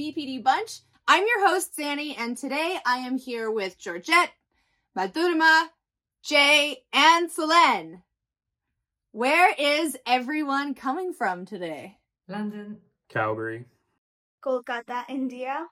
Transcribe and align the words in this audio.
to 0.00 0.12
the 0.12 0.12
BPD 0.12 0.42
Bunch. 0.42 0.80
I'm 1.06 1.24
your 1.26 1.48
host, 1.48 1.76
Xannie, 1.76 2.14
and 2.18 2.36
today 2.36 2.78
I 2.86 2.98
am 2.98 3.18
here 3.18 3.50
with 3.50 3.78
Georgette, 3.78 4.30
Madhurima, 4.96 5.68
Jay, 6.22 6.78
and 6.92 7.30
Solene. 7.30 8.02
Where 9.12 9.52
is 9.58 9.96
everyone 10.06 10.74
coming 10.74 11.12
from 11.12 11.44
today? 11.44 11.98
London. 12.28 12.78
Calgary. 13.08 13.64
Kolkata, 14.42 15.04
India. 15.08 15.66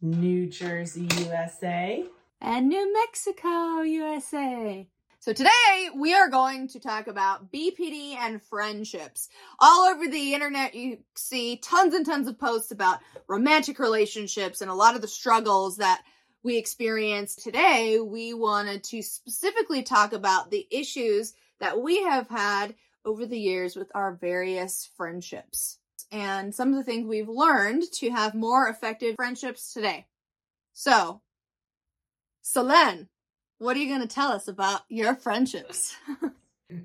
New 0.00 0.46
Jersey, 0.46 1.08
USA. 1.18 2.04
And 2.40 2.68
New 2.68 2.92
Mexico, 2.92 3.82
USA. 3.82 4.88
So 5.20 5.32
today 5.32 5.90
we 5.96 6.14
are 6.14 6.30
going 6.30 6.68
to 6.68 6.80
talk 6.80 7.08
about 7.08 7.50
BPD 7.50 8.14
and 8.14 8.40
friendships. 8.40 9.28
All 9.58 9.88
over 9.88 10.06
the 10.06 10.32
internet, 10.32 10.76
you 10.76 10.98
see 11.16 11.56
tons 11.56 11.92
and 11.94 12.06
tons 12.06 12.28
of 12.28 12.38
posts 12.38 12.70
about 12.70 13.00
romantic 13.26 13.80
relationships 13.80 14.60
and 14.60 14.70
a 14.70 14.74
lot 14.74 14.94
of 14.94 15.00
the 15.00 15.08
struggles 15.08 15.78
that 15.78 16.02
we 16.44 16.56
experience 16.56 17.34
today. 17.34 17.98
We 17.98 18.32
wanted 18.32 18.84
to 18.84 19.02
specifically 19.02 19.82
talk 19.82 20.12
about 20.12 20.52
the 20.52 20.68
issues 20.70 21.34
that 21.58 21.80
we 21.80 22.04
have 22.04 22.28
had 22.28 22.76
over 23.04 23.26
the 23.26 23.40
years 23.40 23.74
with 23.74 23.90
our 23.96 24.14
various 24.14 24.88
friendships 24.96 25.78
and 26.12 26.54
some 26.54 26.68
of 26.68 26.76
the 26.76 26.84
things 26.84 27.08
we've 27.08 27.28
learned 27.28 27.82
to 27.94 28.10
have 28.10 28.36
more 28.36 28.68
effective 28.68 29.16
friendships 29.16 29.72
today. 29.72 30.06
So, 30.74 31.22
Solene, 32.44 33.08
what 33.58 33.76
are 33.76 33.80
you 33.80 33.88
going 33.88 34.06
to 34.06 34.14
tell 34.14 34.32
us 34.32 34.48
about 34.48 34.82
your 34.88 35.14
friendships? 35.14 35.96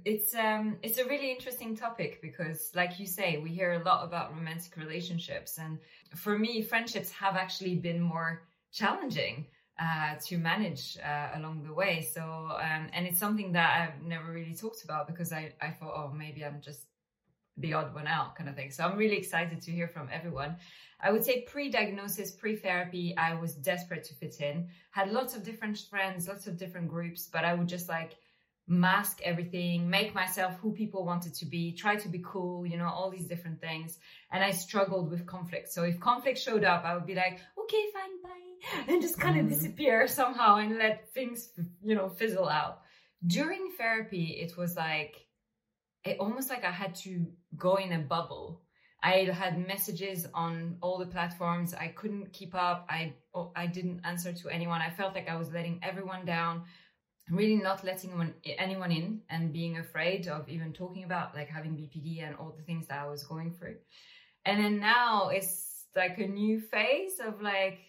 it's 0.05 0.33
um 0.33 0.77
it's 0.81 0.97
a 0.97 1.05
really 1.05 1.29
interesting 1.29 1.75
topic 1.75 2.21
because 2.21 2.71
like 2.73 2.99
you 2.99 3.05
say 3.05 3.37
we 3.37 3.49
hear 3.49 3.73
a 3.73 3.83
lot 3.83 4.05
about 4.05 4.33
romantic 4.33 4.77
relationships 4.77 5.57
and 5.57 5.77
for 6.15 6.39
me 6.39 6.61
friendships 6.61 7.11
have 7.11 7.35
actually 7.35 7.75
been 7.75 7.99
more 7.99 8.43
challenging 8.71 9.45
uh, 9.79 10.15
to 10.23 10.37
manage 10.37 10.97
uh, 11.03 11.29
along 11.35 11.63
the 11.63 11.73
way 11.73 11.99
so 12.01 12.21
um, 12.21 12.87
and 12.93 13.05
it's 13.05 13.19
something 13.19 13.51
that 13.51 13.81
i've 13.81 14.07
never 14.07 14.31
really 14.31 14.55
talked 14.55 14.85
about 14.85 15.05
because 15.05 15.33
i 15.33 15.51
i 15.61 15.69
thought 15.69 15.93
oh 15.95 16.13
maybe 16.15 16.45
i'm 16.45 16.61
just 16.61 16.85
the 17.57 17.73
odd 17.73 17.93
one 17.93 18.07
out 18.07 18.35
kind 18.35 18.49
of 18.49 18.55
thing 18.55 18.71
so 18.71 18.83
i'm 18.83 18.97
really 18.97 19.17
excited 19.17 19.61
to 19.61 19.71
hear 19.71 19.87
from 19.87 20.07
everyone 20.11 20.55
I 21.05 21.11
would 21.11 21.25
say 21.25 21.41
pre-diagnosis, 21.41 22.31
pre-therapy, 22.31 23.13
I 23.17 23.33
was 23.33 23.55
desperate 23.55 24.05
to 24.05 24.13
fit 24.15 24.39
in. 24.39 24.69
Had 24.91 25.11
lots 25.11 25.35
of 25.35 25.43
different 25.43 25.77
friends, 25.89 26.29
lots 26.29 26.47
of 26.47 26.57
different 26.57 26.87
groups, 26.87 27.27
but 27.27 27.43
I 27.43 27.53
would 27.53 27.67
just 27.67 27.89
like 27.89 28.15
mask 28.67 29.19
everything, 29.23 29.89
make 29.89 30.15
myself 30.15 30.55
who 30.61 30.71
people 30.71 31.05
wanted 31.05 31.33
to 31.35 31.45
be, 31.45 31.73
try 31.73 31.97
to 31.97 32.07
be 32.07 32.21
cool, 32.23 32.65
you 32.65 32.77
know, 32.77 32.87
all 32.87 33.09
these 33.09 33.27
different 33.27 33.59
things. 33.59 33.99
And 34.31 34.41
I 34.41 34.51
struggled 34.51 35.11
with 35.11 35.25
conflict. 35.25 35.69
So 35.73 35.83
if 35.83 35.99
conflict 35.99 36.39
showed 36.39 36.63
up, 36.63 36.85
I 36.85 36.95
would 36.95 37.05
be 37.05 37.15
like, 37.15 37.41
okay, 37.61 37.85
fine, 37.93 38.21
bye, 38.23 38.83
and 38.93 39.01
just 39.01 39.19
kind 39.19 39.37
of 39.37 39.45
mm-hmm. 39.45 39.55
disappear 39.55 40.07
somehow 40.07 40.55
and 40.55 40.77
let 40.77 41.13
things, 41.13 41.49
you 41.83 41.95
know, 41.95 42.07
fizzle 42.07 42.47
out. 42.47 42.79
During 43.27 43.71
therapy, 43.77 44.37
it 44.41 44.57
was 44.57 44.77
like, 44.77 45.22
it 46.03 46.17
almost 46.19 46.49
like 46.49 46.63
I 46.63 46.71
had 46.71 46.95
to 46.95 47.25
go 47.57 47.75
in 47.75 47.91
a 47.93 47.99
bubble 47.99 48.63
I 49.03 49.29
had 49.33 49.67
messages 49.67 50.25
on 50.33 50.77
all 50.81 50.97
the 50.97 51.05
platforms. 51.05 51.73
I 51.73 51.89
couldn't 51.89 52.31
keep 52.31 52.55
up. 52.55 52.87
I 52.89 53.13
oh, 53.35 53.51
I 53.53 53.67
didn't 53.67 53.99
answer 54.05 54.31
to 54.31 54.49
anyone. 54.49 54.81
I 54.81 54.89
felt 54.89 55.13
like 55.13 55.27
I 55.27 55.35
was 55.35 55.51
letting 55.51 55.81
everyone 55.83 56.25
down, 56.25 56.63
really 57.29 57.57
not 57.57 57.83
letting 57.83 58.11
anyone, 58.11 58.33
anyone 58.45 58.91
in, 58.93 59.19
and 59.29 59.51
being 59.51 59.77
afraid 59.77 60.29
of 60.29 60.47
even 60.47 60.71
talking 60.71 61.03
about 61.03 61.35
like 61.35 61.49
having 61.49 61.73
BPD 61.73 62.25
and 62.25 62.37
all 62.37 62.55
the 62.57 62.63
things 62.63 62.87
that 62.87 62.99
I 62.99 63.05
was 63.05 63.23
going 63.23 63.51
through. 63.51 63.75
And 64.45 64.63
then 64.63 64.79
now 64.79 65.27
it's 65.27 65.85
like 65.97 66.17
a 66.19 66.27
new 66.27 66.61
phase 66.61 67.19
of 67.19 67.41
like 67.41 67.79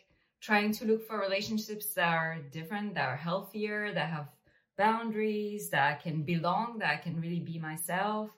trying 0.40 0.72
to 0.72 0.84
look 0.84 1.06
for 1.06 1.20
relationships 1.20 1.94
that 1.94 2.08
are 2.08 2.38
different, 2.50 2.94
that 2.94 3.08
are 3.08 3.16
healthier, 3.16 3.94
that 3.94 4.10
have 4.10 4.28
boundaries, 4.76 5.70
that 5.70 5.92
I 5.92 6.02
can 6.02 6.22
belong, 6.22 6.78
that 6.78 6.90
I 6.90 6.96
can 6.96 7.20
really 7.20 7.40
be 7.40 7.58
myself 7.58 8.30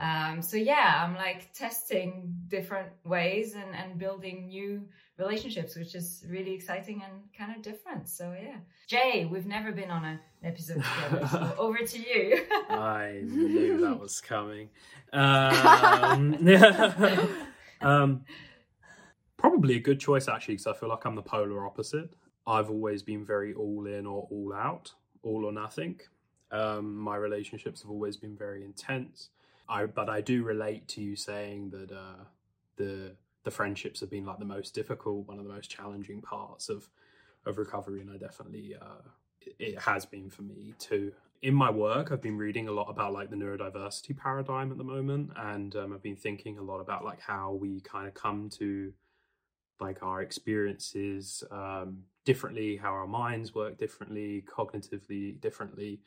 um, 0.00 0.42
so 0.42 0.56
yeah, 0.56 1.02
I'm 1.04 1.16
like 1.16 1.52
testing 1.52 2.32
different 2.46 2.88
ways 3.04 3.54
and, 3.54 3.74
and 3.74 3.98
building 3.98 4.46
new 4.46 4.86
relationships, 5.18 5.74
which 5.74 5.96
is 5.96 6.24
really 6.28 6.52
exciting 6.54 7.02
and 7.04 7.22
kind 7.36 7.56
of 7.56 7.62
different. 7.62 8.08
So 8.08 8.32
yeah, 8.40 8.58
Jay, 8.86 9.28
we've 9.30 9.46
never 9.46 9.72
been 9.72 9.90
on 9.90 10.04
an 10.04 10.20
episode 10.44 10.84
together, 10.84 11.26
so 11.26 11.54
over 11.58 11.78
to 11.78 11.98
you. 11.98 12.44
I 12.70 13.22
knew 13.24 13.78
that 13.80 13.98
was 13.98 14.20
coming. 14.20 14.68
Um, 15.12 16.46
um, 17.80 18.24
probably 19.36 19.76
a 19.76 19.80
good 19.80 19.98
choice 19.98 20.28
actually, 20.28 20.54
because 20.54 20.68
I 20.68 20.74
feel 20.74 20.88
like 20.90 21.04
I'm 21.06 21.16
the 21.16 21.22
polar 21.22 21.66
opposite. 21.66 22.10
I've 22.46 22.70
always 22.70 23.02
been 23.02 23.26
very 23.26 23.52
all 23.52 23.86
in 23.86 24.06
or 24.06 24.28
all 24.30 24.54
out, 24.54 24.92
all 25.22 25.44
or 25.44 25.52
nothing. 25.52 26.00
Um, 26.50 26.96
my 26.96 27.16
relationships 27.16 27.82
have 27.82 27.90
always 27.90 28.16
been 28.16 28.36
very 28.36 28.64
intense 28.64 29.28
I 29.68 29.86
but 29.86 30.08
I 30.08 30.20
do 30.20 30.42
relate 30.42 30.88
to 30.88 31.02
you 31.02 31.16
saying 31.16 31.70
that 31.70 31.92
uh, 31.92 32.24
the 32.76 33.12
the 33.44 33.50
friendships 33.50 34.00
have 34.00 34.10
been 34.10 34.26
like 34.26 34.38
the 34.38 34.44
most 34.44 34.74
difficult, 34.74 35.26
one 35.26 35.38
of 35.38 35.44
the 35.44 35.52
most 35.52 35.70
challenging 35.70 36.22
parts 36.22 36.68
of 36.68 36.88
of 37.44 37.58
recovery, 37.58 38.00
and 38.00 38.10
I 38.10 38.16
definitely 38.16 38.74
uh, 38.80 39.02
it 39.58 39.78
has 39.78 40.06
been 40.06 40.30
for 40.30 40.42
me 40.42 40.74
too. 40.78 41.12
In 41.40 41.54
my 41.54 41.70
work, 41.70 42.10
I've 42.10 42.20
been 42.20 42.36
reading 42.36 42.66
a 42.66 42.72
lot 42.72 42.88
about 42.88 43.12
like 43.12 43.30
the 43.30 43.36
neurodiversity 43.36 44.16
paradigm 44.16 44.72
at 44.72 44.78
the 44.78 44.84
moment, 44.84 45.30
and 45.36 45.76
um, 45.76 45.92
I've 45.92 46.02
been 46.02 46.16
thinking 46.16 46.58
a 46.58 46.62
lot 46.62 46.80
about 46.80 47.04
like 47.04 47.20
how 47.20 47.52
we 47.52 47.80
kind 47.80 48.08
of 48.08 48.14
come 48.14 48.48
to 48.58 48.92
like 49.80 50.02
our 50.02 50.22
experiences 50.22 51.44
um, 51.50 51.98
differently, 52.24 52.76
how 52.76 52.90
our 52.90 53.06
minds 53.06 53.54
work 53.54 53.78
differently, 53.78 54.44
cognitively 54.48 55.40
differently, 55.40 56.00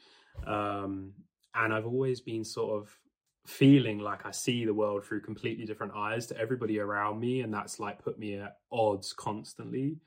um, 0.46 1.14
and 1.54 1.74
I've 1.74 1.86
always 1.86 2.22
been 2.22 2.44
sort 2.44 2.82
of 2.82 2.98
feeling 3.46 4.00
like 4.00 4.26
I 4.26 4.32
see 4.32 4.66
the 4.66 4.74
world 4.74 5.06
through 5.06 5.22
completely 5.22 5.66
different 5.66 5.94
eyes 5.96 6.28
to 6.28 6.38
everybody 6.38 6.80
around 6.80 7.20
me. 7.20 7.42
And 7.42 7.54
that's 7.54 7.80
like 7.80 8.04
put 8.04 8.20
me 8.20 8.36
at 8.36 8.58
odds 8.72 9.14
constantly 9.14 9.98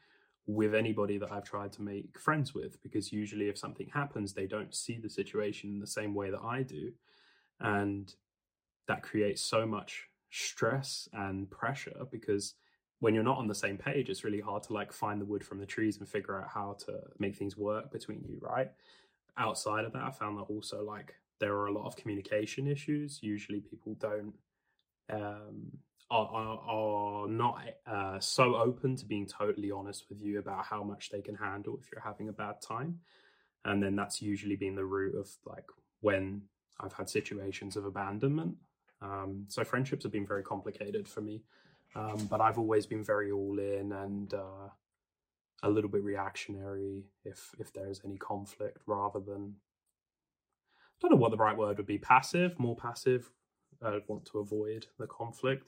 with 0.46 0.74
anybody 0.74 1.18
that 1.18 1.32
I've 1.32 1.44
tried 1.44 1.72
to 1.72 1.82
make 1.82 2.18
friends 2.18 2.54
with. 2.54 2.82
Because 2.82 3.12
usually, 3.12 3.48
if 3.48 3.58
something 3.58 3.90
happens, 3.92 4.32
they 4.32 4.46
don't 4.46 4.74
see 4.74 4.98
the 4.98 5.10
situation 5.10 5.70
in 5.70 5.80
the 5.80 5.86
same 5.86 6.14
way 6.14 6.30
that 6.30 6.42
I 6.42 6.62
do. 6.62 6.92
And 7.60 8.12
that 8.86 9.02
creates 9.02 9.42
so 9.42 9.66
much 9.66 10.08
stress 10.30 11.08
and 11.12 11.50
pressure 11.50 12.06
because 12.10 12.54
when 13.04 13.14
you're 13.14 13.22
not 13.22 13.36
on 13.36 13.46
the 13.46 13.54
same 13.54 13.76
page, 13.76 14.08
it's 14.08 14.24
really 14.24 14.40
hard 14.40 14.62
to 14.62 14.72
like 14.72 14.90
find 14.90 15.20
the 15.20 15.26
wood 15.26 15.44
from 15.44 15.58
the 15.58 15.66
trees 15.66 15.98
and 15.98 16.08
figure 16.08 16.40
out 16.40 16.48
how 16.48 16.74
to 16.86 17.02
make 17.18 17.36
things 17.36 17.54
work 17.54 17.92
between 17.92 18.24
you, 18.26 18.38
right? 18.40 18.70
Outside 19.36 19.84
of 19.84 19.92
that, 19.92 20.04
I 20.04 20.10
found 20.10 20.38
that 20.38 20.44
also 20.44 20.82
like 20.82 21.14
there 21.38 21.52
are 21.52 21.66
a 21.66 21.72
lot 21.72 21.84
of 21.84 21.96
communication 21.96 22.66
issues. 22.66 23.18
Usually, 23.22 23.60
people 23.60 23.94
don't 24.00 24.32
um, 25.12 25.70
are, 26.10 26.28
are, 26.28 26.58
are 26.66 27.28
not 27.28 27.58
uh, 27.86 28.20
so 28.20 28.56
open 28.56 28.96
to 28.96 29.04
being 29.04 29.26
totally 29.26 29.70
honest 29.70 30.06
with 30.08 30.22
you 30.22 30.38
about 30.38 30.64
how 30.64 30.82
much 30.82 31.10
they 31.10 31.20
can 31.20 31.34
handle 31.34 31.78
if 31.78 31.90
you're 31.92 32.00
having 32.00 32.30
a 32.30 32.32
bad 32.32 32.62
time, 32.62 33.00
and 33.66 33.82
then 33.82 33.96
that's 33.96 34.22
usually 34.22 34.56
been 34.56 34.76
the 34.76 34.84
root 34.86 35.14
of 35.14 35.28
like 35.44 35.66
when 36.00 36.40
I've 36.80 36.94
had 36.94 37.10
situations 37.10 37.76
of 37.76 37.84
abandonment. 37.84 38.56
Um, 39.02 39.44
so 39.48 39.62
friendships 39.62 40.04
have 40.04 40.12
been 40.12 40.26
very 40.26 40.42
complicated 40.42 41.06
for 41.06 41.20
me, 41.20 41.42
um, 41.94 42.26
but 42.30 42.40
I've 42.40 42.58
always 42.58 42.86
been 42.86 43.04
very 43.04 43.30
all 43.30 43.58
in 43.58 43.92
and 43.92 44.32
uh, 44.34 44.68
a 45.62 45.70
little 45.70 45.90
bit 45.90 46.04
reactionary 46.04 47.04
if 47.24 47.54
if 47.58 47.72
there's 47.72 48.00
any 48.04 48.16
conflict, 48.16 48.78
rather 48.86 49.20
than 49.20 49.54
I 50.96 50.98
don't 51.00 51.12
know 51.12 51.16
what 51.16 51.30
the 51.30 51.36
right 51.36 51.56
word 51.56 51.76
would 51.78 51.86
be 51.86 51.98
passive, 51.98 52.58
more 52.58 52.76
passive. 52.76 53.30
I 53.82 53.98
want 54.08 54.24
to 54.26 54.38
avoid 54.38 54.86
the 54.98 55.06
conflict. 55.06 55.66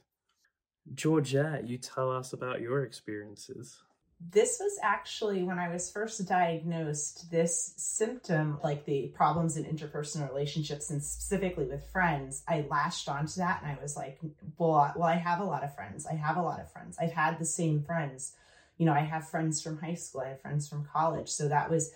Georgette, 0.94 1.68
you 1.68 1.78
tell 1.78 2.10
us 2.10 2.32
about 2.32 2.60
your 2.60 2.84
experiences. 2.84 3.82
This 4.18 4.58
was 4.58 4.78
actually 4.82 5.42
when 5.42 5.58
I 5.58 5.68
was 5.68 5.90
first 5.90 6.26
diagnosed, 6.26 7.30
this 7.30 7.74
symptom, 7.76 8.58
like 8.64 8.86
the 8.86 9.08
problems 9.14 9.56
in 9.56 9.64
interpersonal 9.64 10.28
relationships 10.28 10.90
and 10.90 11.02
specifically 11.02 11.66
with 11.66 11.90
friends, 11.90 12.42
I 12.48 12.64
latched 12.70 13.08
onto 13.08 13.40
that 13.40 13.62
and 13.62 13.70
I 13.70 13.80
was 13.80 13.94
like, 13.94 14.18
well, 14.56 14.92
well, 14.96 15.08
I 15.08 15.16
have 15.16 15.40
a 15.40 15.44
lot 15.44 15.64
of 15.64 15.74
friends. 15.74 16.06
I 16.06 16.14
have 16.14 16.38
a 16.38 16.42
lot 16.42 16.60
of 16.60 16.72
friends. 16.72 16.96
I've 16.98 17.12
had 17.12 17.38
the 17.38 17.44
same 17.44 17.82
friends. 17.82 18.32
You 18.78 18.86
know, 18.86 18.92
I 18.92 19.00
have 19.00 19.28
friends 19.28 19.62
from 19.62 19.78
high 19.78 19.94
school, 19.94 20.22
I 20.22 20.28
have 20.30 20.40
friends 20.40 20.66
from 20.66 20.88
college. 20.90 21.28
So 21.28 21.48
that 21.48 21.70
was 21.70 21.92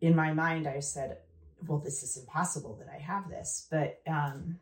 in 0.00 0.16
my 0.16 0.32
mind, 0.32 0.66
I 0.66 0.80
said, 0.80 1.18
well, 1.66 1.78
this 1.78 2.02
is 2.02 2.16
impossible 2.16 2.76
that 2.78 2.88
I 2.94 2.98
have 2.98 3.28
this. 3.28 3.66
But 3.70 4.00
um, 4.06 4.58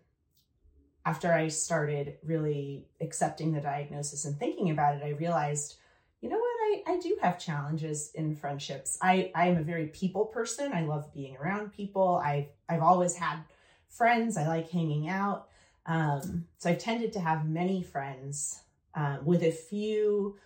after 1.04 1.32
I 1.32 1.48
started 1.48 2.18
really 2.24 2.86
accepting 3.00 3.52
the 3.52 3.60
diagnosis 3.60 4.24
and 4.24 4.38
thinking 4.38 4.70
about 4.70 4.96
it, 4.96 5.02
I 5.04 5.10
realized, 5.10 5.76
I, 6.86 6.98
do 6.98 7.16
have 7.20 7.38
challenges 7.38 8.10
in 8.14 8.36
friendships. 8.36 8.98
I, 9.02 9.30
I 9.34 9.48
am 9.48 9.58
a 9.58 9.62
very 9.62 9.88
people 9.88 10.26
person. 10.26 10.72
I 10.72 10.82
love 10.82 11.12
being 11.12 11.36
around 11.36 11.72
people. 11.72 12.20
I've, 12.24 12.46
I've 12.68 12.82
always 12.82 13.14
had 13.14 13.38
friends. 13.88 14.36
I 14.36 14.46
like 14.46 14.70
hanging 14.70 15.08
out. 15.08 15.48
Um, 15.86 16.46
so 16.58 16.70
I've 16.70 16.78
tended 16.78 17.12
to 17.14 17.20
have 17.20 17.48
many 17.48 17.82
friends 17.82 18.60
um, 18.94 19.24
with 19.24 19.42
a 19.42 19.50
few 19.50 20.36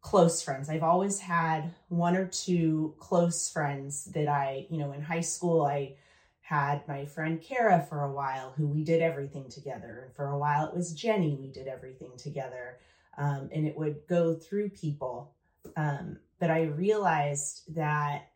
close 0.00 0.42
friends. 0.42 0.68
I've 0.68 0.82
always 0.82 1.18
had 1.18 1.74
one 1.88 2.16
or 2.16 2.26
two 2.26 2.94
close 2.98 3.50
friends 3.50 4.06
that 4.06 4.28
I, 4.28 4.66
you 4.70 4.78
know, 4.78 4.92
in 4.92 5.02
high 5.02 5.20
school, 5.20 5.66
I 5.66 5.96
had 6.40 6.86
my 6.88 7.04
friend 7.04 7.40
Kara 7.40 7.86
for 7.88 8.02
a 8.02 8.12
while, 8.12 8.52
who 8.56 8.66
we 8.66 8.82
did 8.82 9.02
everything 9.02 9.48
together. 9.48 10.02
And 10.04 10.14
for 10.14 10.28
a 10.28 10.38
while, 10.38 10.66
it 10.66 10.74
was 10.74 10.92
Jenny, 10.94 11.36
we 11.40 11.48
did 11.48 11.68
everything 11.68 12.12
together. 12.16 12.78
Um, 13.18 13.50
and 13.52 13.66
it 13.66 13.76
would 13.76 14.06
go 14.08 14.34
through 14.34 14.70
people. 14.70 15.32
Um, 15.76 16.18
but 16.38 16.50
I 16.50 16.62
realized 16.62 17.74
that 17.74 18.28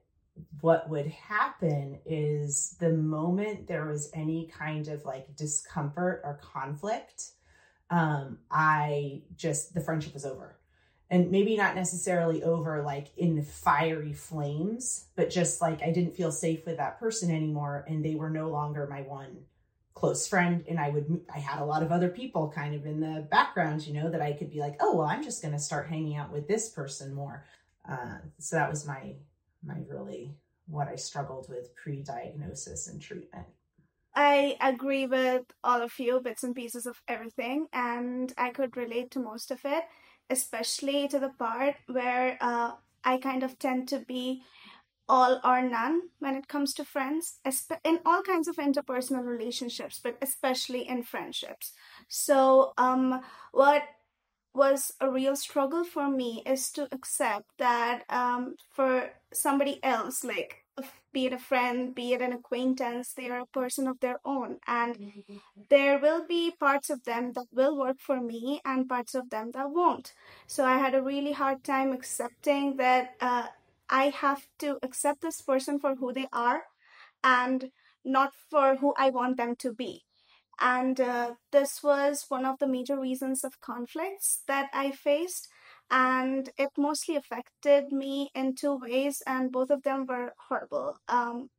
what 0.60 0.88
would 0.88 1.06
happen 1.06 1.98
is 2.04 2.76
the 2.80 2.90
moment 2.90 3.66
there 3.66 3.86
was 3.86 4.10
any 4.14 4.46
kind 4.46 4.88
of 4.88 5.04
like 5.04 5.36
discomfort 5.36 6.22
or 6.24 6.40
conflict, 6.42 7.30
um, 7.90 8.38
I 8.50 9.22
just, 9.36 9.74
the 9.74 9.80
friendship 9.80 10.14
was 10.14 10.26
over. 10.26 10.58
And 11.10 11.30
maybe 11.30 11.56
not 11.56 11.76
necessarily 11.76 12.42
over 12.42 12.82
like 12.82 13.08
in 13.16 13.42
fiery 13.42 14.12
flames, 14.12 15.06
but 15.14 15.30
just 15.30 15.60
like 15.60 15.82
I 15.82 15.92
didn't 15.92 16.16
feel 16.16 16.32
safe 16.32 16.66
with 16.66 16.78
that 16.78 16.98
person 16.98 17.30
anymore 17.30 17.84
and 17.88 18.04
they 18.04 18.16
were 18.16 18.30
no 18.30 18.48
longer 18.48 18.86
my 18.90 19.02
one 19.02 19.44
close 19.94 20.26
friend 20.26 20.64
and 20.68 20.78
I 20.78 20.90
would 20.90 21.24
I 21.32 21.38
had 21.38 21.60
a 21.60 21.64
lot 21.64 21.82
of 21.82 21.92
other 21.92 22.08
people 22.08 22.50
kind 22.50 22.74
of 22.74 22.86
in 22.86 23.00
the 23.00 23.26
background, 23.30 23.86
you 23.86 23.94
know, 23.94 24.10
that 24.10 24.20
I 24.20 24.32
could 24.32 24.50
be 24.50 24.60
like, 24.60 24.76
"Oh, 24.80 24.96
well, 24.96 25.06
I'm 25.06 25.22
just 25.22 25.42
going 25.42 25.54
to 25.54 25.60
start 25.60 25.88
hanging 25.88 26.16
out 26.16 26.32
with 26.32 26.48
this 26.48 26.68
person 26.70 27.14
more." 27.14 27.44
Uh, 27.88 28.18
so 28.38 28.56
that 28.56 28.70
was 28.70 28.86
my 28.86 29.14
my 29.62 29.78
really 29.88 30.34
what 30.66 30.88
I 30.88 30.96
struggled 30.96 31.48
with 31.48 31.74
pre-diagnosis 31.76 32.88
and 32.88 33.00
treatment. 33.00 33.46
I 34.16 34.56
agree 34.60 35.06
with 35.06 35.42
all 35.62 35.82
of 35.82 35.98
you, 35.98 36.20
bits 36.20 36.44
and 36.44 36.54
pieces 36.54 36.86
of 36.86 37.02
everything, 37.08 37.66
and 37.72 38.32
I 38.38 38.50
could 38.50 38.76
relate 38.76 39.10
to 39.12 39.20
most 39.20 39.50
of 39.50 39.60
it 39.64 39.84
especially 40.30 41.08
to 41.08 41.18
the 41.18 41.30
part 41.30 41.76
where 41.86 42.38
uh, 42.40 42.72
I 43.04 43.18
kind 43.18 43.42
of 43.42 43.58
tend 43.58 43.88
to 43.88 43.98
be 43.98 44.42
all 45.08 45.40
or 45.44 45.62
none 45.62 46.02
when 46.18 46.34
it 46.34 46.48
comes 46.48 46.74
to 46.74 46.84
friends, 46.84 47.38
in 47.84 48.00
all 48.06 48.22
kinds 48.22 48.48
of 48.48 48.56
interpersonal 48.56 49.24
relationships, 49.24 50.00
but 50.02 50.16
especially 50.22 50.88
in 50.88 51.02
friendships. 51.02 51.72
So, 52.08 52.72
um, 52.78 53.20
what 53.52 53.82
was 54.54 54.92
a 55.00 55.10
real 55.10 55.34
struggle 55.36 55.84
for 55.84 56.08
me 56.08 56.42
is 56.46 56.70
to 56.70 56.88
accept 56.92 57.46
that 57.58 58.04
um, 58.08 58.54
for 58.70 59.10
somebody 59.32 59.82
else, 59.82 60.22
like 60.22 60.64
be 61.12 61.26
it 61.26 61.32
a 61.32 61.38
friend, 61.38 61.94
be 61.94 62.12
it 62.12 62.20
an 62.20 62.32
acquaintance, 62.32 63.12
they 63.12 63.30
are 63.30 63.40
a 63.40 63.46
person 63.46 63.86
of 63.86 64.00
their 64.00 64.18
own. 64.24 64.58
And 64.66 65.12
there 65.70 65.98
will 65.98 66.26
be 66.26 66.50
parts 66.50 66.90
of 66.90 67.04
them 67.04 67.32
that 67.34 67.46
will 67.52 67.78
work 67.78 68.00
for 68.00 68.20
me 68.20 68.60
and 68.64 68.88
parts 68.88 69.14
of 69.14 69.30
them 69.30 69.52
that 69.52 69.70
won't. 69.70 70.12
So 70.46 70.64
I 70.64 70.78
had 70.78 70.94
a 70.94 71.02
really 71.02 71.32
hard 71.32 71.62
time 71.62 71.92
accepting 71.92 72.76
that 72.78 73.14
uh, 73.20 73.46
I 73.94 74.04
have 74.10 74.42
to 74.58 74.78
accept 74.82 75.20
this 75.22 75.40
person 75.40 75.78
for 75.78 75.94
who 75.96 76.12
they 76.12 76.26
are 76.32 76.64
and 77.22 77.70
not 78.04 78.34
for 78.50 78.76
who 78.76 78.94
I 78.96 79.10
want 79.10 79.36
them 79.36 79.56
to 79.56 79.72
be. 79.72 80.04
And 80.60 81.00
uh, 81.00 81.34
this 81.52 81.82
was 81.82 82.26
one 82.28 82.44
of 82.44 82.58
the 82.58 82.66
major 82.66 82.98
reasons 82.98 83.44
of 83.44 83.60
conflicts 83.60 84.42
that 84.46 84.70
I 84.72 84.90
faced 84.92 85.48
and 85.90 86.50
it 86.58 86.70
mostly 86.76 87.16
affected 87.16 87.92
me 87.92 88.30
in 88.34 88.54
two 88.54 88.76
ways 88.76 89.22
and 89.26 89.52
both 89.52 89.70
of 89.70 89.82
them 89.82 90.06
were 90.06 90.32
horrible 90.48 90.96
um 91.08 91.50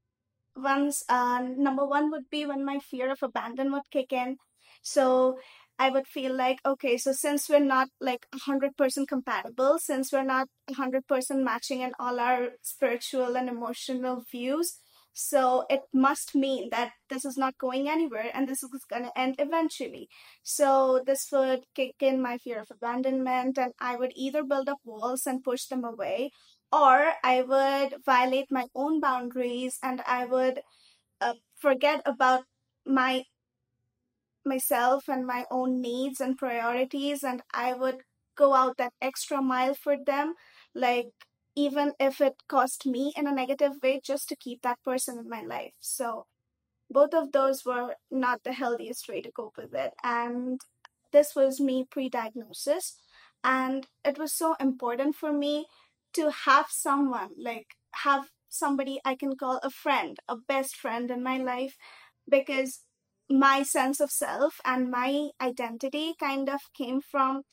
once 0.55 1.03
uh, 1.09 1.41
number 1.41 1.85
one 1.85 2.09
would 2.11 2.29
be 2.29 2.45
when 2.45 2.63
my 2.65 2.79
fear 2.79 3.11
of 3.11 3.21
abandon 3.23 3.71
would 3.71 3.89
kick 3.91 4.11
in 4.13 4.37
so 4.81 5.37
i 5.80 5.89
would 5.89 6.07
feel 6.07 6.36
like 6.36 6.60
okay 6.66 6.98
so 6.98 7.12
since 7.12 7.50
we're 7.50 7.60
not 7.60 7.89
like 8.00 8.25
100% 8.33 9.07
compatible 9.07 9.77
since 9.80 10.12
we're 10.12 10.24
not 10.24 10.48
100% 10.69 11.44
matching 11.44 11.81
in 11.81 11.92
all 12.00 12.19
our 12.19 12.50
spiritual 12.62 13.36
and 13.38 13.50
emotional 13.50 14.24
views 14.31 14.80
so 15.18 15.63
it 15.69 15.83
must 15.94 16.36
mean 16.36 16.68
that 16.72 16.92
this 17.10 17.24
is 17.24 17.38
not 17.38 17.57
going 17.57 17.88
anywhere 17.88 18.30
and 18.33 18.50
this 18.50 18.62
is 18.63 18.69
going 18.89 19.04
to 19.04 19.18
end 19.18 19.36
eventually. 19.39 20.10
So 20.44 21.01
this 21.06 21.30
would 21.31 21.62
kick 21.74 21.95
in 22.01 22.21
my 22.21 22.38
fear 22.38 22.60
of 22.60 22.68
abandonment, 22.69 23.57
and 23.57 23.71
I 23.80 23.95
would 23.95 24.12
either 24.13 24.44
build 24.44 24.68
up 24.68 24.80
walls 24.83 25.25
and 25.25 25.42
push 25.42 25.68
them 25.68 25.86
away, 25.86 26.31
or 26.69 27.13
I 27.24 27.42
would 27.44 28.04
violate 28.06 28.51
my 28.51 28.66
own 28.75 29.00
boundaries 29.00 29.78
and 29.81 30.01
I 30.06 30.25
would 30.25 30.60
uh, 31.21 31.36
forget 31.56 32.01
about 32.06 32.44
my 32.86 33.24
myself 34.45 35.07
and 35.07 35.25
my 35.25 35.45
own 35.51 35.81
needs 35.81 36.19
and 36.21 36.38
priorities 36.38 37.24
and 37.24 37.42
I 37.53 37.74
would 37.74 38.01
go 38.38 38.53
out 38.53 38.77
that 38.77 38.94
extra 39.01 39.42
mile 39.42 39.74
for 39.74 39.95
them 39.97 40.33
like 40.74 41.07
even 41.56 41.94
if 42.00 42.19
it 42.19 42.36
cost 42.50 42.86
me 42.86 43.13
in 43.15 43.27
a 43.27 43.31
negative 43.33 43.74
way 43.81 44.01
just 44.03 44.27
to 44.30 44.36
keep 44.36 44.62
that 44.62 44.83
person 44.83 45.18
in 45.18 45.30
my 45.30 45.42
life. 45.42 45.74
So 45.80 46.25
both 46.89 47.13
of 47.13 47.31
those 47.31 47.65
were 47.65 47.95
not 48.12 48.44
the 48.44 48.53
healthiest 48.53 49.07
way 49.09 49.21
to 49.21 49.31
cope 49.31 49.57
with 49.57 49.74
it. 49.74 49.94
And 50.03 50.62
this 51.12 51.36
was 51.36 51.59
me 51.59 51.86
pre 51.89 52.09
diagnosis. 52.09 52.95
And 53.44 53.88
it 54.03 54.18
was 54.18 54.33
so 54.33 54.56
important 54.59 55.15
for 55.15 55.31
me 55.31 55.68
to 56.13 56.31
have 56.31 56.68
someone, 56.69 57.30
like, 57.38 57.75
have 58.03 58.30
somebody 58.50 59.00
I 59.06 59.15
can 59.15 59.36
call 59.36 59.59
a 59.63 59.69
friend, 59.69 60.18
a 60.27 60.36
best 60.38 60.75
friend 60.75 61.12
in 61.12 61.21
my 61.24 61.38
life, 61.38 61.77
because 62.30 62.81
my 63.30 63.63
sense 63.63 64.00
of 64.00 64.12
self 64.12 64.60
and 64.63 64.92
my 64.92 65.30
identity 65.42 66.13
kind 66.19 66.50
of 66.50 66.62
came 66.74 67.01
from 67.01 67.44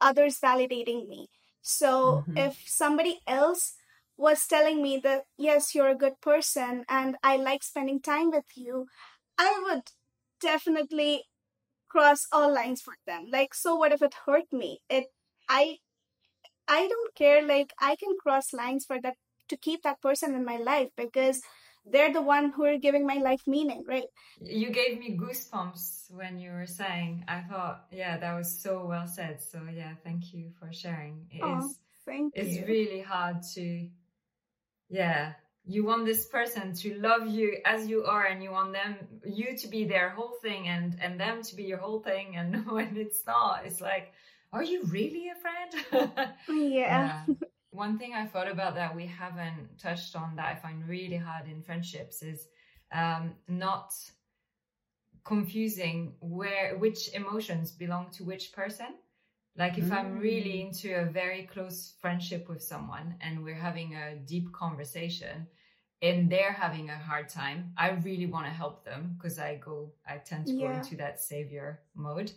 others 0.00 0.38
validating 0.42 1.08
me. 1.08 1.28
So 1.62 2.24
mm-hmm. 2.28 2.36
if 2.36 2.62
somebody 2.66 3.20
else 3.26 3.74
was 4.16 4.46
telling 4.46 4.82
me 4.82 5.00
that, 5.02 5.24
yes, 5.36 5.74
you're 5.74 5.88
a 5.88 5.94
good 5.94 6.20
person 6.20 6.84
and 6.88 7.16
I 7.22 7.36
like 7.36 7.62
spending 7.62 8.00
time 8.00 8.30
with 8.30 8.44
you, 8.54 8.86
I 9.38 9.60
would 9.64 9.82
definitely 10.40 11.24
cross 11.88 12.26
all 12.32 12.52
lines 12.52 12.80
for 12.80 12.94
them. 13.06 13.26
Like, 13.30 13.54
so 13.54 13.74
what 13.74 13.92
if 13.92 14.02
it 14.02 14.14
hurt 14.26 14.52
me? 14.52 14.80
It, 14.88 15.06
I, 15.48 15.78
I 16.68 16.86
don't 16.86 17.14
care. 17.14 17.46
Like, 17.46 17.72
I 17.80 17.96
can 17.96 18.16
cross 18.22 18.52
lines 18.52 18.84
for 18.86 19.00
that 19.02 19.16
to 19.48 19.56
keep 19.56 19.82
that 19.82 20.00
person 20.00 20.34
in 20.34 20.44
my 20.44 20.56
life 20.56 20.88
because 20.96 21.42
they're 21.86 22.12
the 22.12 22.22
one 22.22 22.50
who 22.50 22.64
are 22.64 22.78
giving 22.78 23.06
my 23.06 23.16
life 23.16 23.42
meaning, 23.46 23.84
right? 23.86 24.04
You 24.40 24.70
gave 24.70 24.98
me 24.98 25.16
goosebumps 25.16 26.12
when 26.12 26.38
you 26.38 26.52
were 26.52 26.66
saying. 26.66 27.24
I 27.28 27.40
thought, 27.40 27.86
yeah, 27.90 28.18
that 28.18 28.36
was 28.36 28.60
so 28.60 28.86
well 28.86 29.06
said. 29.06 29.42
So 29.42 29.60
yeah, 29.72 29.94
thank 30.04 30.32
you 30.32 30.50
for 30.58 30.72
sharing. 30.72 31.26
It 31.30 31.40
oh, 31.42 31.58
is, 31.58 31.76
thank 32.04 32.34
it's 32.36 32.56
you. 32.56 32.66
really 32.66 33.00
hard 33.00 33.42
to, 33.54 33.88
yeah. 34.88 35.32
You 35.66 35.84
want 35.84 36.06
this 36.06 36.26
person 36.26 36.74
to 36.74 36.94
love 36.94 37.28
you 37.28 37.58
as 37.64 37.86
you 37.86 38.04
are, 38.04 38.24
and 38.24 38.42
you 38.42 38.50
want 38.50 38.72
them, 38.72 38.96
you 39.24 39.56
to 39.58 39.68
be 39.68 39.84
their 39.84 40.08
whole 40.10 40.34
thing, 40.42 40.68
and 40.68 40.96
and 41.00 41.20
them 41.20 41.42
to 41.42 41.54
be 41.54 41.64
your 41.64 41.78
whole 41.78 42.00
thing. 42.00 42.36
And 42.36 42.66
when 42.70 42.96
it's 42.96 43.24
not, 43.26 43.66
it's 43.66 43.80
like, 43.80 44.12
are 44.52 44.64
you 44.64 44.84
really 44.84 45.28
a 45.28 45.34
friend? 45.36 46.10
yeah. 46.48 47.24
yeah. 47.28 47.34
One 47.80 47.96
thing 47.96 48.12
I 48.12 48.26
thought 48.26 48.50
about 48.50 48.74
that 48.74 48.94
we 48.94 49.06
haven't 49.06 49.78
touched 49.78 50.14
on 50.14 50.36
that 50.36 50.48
I 50.52 50.54
find 50.54 50.86
really 50.86 51.16
hard 51.16 51.48
in 51.48 51.62
friendships 51.62 52.22
is 52.22 52.46
um, 52.92 53.32
not 53.48 53.94
confusing 55.24 56.12
where 56.20 56.76
which 56.76 57.14
emotions 57.14 57.72
belong 57.72 58.10
to 58.16 58.24
which 58.24 58.52
person. 58.52 58.90
Like 59.56 59.78
if 59.78 59.86
mm. 59.86 59.96
I'm 59.96 60.18
really 60.18 60.56
mm. 60.58 60.66
into 60.66 60.94
a 60.94 61.06
very 61.06 61.48
close 61.54 61.94
friendship 62.02 62.50
with 62.50 62.62
someone 62.62 63.14
and 63.22 63.42
we're 63.42 63.62
having 63.68 63.94
a 63.94 64.16
deep 64.16 64.52
conversation 64.52 65.46
and 66.02 66.28
they're 66.28 66.52
having 66.52 66.90
a 66.90 66.98
hard 66.98 67.30
time, 67.30 67.72
I 67.78 67.92
really 67.92 68.26
want 68.26 68.44
to 68.44 68.52
help 68.52 68.84
them 68.84 69.16
because 69.16 69.38
I 69.38 69.54
go, 69.54 69.90
I 70.06 70.18
tend 70.18 70.48
to 70.48 70.52
yeah. 70.52 70.66
go 70.66 70.72
into 70.74 70.96
that 70.98 71.18
savior 71.18 71.80
mode. 71.94 72.30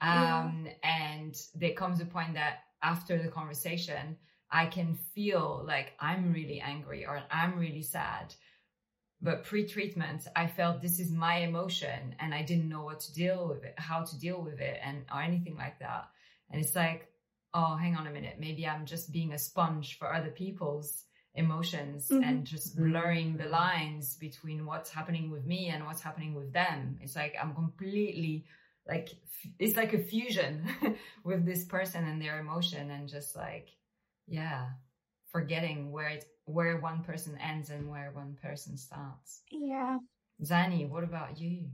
Um, 0.00 0.64
yeah. 0.64 0.72
And 0.84 1.34
there 1.54 1.74
comes 1.74 2.00
a 2.00 2.06
point 2.06 2.32
that 2.32 2.60
after 2.82 3.22
the 3.22 3.28
conversation, 3.28 4.16
I 4.50 4.66
can 4.66 4.94
feel 5.14 5.64
like 5.66 5.92
I'm 6.00 6.32
really 6.32 6.60
angry 6.60 7.04
or 7.06 7.22
I'm 7.30 7.58
really 7.58 7.82
sad. 7.82 8.34
But 9.22 9.44
pre 9.44 9.66
treatment, 9.66 10.26
I 10.36 10.46
felt 10.46 10.82
this 10.82 11.00
is 11.00 11.10
my 11.10 11.38
emotion 11.38 12.14
and 12.20 12.34
I 12.34 12.42
didn't 12.42 12.68
know 12.68 12.82
what 12.82 13.00
to 13.00 13.14
deal 13.14 13.48
with 13.48 13.64
it, 13.64 13.74
how 13.78 14.04
to 14.04 14.18
deal 14.18 14.42
with 14.42 14.60
it, 14.60 14.78
and 14.82 15.04
or 15.12 15.22
anything 15.22 15.56
like 15.56 15.78
that. 15.80 16.08
And 16.50 16.62
it's 16.62 16.76
like, 16.76 17.08
oh, 17.54 17.76
hang 17.76 17.96
on 17.96 18.06
a 18.06 18.10
minute. 18.10 18.36
Maybe 18.38 18.66
I'm 18.66 18.84
just 18.84 19.12
being 19.12 19.32
a 19.32 19.38
sponge 19.38 19.98
for 19.98 20.12
other 20.12 20.30
people's 20.30 21.04
emotions 21.34 22.08
mm-hmm. 22.08 22.22
and 22.22 22.44
just 22.44 22.76
mm-hmm. 22.76 22.90
blurring 22.90 23.36
the 23.36 23.48
lines 23.48 24.16
between 24.16 24.66
what's 24.66 24.90
happening 24.90 25.30
with 25.30 25.44
me 25.44 25.68
and 25.68 25.84
what's 25.84 26.02
happening 26.02 26.34
with 26.34 26.52
them. 26.52 26.98
It's 27.00 27.16
like 27.16 27.34
I'm 27.40 27.54
completely 27.54 28.44
like, 28.86 29.08
it's 29.58 29.76
like 29.76 29.94
a 29.94 29.98
fusion 29.98 30.68
with 31.24 31.44
this 31.44 31.64
person 31.64 32.04
and 32.04 32.20
their 32.20 32.38
emotion 32.38 32.90
and 32.90 33.08
just 33.08 33.34
like, 33.34 33.68
yeah. 34.26 34.66
Forgetting 35.30 35.90
where 35.92 36.08
it 36.08 36.24
where 36.44 36.78
one 36.78 37.02
person 37.02 37.36
ends 37.38 37.70
and 37.70 37.88
where 37.88 38.10
one 38.12 38.36
person 38.40 38.76
starts. 38.76 39.42
Yeah. 39.50 39.98
Xannie 40.42 40.88
what 40.88 41.04
about 41.04 41.40
you? 41.40 41.66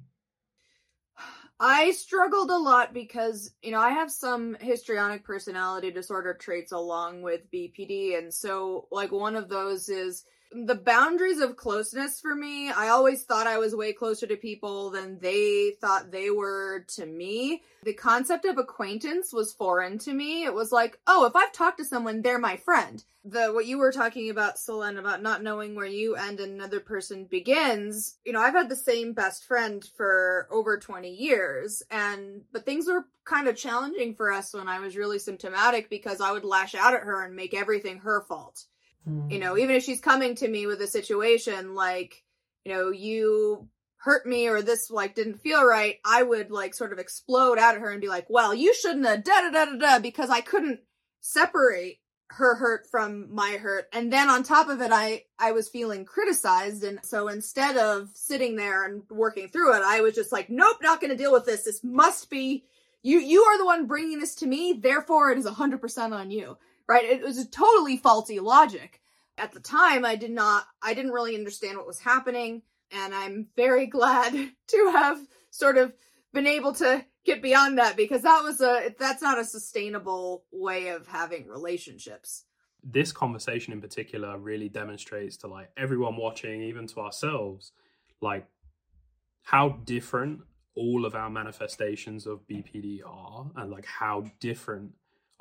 I 1.61 1.92
struggled 1.92 2.50
a 2.50 2.56
lot 2.56 2.92
because, 2.92 3.52
you 3.62 3.71
know, 3.71 3.80
I 3.80 3.90
have 3.90 4.11
some 4.11 4.56
histrionic 4.61 5.25
personality 5.25 5.92
disorder 5.92 6.35
traits 6.35 6.73
along 6.73 7.23
with 7.23 7.50
BPD. 7.52 8.18
And 8.18 8.35
so, 8.35 8.88
like, 8.90 9.12
one 9.12 9.37
of 9.37 9.49
those 9.49 9.88
is 9.88 10.25
the 10.54 10.75
boundaries 10.75 11.40
of 11.40 11.56
closeness 11.56 12.21
for 12.21 12.35
me. 12.35 12.71
I 12.71 12.88
always 12.88 13.25
thought 13.25 13.47
I 13.47 13.59
was 13.59 13.75
way 13.75 13.92
closer 13.92 14.26
to 14.26 14.37
people 14.37 14.90
than 14.90 15.18
they 15.18 15.73
thought 15.80 16.11
they 16.11 16.30
were 16.30 16.85
to 16.97 17.06
me. 17.06 17.62
The 17.85 17.94
concept 17.94 18.44
of 18.44 18.59
acquaintance 18.59 19.32
was 19.32 19.52
foreign 19.52 19.99
to 20.00 20.12
me. 20.12 20.44
It 20.44 20.54
was 20.54 20.71
like, 20.71 20.99
oh, 21.06 21.26
if 21.26 21.35
I've 21.35 21.52
talked 21.52 21.78
to 21.78 21.85
someone, 21.85 22.23
they're 22.23 22.38
my 22.38 22.56
friend. 22.56 23.02
The 23.25 23.52
what 23.52 23.66
you 23.66 23.78
were 23.78 23.92
talking 23.92 24.30
about, 24.30 24.56
Solene, 24.56 24.99
about 24.99 25.23
not 25.23 25.42
knowing 25.42 25.75
where 25.75 25.87
you 25.87 26.16
end 26.16 26.40
and 26.40 26.54
another 26.54 26.80
person 26.80 27.26
begins. 27.30 28.16
You 28.25 28.32
know, 28.32 28.40
I've 28.40 28.54
had 28.54 28.68
the 28.68 28.76
same 28.76 29.12
best 29.12 29.44
friend 29.44 29.85
for 29.97 30.49
over 30.50 30.78
20 30.78 31.09
years, 31.09 31.82
and 31.90 32.42
but 32.52 32.66
things 32.66 32.87
were 32.87 33.06
kind 33.25 33.47
of 33.47 33.56
challenging 33.56 34.14
for 34.14 34.32
us 34.32 34.52
when 34.52 34.68
I 34.68 34.80
was 34.80 34.97
really 34.97 35.21
symptomatic 35.21 35.88
because 35.88 36.21
I 36.21 36.32
would 36.32 36.44
lash 36.44 36.75
out 36.75 36.94
at 36.94 37.02
her 37.02 37.25
and 37.25 37.37
make 37.37 37.54
everything 37.54 37.99
her 37.99 38.23
fault 38.23 38.64
Mm. 39.09 39.32
you 39.32 39.38
know 39.40 39.59
even 39.59 39.75
if 39.75 39.82
she's 39.82 40.00
coming 40.00 40.37
to 40.37 40.49
me 40.49 40.66
with 40.66 40.80
a 40.80 40.87
situation 40.87 41.75
like 41.75 42.23
you 42.64 42.73
know 42.73 42.90
you 42.90 43.68
hurt 43.97 44.26
me 44.26 44.47
or 44.47 44.62
this 44.62 44.90
like 44.90 45.16
didn't 45.16 45.40
feel 45.40 45.64
right 45.64 45.97
i 46.04 46.23
would 46.23 46.52
like 46.52 46.73
sort 46.73 46.92
of 46.92 47.00
explode 47.00 47.59
out 47.59 47.75
at 47.75 47.80
her 47.80 47.90
and 47.90 48.00
be 48.00 48.09
like 48.09 48.26
well 48.28 48.54
you 48.54 48.73
shouldn't 48.75 49.04
have 49.04 49.25
da 49.25 49.40
da 49.40 49.50
da 49.50 49.64
da 49.64 49.76
da 49.76 49.99
because 49.99 50.30
i 50.30 50.40
couldn't 50.40 50.78
separate 51.21 51.99
her 52.32 52.54
hurt 52.54 52.87
from 52.90 53.32
my 53.35 53.52
hurt. 53.52 53.87
And 53.92 54.12
then 54.12 54.30
on 54.30 54.42
top 54.42 54.68
of 54.68 54.80
it 54.80 54.90
i 54.92 55.25
i 55.38 55.52
was 55.52 55.68
feeling 55.68 56.04
criticized. 56.04 56.85
And 56.85 56.99
so 57.02 57.28
instead 57.28 57.76
of 57.76 58.11
sitting 58.14 58.56
there 58.56 58.85
and 58.85 59.02
working 59.11 59.49
through 59.49 59.75
it 59.76 59.82
i 59.85 60.00
was 60.00 60.14
just 60.14 60.32
like 60.32 60.50
nope 60.50 60.78
not 60.82 61.00
going 61.00 61.11
to 61.11 61.16
deal 61.16 61.32
with 61.32 61.47
this. 61.47 61.64
This 61.64 61.82
must 61.85 62.30
be 62.30 62.64
you 63.02 63.18
you 63.18 63.42
are 63.42 63.59
the 63.59 63.66
one 63.66 63.87
bringing 63.87 64.18
this 64.18 64.35
to 64.37 64.47
me. 64.47 64.78
Therefore 64.80 65.30
it 65.30 65.38
is 65.38 65.47
100% 65.47 66.12
on 66.12 66.30
you 66.30 66.56
right? 66.93 67.05
It 67.05 67.23
was 67.23 67.39
a 67.39 67.49
totally 67.49 67.97
faulty 67.97 68.39
logic. 68.39 69.01
At 69.39 69.53
the 69.53 69.61
time, 69.61 70.05
I 70.05 70.15
did 70.15 70.31
not, 70.31 70.67
I 70.83 70.93
didn't 70.93 71.13
really 71.13 71.35
understand 71.35 71.79
what 71.79 71.87
was 71.87 71.99
happening, 71.99 72.63
and 72.91 73.15
I'm 73.15 73.49
very 73.57 73.87
glad 73.87 74.33
to 74.69 74.91
have 74.93 75.19
sort 75.51 75.79
of 75.79 75.95
been 76.35 76.47
able 76.47 76.75
to 76.75 77.03
get 77.25 77.41
beyond 77.41 77.79
that 77.79 77.97
because 77.97 78.23
that 78.23 78.43
was 78.43 78.61
a, 78.61 78.95
that's 78.99 79.23
not 79.23 79.39
a 79.39 79.45
sustainable 79.45 80.45
way 80.53 80.89
of 80.89 81.07
having 81.07 81.49
relationships. 81.49 82.45
This 82.85 83.11
conversation 83.11 83.73
in 83.73 83.81
particular 83.81 84.37
really 84.39 84.69
demonstrates 84.69 85.39
to 85.39 85.47
like 85.47 85.71
everyone 85.79 86.17
watching, 86.17 86.63
even 86.63 86.87
to 86.89 87.01
ourselves, 87.01 87.73
like 88.21 88.47
how 89.45 89.81
different 89.85 90.43
all 90.75 91.07
of 91.07 91.15
our 91.15 91.31
manifestations 91.31 92.27
of 92.27 92.47
BPD 92.47 93.01
are 93.07 93.51
and 93.57 93.71
like 93.71 93.87
how 93.87 94.25
different 94.41 94.93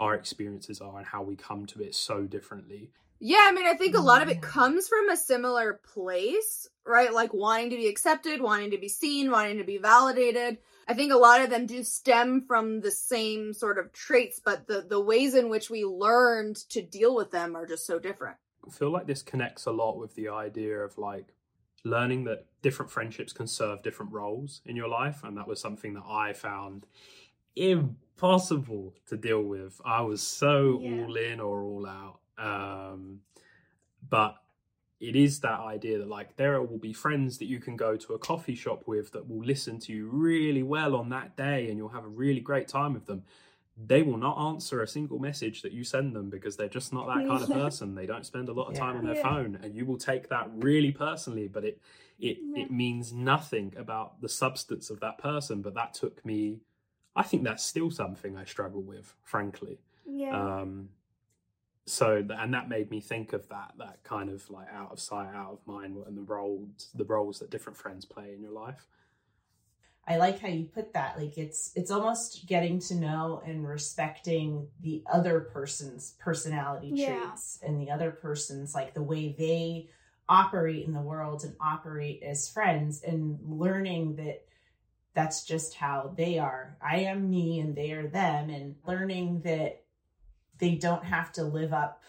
our 0.01 0.15
experiences 0.15 0.81
are 0.81 0.98
and 0.98 1.05
how 1.05 1.22
we 1.22 1.36
come 1.36 1.67
to 1.67 1.81
it 1.81 1.93
so 1.93 2.24
differently. 2.24 2.89
Yeah, 3.20 3.43
I 3.43 3.51
mean, 3.51 3.67
I 3.67 3.75
think 3.75 3.96
a 3.96 4.01
lot 4.01 4.24
of 4.24 4.29
it 4.29 4.39
mm. 4.39 4.41
comes 4.41 4.88
from 4.88 5.10
a 5.10 5.15
similar 5.15 5.79
place, 5.93 6.67
right? 6.88 7.13
Like 7.13 7.36
wanting 7.36 7.70
to 7.70 7.75
be 7.75 7.88
accepted, 7.88 8.41
wanting 8.41 8.72
to 8.72 8.79
be 8.79 8.89
seen, 8.89 9.29
wanting 9.29 9.60
to 9.60 9.63
be 9.63 9.77
validated. 9.77 10.58
I 10.88 10.96
think 10.96 11.13
a 11.13 11.17
lot 11.17 11.41
of 11.41 11.51
them 11.51 11.67
do 11.67 11.84
stem 11.84 12.46
from 12.48 12.81
the 12.81 12.89
same 12.89 13.53
sort 13.53 13.77
of 13.77 13.93
traits, 13.93 14.41
but 14.43 14.67
the, 14.67 14.81
the 14.81 15.00
ways 15.00 15.36
in 15.36 15.50
which 15.50 15.70
we 15.70 15.86
learned 15.86 16.55
to 16.70 16.81
deal 16.81 17.15
with 17.15 17.29
them 17.29 17.55
are 17.55 17.67
just 17.67 17.86
so 17.86 18.00
different. 18.00 18.38
I 18.67 18.72
feel 18.72 18.89
like 18.89 19.05
this 19.05 19.22
connects 19.22 19.67
a 19.67 19.72
lot 19.72 20.00
with 20.00 20.15
the 20.15 20.29
idea 20.29 20.79
of 20.79 20.98
like 20.98 21.27
learning 21.84 22.24
that 22.24 22.48
different 22.63 22.91
friendships 22.91 23.34
can 23.34 23.46
serve 23.46 23.84
different 23.84 24.13
roles 24.13 24.62
in 24.65 24.75
your 24.75 24.88
life. 24.88 25.24
And 25.24 25.38
that 25.38 25.48
was 25.48 25.62
something 25.62 25.93
that 25.93 26.05
I 26.10 26.34
found 26.34 26.88
impossible 28.21 28.93
to 29.07 29.17
deal 29.17 29.41
with. 29.41 29.81
I 29.83 30.01
was 30.01 30.21
so 30.21 30.79
yeah. 30.81 31.03
all 31.03 31.15
in 31.15 31.39
or 31.39 31.63
all 31.63 31.87
out. 31.87 32.19
Um, 32.37 33.21
but 34.07 34.35
it 34.99 35.15
is 35.15 35.39
that 35.39 35.59
idea 35.59 35.97
that 35.97 36.07
like 36.07 36.35
there 36.35 36.61
will 36.61 36.77
be 36.77 36.93
friends 36.93 37.39
that 37.39 37.45
you 37.45 37.59
can 37.59 37.75
go 37.75 37.97
to 37.97 38.13
a 38.13 38.19
coffee 38.19 38.53
shop 38.53 38.83
with 38.85 39.11
that 39.13 39.27
will 39.27 39.43
listen 39.43 39.79
to 39.79 39.91
you 39.91 40.07
really 40.07 40.61
well 40.61 40.95
on 40.95 41.09
that 41.09 41.35
day 41.35 41.69
and 41.69 41.77
you'll 41.77 41.89
have 41.89 42.05
a 42.05 42.09
really 42.09 42.39
great 42.39 42.67
time 42.67 42.93
with 42.93 43.07
them 43.07 43.23
they 43.83 44.03
will 44.03 44.17
not 44.17 44.37
answer 44.49 44.83
a 44.83 44.87
single 44.87 45.17
message 45.17 45.63
that 45.63 45.71
you 45.71 45.83
send 45.83 46.15
them 46.15 46.29
because 46.29 46.55
they're 46.55 46.67
just 46.67 46.93
not 46.93 47.07
that 47.07 47.25
kind 47.27 47.41
of 47.41 47.49
person 47.63 47.95
they 47.95 48.05
don't 48.05 48.25
spend 48.27 48.47
a 48.47 48.53
lot 48.53 48.69
of 48.69 48.75
time 48.75 48.93
yeah. 48.93 48.99
on 48.99 49.05
their 49.05 49.15
yeah. 49.15 49.23
phone 49.23 49.57
and 49.63 49.75
you 49.75 49.85
will 49.85 49.97
take 49.97 50.29
that 50.29 50.47
really 50.55 50.91
personally 50.91 51.47
but 51.47 51.63
it 51.63 51.81
it 52.19 52.37
yeah. 52.39 52.63
it 52.63 52.71
means 52.71 53.11
nothing 53.11 53.73
about 53.77 54.21
the 54.21 54.29
substance 54.29 54.91
of 54.91 54.99
that 54.99 55.17
person 55.17 55.63
but 55.63 55.73
that 55.73 55.95
took 55.95 56.23
me 56.23 56.59
I 57.15 57.23
think 57.23 57.43
that's 57.43 57.65
still 57.65 57.91
something 57.91 58.37
I 58.37 58.45
struggle 58.45 58.81
with, 58.81 59.13
frankly. 59.23 59.79
Yeah. 60.05 60.59
Um, 60.61 60.89
so 61.85 62.25
and 62.29 62.53
that 62.53 62.69
made 62.69 62.89
me 62.91 63.01
think 63.01 63.33
of 63.33 63.47
that 63.49 63.73
that 63.79 64.03
kind 64.03 64.29
of 64.29 64.49
like 64.49 64.67
out 64.71 64.91
of 64.91 64.99
sight, 64.99 65.33
out 65.33 65.53
of 65.53 65.67
mind, 65.67 65.97
and 66.07 66.17
the 66.17 66.21
roles 66.21 66.89
the 66.93 67.05
roles 67.05 67.39
that 67.39 67.49
different 67.49 67.77
friends 67.77 68.05
play 68.05 68.33
in 68.33 68.41
your 68.41 68.51
life. 68.51 68.87
I 70.07 70.17
like 70.17 70.39
how 70.39 70.47
you 70.47 70.65
put 70.65 70.93
that. 70.93 71.17
Like 71.17 71.37
it's 71.37 71.71
it's 71.75 71.91
almost 71.91 72.47
getting 72.47 72.79
to 72.79 72.95
know 72.95 73.41
and 73.45 73.67
respecting 73.67 74.67
the 74.81 75.03
other 75.11 75.41
person's 75.41 76.15
personality 76.19 76.91
yeah. 76.93 77.19
traits 77.19 77.59
and 77.63 77.79
the 77.79 77.91
other 77.91 78.11
person's 78.11 78.73
like 78.73 78.93
the 78.93 79.03
way 79.03 79.35
they 79.37 79.89
operate 80.27 80.85
in 80.85 80.93
the 80.93 81.01
world 81.01 81.43
and 81.43 81.55
operate 81.59 82.23
as 82.23 82.49
friends 82.49 83.03
and 83.03 83.37
learning 83.45 84.15
that 84.15 84.45
that's 85.13 85.43
just 85.43 85.75
how 85.75 86.13
they 86.15 86.39
are. 86.39 86.77
I 86.81 87.01
am 87.01 87.29
me 87.29 87.59
and 87.59 87.75
they 87.75 87.91
are 87.91 88.07
them, 88.07 88.49
and 88.49 88.75
learning 88.85 89.41
that 89.41 89.83
they 90.57 90.75
don't 90.75 91.03
have 91.03 91.31
to 91.33 91.43
live 91.43 91.73
up 91.73 92.03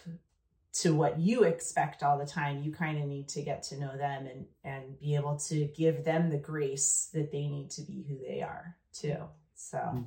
to 0.73 0.95
what 0.95 1.19
you 1.19 1.43
expect 1.43 2.01
all 2.01 2.17
the 2.17 2.25
time. 2.25 2.63
You 2.63 2.71
kind 2.71 3.01
of 3.01 3.07
need 3.07 3.27
to 3.29 3.41
get 3.41 3.63
to 3.63 3.79
know 3.79 3.95
them 3.97 4.27
and 4.27 4.45
and 4.63 4.99
be 4.99 5.15
able 5.15 5.37
to 5.47 5.65
give 5.75 6.03
them 6.03 6.29
the 6.29 6.37
grace 6.37 7.09
that 7.13 7.31
they 7.31 7.47
need 7.47 7.69
to 7.71 7.81
be 7.81 8.05
who 8.07 8.17
they 8.25 8.41
are 8.41 8.75
too. 8.93 9.17
So 9.55 9.77
mm. 9.77 10.05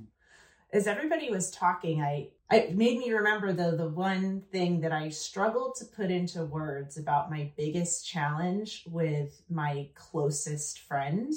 as 0.72 0.86
everybody 0.86 1.30
was 1.30 1.50
talking, 1.50 2.00
I 2.02 2.30
it 2.50 2.76
made 2.76 2.98
me 2.98 3.12
remember 3.12 3.52
the 3.52 3.76
the 3.76 3.88
one 3.88 4.42
thing 4.50 4.80
that 4.80 4.92
I 4.92 5.10
struggled 5.10 5.76
to 5.76 5.84
put 5.84 6.10
into 6.10 6.44
words 6.44 6.96
about 6.96 7.30
my 7.30 7.52
biggest 7.56 8.06
challenge 8.06 8.84
with 8.88 9.42
my 9.50 9.88
closest 9.94 10.80
friend 10.80 11.32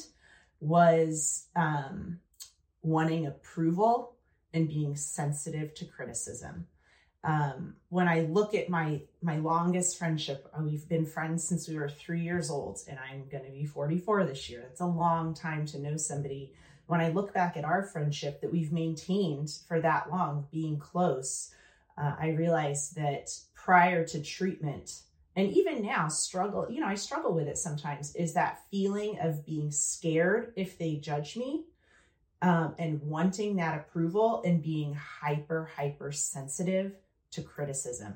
was 0.59 1.47
um, 1.55 2.19
wanting 2.81 3.25
approval 3.25 4.15
and 4.53 4.67
being 4.67 4.95
sensitive 4.95 5.73
to 5.75 5.85
criticism. 5.85 6.67
Um, 7.23 7.75
when 7.89 8.07
I 8.07 8.21
look 8.21 8.55
at 8.55 8.69
my 8.69 9.01
my 9.21 9.37
longest 9.37 9.97
friendship, 9.97 10.49
uh, 10.57 10.63
we've 10.63 10.87
been 10.87 11.05
friends 11.05 11.45
since 11.45 11.67
we 11.67 11.75
were 11.77 11.89
three 11.89 12.21
years 12.21 12.49
old, 12.49 12.79
and 12.87 12.97
I'm 12.97 13.27
going 13.29 13.43
to 13.43 13.51
be 13.51 13.65
44 13.65 14.23
this 14.25 14.49
year. 14.49 14.61
That's 14.61 14.79
a 14.79 14.85
long 14.85 15.33
time 15.33 15.65
to 15.67 15.79
know 15.79 15.97
somebody. 15.97 16.53
When 16.87 17.01
I 17.01 17.09
look 17.09 17.33
back 17.33 17.57
at 17.57 17.65
our 17.65 17.83
friendship 17.83 18.41
that 18.41 18.51
we've 18.51 18.71
maintained 18.71 19.51
for 19.67 19.81
that 19.81 20.09
long, 20.09 20.47
being 20.49 20.79
close, 20.79 21.53
uh, 21.97 22.15
I 22.17 22.29
realize 22.29 22.91
that 22.91 23.29
prior 23.53 24.05
to 24.07 24.23
treatment, 24.23 25.01
and 25.35 25.51
even 25.51 25.81
now 25.81 26.07
struggle 26.07 26.67
you 26.69 26.79
know 26.79 26.87
i 26.87 26.95
struggle 26.95 27.33
with 27.33 27.47
it 27.47 27.57
sometimes 27.57 28.15
is 28.15 28.33
that 28.33 28.61
feeling 28.71 29.17
of 29.19 29.45
being 29.45 29.71
scared 29.71 30.53
if 30.55 30.77
they 30.77 30.95
judge 30.95 31.35
me 31.37 31.63
um, 32.41 32.73
and 32.79 33.01
wanting 33.01 33.57
that 33.57 33.77
approval 33.77 34.41
and 34.45 34.63
being 34.63 34.93
hyper 34.93 35.69
hyper 35.75 36.11
sensitive 36.11 36.93
to 37.31 37.41
criticism 37.41 38.13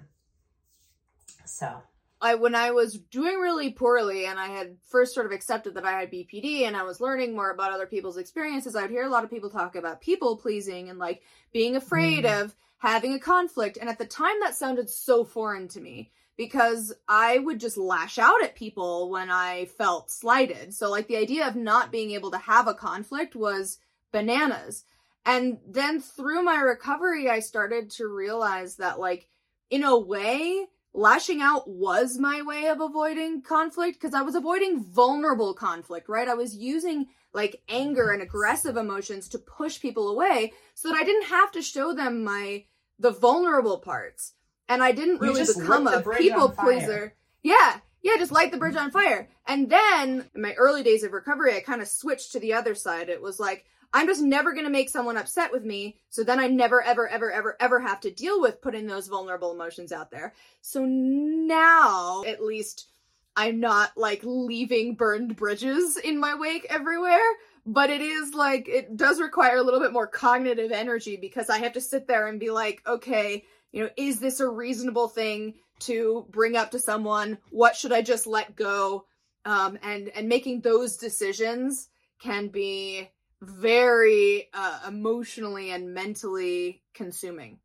so 1.46 1.82
I 2.24 2.36
when 2.36 2.56
I 2.56 2.72
was 2.72 2.98
doing 2.98 3.36
really 3.36 3.72
poorly 3.72 4.26
and 4.26 4.40
I 4.40 4.48
had 4.48 4.78
first 4.88 5.14
sort 5.14 5.26
of 5.26 5.34
accepted 5.34 5.76
that 5.76 5.84
I 5.84 6.00
had 6.00 6.12
BPD 6.12 6.62
and 6.62 6.76
I 6.76 6.84
was 6.84 7.02
learning 7.02 7.36
more 7.36 7.52
about 7.52 7.74
other 7.74 7.86
people's 7.86 8.16
experiences, 8.16 8.78
I 8.78 8.84
would 8.84 8.92
hear 8.92 9.04
a 9.04 9.10
lot 9.10 9.26
of 9.26 9.30
people 9.30 9.50
talk 9.50 9.76
about 9.76 10.00
people 10.00 10.38
pleasing 10.38 10.90
and 10.90 10.98
like 10.98 11.22
being 11.52 11.76
afraid 11.76 12.24
mm. 12.24 12.42
of 12.42 12.56
having 12.78 13.14
a 13.14 13.20
conflict. 13.20 13.78
And 13.78 13.90
at 13.90 13.98
the 13.98 14.06
time 14.06 14.40
that 14.40 14.56
sounded 14.56 14.90
so 14.90 15.26
foreign 15.26 15.68
to 15.70 15.82
me 15.82 16.12
because 16.38 16.94
I 17.08 17.40
would 17.40 17.60
just 17.60 17.78
lash 17.78 18.18
out 18.18 18.44
at 18.44 18.56
people 18.56 19.10
when 19.10 19.30
I 19.30 19.66
felt 19.66 20.12
slighted. 20.12 20.74
So, 20.74 20.90
like, 20.90 21.08
the 21.08 21.18
idea 21.18 21.48
of 21.48 21.56
not 21.56 21.92
being 21.92 22.12
able 22.12 22.32
to 22.32 22.38
have 22.38 22.68
a 22.68 22.74
conflict 22.74 23.36
was 23.36 23.80
bananas. 24.12 24.84
And 25.26 25.60
then 25.68 26.02
through 26.02 26.44
my 26.44 26.58
recovery, 26.58 27.30
I 27.30 27.40
started 27.40 27.90
to 27.92 28.08
realize 28.08 28.78
that, 28.78 29.00
like, 29.00 29.28
in 29.70 29.84
a 29.84 29.98
way, 29.98 30.68
lashing 30.94 31.42
out 31.42 31.68
was 31.68 32.18
my 32.18 32.42
way 32.42 32.68
of 32.68 32.80
avoiding 32.80 33.42
conflict 33.42 34.00
because 34.00 34.14
I 34.14 34.22
was 34.22 34.36
avoiding 34.36 34.84
vulnerable 34.84 35.54
conflict, 35.54 36.08
right? 36.08 36.28
I 36.28 36.36
was 36.36 36.56
using 36.56 37.08
like 37.34 37.64
anger 37.68 38.12
and 38.12 38.22
aggressive 38.22 38.78
emotions 38.78 39.28
to 39.30 39.40
push 39.40 39.82
people 39.82 40.10
away 40.10 40.54
so 40.76 40.90
that 40.90 40.98
I 40.98 41.04
didn't 41.04 41.30
have 41.30 41.52
to 41.54 41.64
show 41.64 41.94
them 41.94 42.24
my 42.24 42.66
the 43.00 43.10
vulnerable 43.12 43.80
parts 43.80 44.34
and 44.70 44.84
I 44.84 44.92
didn't 44.92 45.22
really 45.22 45.46
become 45.46 45.88
a 45.88 46.02
people 46.18 46.50
pleaser. 46.50 47.14
Yeah, 47.42 47.80
yeah, 48.02 48.18
just 48.18 48.32
light 48.32 48.52
the 48.52 48.58
bridge 48.58 48.76
on 48.76 48.92
fire. 48.92 49.30
And 49.48 49.70
then 49.70 50.30
in 50.36 50.42
my 50.42 50.54
early 50.54 50.84
days 50.84 51.04
of 51.04 51.14
recovery, 51.14 51.56
I 51.56 51.62
kind 51.62 51.82
of 51.82 51.88
switched 51.88 52.34
to 52.34 52.40
the 52.40 52.54
other 52.54 52.76
side. 52.76 53.10
It 53.10 53.22
was 53.22 53.40
like, 53.40 53.66
I'm 53.94 54.08
just 54.08 54.22
never 54.22 54.54
going 54.54 54.66
to 54.66 54.72
make 54.72 54.90
someone 54.90 55.18
upset 55.18 55.52
with 55.52 55.64
me. 55.64 55.98
So 56.10 56.24
then 56.24 56.40
I 56.40 56.48
never, 56.48 56.82
ever, 56.82 57.08
ever, 57.08 57.32
ever, 57.32 57.56
ever 57.60 57.80
have 57.80 58.00
to 58.02 58.12
deal 58.12 58.42
with 58.42 58.62
putting 58.62 58.88
those 58.88 59.08
vulnerable 59.08 59.52
emotions 59.52 59.92
out 59.92 60.10
there. 60.10 60.34
So 60.62 60.84
now, 60.84 62.24
at 62.26 62.44
least, 62.44 62.88
I'm 63.36 63.60
not 63.60 63.92
like 63.96 64.22
leaving 64.24 64.96
burned 64.96 65.36
bridges 65.36 65.98
in 65.98 66.20
my 66.20 66.36
wake 66.36 66.66
everywhere. 66.70 67.20
But 67.66 67.90
it 67.90 68.02
is 68.02 68.34
like, 68.34 68.68
it 68.68 68.98
does 68.98 69.22
require 69.22 69.58
a 69.58 69.62
little 69.62 69.80
bit 69.80 69.94
more 69.94 70.08
cognitive 70.08 70.72
energy 70.72 71.16
because 71.16 71.50
I 71.50 71.60
have 71.60 71.74
to 71.74 71.82
sit 71.82 72.08
there 72.08 72.28
and 72.28 72.40
be 72.40 72.50
like, 72.50 72.82
okay, 72.86 73.46
you 73.74 73.84
know, 73.84 73.90
is 73.98 74.20
this 74.20 74.40
a 74.40 74.48
reasonable 74.48 75.10
thing 75.10 75.56
to 75.80 76.26
bring 76.30 76.56
up 76.56 76.72
to 76.72 76.80
someone? 76.80 77.40
What 77.50 77.76
should 77.76 77.92
I 77.92 78.02
just 78.02 78.28
let 78.28 78.56
go? 78.56 79.06
Um, 79.44 79.78
and, 79.82 80.10
and 80.10 80.30
making 80.30 80.62
those 80.62 80.96
decisions 80.96 81.90
can 82.22 82.48
be 82.48 83.10
very 83.42 84.48
uh, 84.54 84.80
emotionally 84.88 85.72
and 85.72 85.94
mentally 85.94 86.82
consuming. 86.94 87.60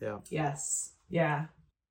Yeah. 0.00 0.18
Yes. 0.30 0.92
Yeah. 1.10 1.46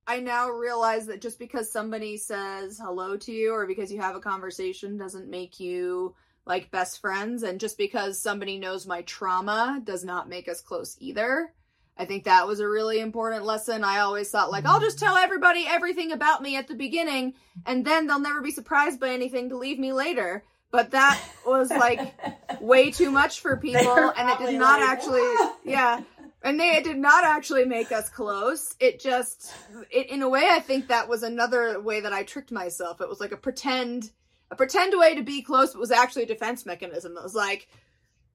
I 0.07 0.21
now 0.21 0.49
realize 0.49 1.07
that 1.07 1.21
just 1.21 1.37
because 1.37 1.71
somebody 1.71 2.15
says 2.15 2.79
hello 2.81 3.17
to 3.17 3.31
you 3.31 3.53
or 3.53 3.67
because 3.67 3.91
you 3.91 3.99
have 3.99 4.15
a 4.15 4.21
conversation 4.21 4.97
doesn't 4.97 5.29
make 5.29 5.59
you 5.59 6.15
like 6.45 6.71
best 6.71 7.01
friends. 7.01 7.43
And 7.43 7.59
just 7.59 7.77
because 7.77 8.19
somebody 8.19 8.57
knows 8.57 8.87
my 8.87 9.01
trauma 9.01 9.81
does 9.83 10.05
not 10.05 10.29
make 10.29 10.47
us 10.47 10.61
close 10.61 10.95
either. 10.99 11.53
I 11.99 12.05
think 12.05 12.25
that 12.25 12.47
was 12.47 12.59
a 12.59 12.69
really 12.69 12.99
important 12.99 13.45
lesson. 13.45 13.83
I 13.83 13.99
always 13.99 14.29
thought, 14.29 14.51
like, 14.51 14.65
I'll 14.65 14.79
just 14.79 14.99
tell 14.99 15.15
everybody 15.15 15.65
everything 15.67 16.11
about 16.11 16.41
me 16.41 16.55
at 16.55 16.67
the 16.67 16.75
beginning, 16.75 17.33
and 17.65 17.85
then 17.85 18.07
they'll 18.07 18.19
never 18.19 18.41
be 18.41 18.51
surprised 18.51 18.99
by 18.99 19.09
anything 19.09 19.49
to 19.49 19.57
leave 19.57 19.79
me 19.79 19.93
later. 19.93 20.43
But 20.71 20.91
that 20.91 21.19
was 21.45 21.69
like 21.69 22.13
way 22.61 22.91
too 22.91 23.09
much 23.09 23.39
for 23.39 23.57
people 23.57 24.13
and 24.17 24.29
it 24.29 24.37
did 24.37 24.59
not 24.59 24.79
like, 24.79 24.89
actually 24.89 25.49
yeah. 25.63 26.01
And 26.43 26.59
they 26.59 26.75
it 26.75 26.83
did 26.83 26.97
not 26.97 27.23
actually 27.23 27.65
make 27.65 27.91
us 27.91 28.09
close. 28.09 28.75
It 28.79 28.99
just 28.99 29.53
it, 29.89 30.09
in 30.09 30.21
a 30.21 30.29
way 30.29 30.45
i 30.49 30.59
think 30.59 30.87
that 30.87 31.07
was 31.07 31.23
another 31.23 31.79
way 31.79 32.01
that 32.01 32.13
i 32.13 32.23
tricked 32.23 32.51
myself. 32.51 33.01
It 33.01 33.09
was 33.09 33.19
like 33.19 33.31
a 33.31 33.37
pretend 33.37 34.11
a 34.51 34.55
pretend 34.55 34.97
way 34.97 35.15
to 35.15 35.23
be 35.23 35.41
close 35.41 35.73
but 35.73 35.79
was 35.79 35.91
actually 35.91 36.23
a 36.23 36.27
defense 36.27 36.65
mechanism. 36.65 37.15
It 37.17 37.23
was 37.23 37.35
like 37.35 37.69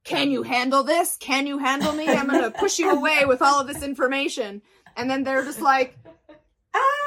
can 0.05 0.31
you 0.31 0.43
handle 0.43 0.83
this 0.83 1.17
can 1.19 1.47
you 1.47 1.59
handle 1.59 1.93
me 1.93 2.09
i'm 2.09 2.27
gonna 2.27 2.51
push 2.51 2.79
you 2.79 2.91
away 2.91 3.25
with 3.25 3.41
all 3.43 3.61
of 3.61 3.67
this 3.67 3.83
information 3.83 4.63
and 4.97 5.09
then 5.09 5.23
they're 5.25 5.45
just 5.45 5.61
like 5.61 5.97
ah 6.75 7.03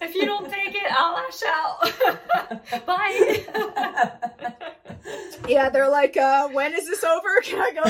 if 0.00 0.14
you 0.14 0.24
don't 0.24 0.50
take 0.50 0.74
it, 0.74 0.90
I'll 0.90 1.14
lash 1.14 1.42
out. 1.46 2.86
Bye. 2.86 3.44
yeah, 5.48 5.68
they're 5.70 5.88
like, 5.88 6.16
uh, 6.16 6.48
when 6.48 6.74
is 6.74 6.86
this 6.86 7.02
over? 7.04 7.28
Can 7.42 7.60
I 7.60 7.72
go 7.72 7.82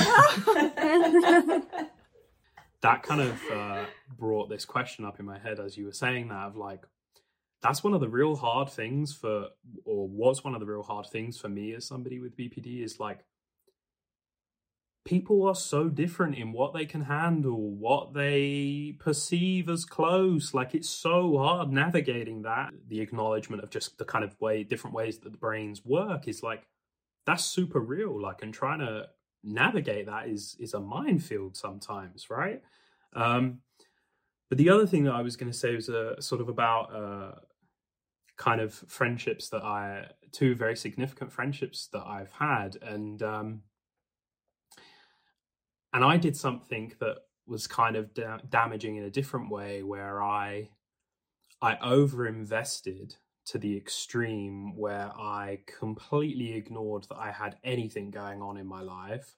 now? 1.55 1.61
that 2.81 3.03
kind 3.03 3.21
of 3.21 3.39
uh, 3.51 3.85
brought 4.17 4.49
this 4.49 4.65
question 4.65 5.05
up 5.05 5.19
in 5.19 5.25
my 5.25 5.37
head 5.37 5.59
as 5.59 5.77
you 5.77 5.85
were 5.85 5.93
saying 5.93 6.29
that 6.29 6.47
of 6.47 6.55
like, 6.55 6.83
that's 7.61 7.83
one 7.83 7.93
of 7.93 7.99
the 7.99 8.09
real 8.09 8.35
hard 8.35 8.69
things 8.69 9.13
for, 9.13 9.47
or 9.85 10.07
was 10.07 10.43
one 10.43 10.53
of 10.55 10.61
the 10.61 10.65
real 10.65 10.83
hard 10.83 11.07
things 11.07 11.37
for 11.37 11.49
me 11.49 11.73
as 11.73 11.85
somebody 11.85 12.19
with 12.19 12.37
BPD 12.37 12.83
is 12.83 12.99
like, 12.99 13.19
people 15.05 15.47
are 15.47 15.55
so 15.55 15.89
different 15.89 16.35
in 16.35 16.51
what 16.51 16.73
they 16.73 16.85
can 16.85 17.01
handle, 17.01 17.71
what 17.71 18.13
they 18.13 18.95
perceive 18.99 19.69
as 19.69 19.85
close. 19.85 20.53
Like 20.53 20.75
it's 20.75 20.89
so 20.89 21.37
hard 21.37 21.71
navigating 21.71 22.43
that. 22.43 22.71
The 22.87 23.01
acknowledgement 23.01 23.63
of 23.63 23.69
just 23.69 23.97
the 23.97 24.05
kind 24.05 24.23
of 24.23 24.39
way, 24.39 24.63
different 24.63 24.95
ways 24.95 25.19
that 25.19 25.31
the 25.31 25.37
brains 25.37 25.83
work 25.85 26.27
is 26.27 26.43
like 26.43 26.63
that's 27.25 27.43
super 27.45 27.79
real. 27.79 28.21
Like 28.21 28.41
and 28.41 28.53
trying 28.53 28.79
to 28.79 29.07
navigate 29.43 30.07
that 30.07 30.27
is 30.27 30.55
is 30.59 30.73
a 30.73 30.79
minefield 30.79 31.55
sometimes, 31.55 32.29
right? 32.29 32.61
Um, 33.13 33.59
but 34.49 34.57
the 34.57 34.69
other 34.69 34.85
thing 34.85 35.05
that 35.05 35.13
I 35.13 35.21
was 35.21 35.35
going 35.35 35.51
to 35.51 35.57
say 35.57 35.75
was 35.75 35.89
a 35.89 36.11
uh, 36.11 36.21
sort 36.21 36.41
of 36.41 36.49
about 36.49 36.93
uh, 36.93 37.39
kind 38.35 38.59
of 38.61 38.73
friendships 38.73 39.49
that 39.49 39.63
I 39.63 40.07
two 40.31 40.55
very 40.55 40.75
significant 40.75 41.31
friendships 41.31 41.87
that 41.93 42.03
I've 42.05 42.33
had 42.33 42.77
and. 42.81 43.23
Um, 43.23 43.61
and 45.93 46.03
I 46.03 46.17
did 46.17 46.35
something 46.35 46.93
that 46.99 47.17
was 47.47 47.67
kind 47.67 47.95
of 47.95 48.13
da- 48.13 48.37
damaging 48.49 48.97
in 48.97 49.03
a 49.03 49.09
different 49.09 49.49
way, 49.49 49.83
where 49.83 50.21
I 50.21 50.69
I 51.61 51.75
overinvested 51.75 53.15
to 53.45 53.57
the 53.57 53.75
extreme 53.75 54.75
where 54.75 55.11
I 55.17 55.59
completely 55.79 56.53
ignored 56.53 57.07
that 57.09 57.17
I 57.17 57.31
had 57.31 57.57
anything 57.63 58.11
going 58.11 58.41
on 58.41 58.57
in 58.57 58.67
my 58.67 58.81
life, 58.81 59.35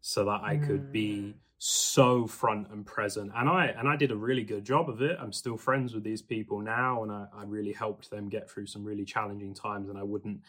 so 0.00 0.24
that 0.24 0.40
I 0.42 0.56
could 0.56 0.90
be 0.92 1.16
mm. 1.16 1.34
so 1.58 2.26
front 2.26 2.70
and 2.72 2.84
present. 2.84 3.30
And 3.34 3.48
I 3.48 3.66
and 3.66 3.88
I 3.88 3.96
did 3.96 4.10
a 4.10 4.16
really 4.16 4.42
good 4.42 4.64
job 4.64 4.88
of 4.88 5.00
it. 5.00 5.16
I'm 5.20 5.32
still 5.32 5.56
friends 5.56 5.94
with 5.94 6.02
these 6.02 6.22
people 6.22 6.60
now, 6.60 7.02
and 7.04 7.12
I, 7.12 7.26
I 7.32 7.44
really 7.44 7.72
helped 7.72 8.10
them 8.10 8.28
get 8.28 8.50
through 8.50 8.66
some 8.66 8.84
really 8.84 9.04
challenging 9.04 9.54
times. 9.54 9.88
And 9.88 9.98
I 9.98 10.02
wouldn't 10.02 10.40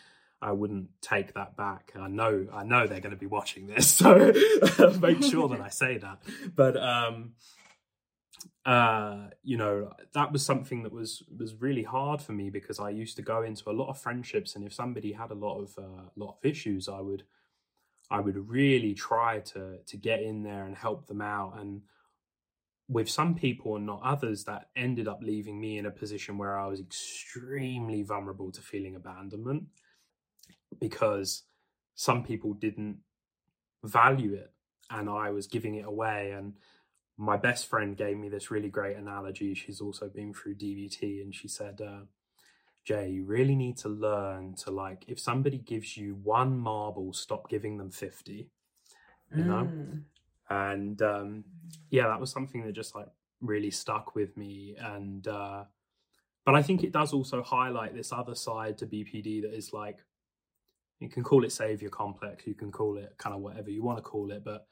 I 0.46 0.52
wouldn't 0.52 0.90
take 1.02 1.34
that 1.34 1.58
back. 1.58 1.92
I 2.00 2.08
know 2.08 2.46
I 2.54 2.64
know 2.64 2.86
they're 2.86 3.00
going 3.00 3.16
to 3.16 3.20
be 3.20 3.26
watching 3.26 3.66
this, 3.66 3.90
so 3.92 4.32
make 5.02 5.24
sure 5.24 5.50
that 5.50 5.60
I 5.60 5.70
say 5.70 5.98
that. 5.98 6.20
But 6.56 6.78
um, 6.78 7.32
uh, 8.64 9.30
you 9.42 9.58
know, 9.58 9.92
that 10.14 10.32
was 10.32 10.46
something 10.46 10.84
that 10.84 10.92
was 10.92 11.24
was 11.36 11.56
really 11.56 11.82
hard 11.82 12.22
for 12.22 12.34
me 12.34 12.52
because 12.52 12.80
I 12.80 12.92
used 12.92 13.16
to 13.16 13.24
go 13.24 13.42
into 13.42 13.72
a 13.72 13.74
lot 13.74 13.90
of 13.90 13.98
friendships, 13.98 14.56
and 14.56 14.64
if 14.64 14.72
somebody 14.72 15.14
had 15.14 15.32
a 15.32 15.36
lot 15.36 15.60
of 15.62 15.76
uh, 15.80 16.10
lot 16.16 16.38
of 16.38 16.46
issues, 16.46 16.88
I 16.88 17.02
would 17.02 17.24
I 18.12 18.20
would 18.20 18.48
really 18.48 18.94
try 18.94 19.40
to 19.40 19.80
to 19.84 19.98
get 19.98 20.22
in 20.22 20.44
there 20.44 20.66
and 20.66 20.76
help 20.76 21.08
them 21.08 21.22
out. 21.22 21.60
And 21.60 21.82
with 22.88 23.10
some 23.10 23.34
people 23.34 23.78
and 23.78 23.88
not 23.88 24.04
others, 24.04 24.44
that 24.44 24.70
ended 24.76 25.08
up 25.08 25.22
leaving 25.24 25.60
me 25.60 25.80
in 25.80 25.88
a 25.88 25.92
position 25.92 26.38
where 26.38 26.56
I 26.56 26.68
was 26.68 26.80
extremely 26.80 28.04
vulnerable 28.04 28.52
to 28.52 28.62
feeling 28.62 28.96
abandonment 28.96 29.64
because 30.80 31.44
some 31.96 32.24
people 32.24 32.54
didn't 32.54 32.98
value 33.84 34.34
it 34.34 34.52
and 34.90 35.10
I 35.10 35.32
was 35.32 35.48
giving 35.48 35.76
it 35.76 35.86
away. 35.86 36.32
And 36.32 36.54
my 37.18 37.38
best 37.38 37.68
friend 37.68 37.96
gave 37.96 38.18
me 38.18 38.30
this 38.30 38.52
really 38.52 38.70
great 38.70 38.98
analogy. 38.98 39.54
She's 39.54 39.82
also 39.82 40.10
been 40.10 40.34
through 40.34 40.56
DBT 40.56 41.22
and 41.22 41.34
she 41.34 41.48
said, 41.48 41.82
uh, 41.82 42.06
Jay, 42.84 43.10
you 43.10 43.24
really 43.24 43.56
need 43.56 43.78
to 43.78 43.90
learn 43.90 44.54
to 44.56 44.72
like, 44.72 45.06
if 45.08 45.20
somebody 45.20 45.58
gives 45.58 45.98
you 45.98 46.16
one 46.22 46.58
marble, 46.58 47.14
stop 47.14 47.50
giving 47.50 47.78
them 47.78 47.90
50, 47.90 48.50
you 49.36 49.44
mm. 49.44 49.46
know? 49.46 49.70
And 50.50 51.02
um, 51.02 51.44
yeah, 51.90 52.08
that 52.08 52.20
was 52.20 52.32
something 52.32 52.64
that 52.66 52.74
just 52.74 52.94
like 52.94 53.08
really 53.42 53.72
stuck 53.72 54.14
with 54.14 54.38
me. 54.38 54.76
And, 54.80 55.28
uh, 55.28 55.64
but 56.46 56.54
I 56.54 56.62
think 56.62 56.84
it 56.84 56.92
does 56.92 57.12
also 57.12 57.42
highlight 57.42 57.96
this 57.96 58.12
other 58.12 58.36
side 58.36 58.78
to 58.80 58.86
BPD 58.86 59.42
that 59.42 59.56
is 59.56 59.74
like, 59.74 59.98
you 61.00 61.10
can 61.10 61.24
call 61.24 61.44
it 61.44 61.52
savior 61.52 61.90
complex, 61.90 62.48
you 62.48 62.56
can 62.56 62.72
call 62.72 62.98
it 62.98 63.14
kind 63.18 63.36
of 63.36 63.42
whatever 63.42 63.70
you 63.70 63.84
want 63.84 63.98
to 63.98 64.02
call 64.02 64.32
it, 64.32 64.44
but 64.44 64.68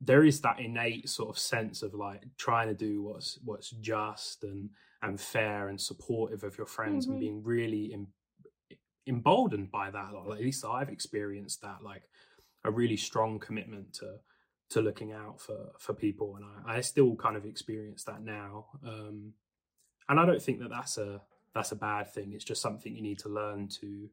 there 0.00 0.24
is 0.24 0.40
that 0.40 0.58
innate 0.58 1.08
sort 1.08 1.28
of 1.28 1.38
sense 1.38 1.82
of 1.82 1.94
like 1.94 2.24
trying 2.36 2.66
to 2.66 2.74
do 2.74 3.02
what's 3.02 3.38
what's 3.44 3.70
just 3.70 4.42
and 4.42 4.70
and 5.02 5.20
fair 5.20 5.68
and 5.68 5.80
supportive 5.80 6.44
of 6.44 6.56
your 6.58 6.66
friends 6.66 7.04
mm-hmm. 7.04 7.12
and 7.12 7.20
being 7.20 7.42
really 7.42 7.92
em, 7.92 8.06
emboldened 9.06 9.70
by 9.70 9.90
that. 9.90 10.12
Like, 10.12 10.38
at 10.38 10.44
least 10.44 10.64
I've 10.64 10.88
experienced 10.88 11.62
that, 11.62 11.82
like 11.82 12.02
a 12.64 12.70
really 12.70 12.96
strong 12.96 13.38
commitment 13.38 13.92
to 13.94 14.16
to 14.70 14.80
looking 14.80 15.12
out 15.12 15.40
for 15.40 15.72
for 15.78 15.94
people, 15.94 16.36
and 16.36 16.44
I, 16.66 16.78
I 16.78 16.80
still 16.80 17.14
kind 17.14 17.36
of 17.36 17.44
experience 17.44 18.04
that 18.04 18.22
now. 18.22 18.66
Um, 18.86 19.34
and 20.08 20.18
I 20.18 20.26
don't 20.26 20.42
think 20.42 20.60
that 20.60 20.70
that's 20.70 20.98
a 20.98 21.20
that's 21.54 21.72
a 21.72 21.76
bad 21.76 22.12
thing. 22.12 22.32
It's 22.32 22.44
just 22.44 22.62
something 22.62 22.94
you 22.94 23.02
need 23.02 23.18
to 23.20 23.28
learn 23.28 23.68
to 23.80 24.08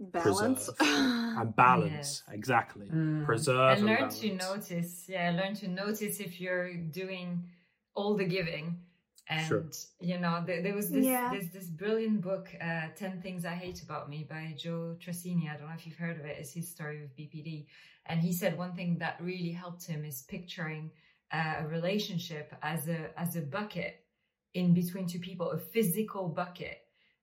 balance 0.00 0.70
and 0.80 1.54
balance 1.54 2.22
yes. 2.26 2.34
exactly 2.34 2.86
mm. 2.86 3.24
preserve 3.24 3.78
and, 3.78 3.78
and 3.78 3.86
learn 3.86 3.96
balance. 3.96 4.18
to 4.18 4.34
notice 4.34 5.04
yeah 5.08 5.30
learn 5.30 5.54
to 5.54 5.68
notice 5.68 6.20
if 6.20 6.40
you're 6.40 6.74
doing 6.74 7.44
all 7.94 8.16
the 8.16 8.24
giving 8.24 8.78
and 9.28 9.46
sure. 9.46 9.64
you 10.00 10.18
know 10.18 10.42
there, 10.46 10.62
there 10.62 10.74
was 10.74 10.90
this, 10.90 11.04
yeah. 11.04 11.30
this 11.32 11.48
this 11.52 11.68
brilliant 11.68 12.20
book 12.22 12.48
uh 12.60 12.88
10 12.96 13.20
things 13.20 13.44
i 13.44 13.54
hate 13.54 13.82
about 13.82 14.08
me 14.08 14.26
by 14.28 14.54
joe 14.56 14.96
tracini 14.98 15.50
i 15.50 15.56
don't 15.56 15.68
know 15.68 15.74
if 15.74 15.86
you've 15.86 15.96
heard 15.96 16.18
of 16.18 16.24
it 16.24 16.36
it's 16.38 16.52
his 16.52 16.68
story 16.68 17.02
with 17.02 17.14
bpd 17.16 17.66
and 18.06 18.20
he 18.20 18.32
said 18.32 18.56
one 18.56 18.72
thing 18.72 18.98
that 18.98 19.16
really 19.20 19.52
helped 19.52 19.86
him 19.86 20.04
is 20.04 20.24
picturing 20.28 20.90
uh, 21.32 21.56
a 21.60 21.66
relationship 21.68 22.54
as 22.62 22.88
a 22.88 23.10
as 23.20 23.36
a 23.36 23.40
bucket 23.42 24.00
in 24.54 24.72
between 24.72 25.06
two 25.06 25.20
people 25.20 25.50
a 25.50 25.58
physical 25.58 26.28
bucket 26.28 26.78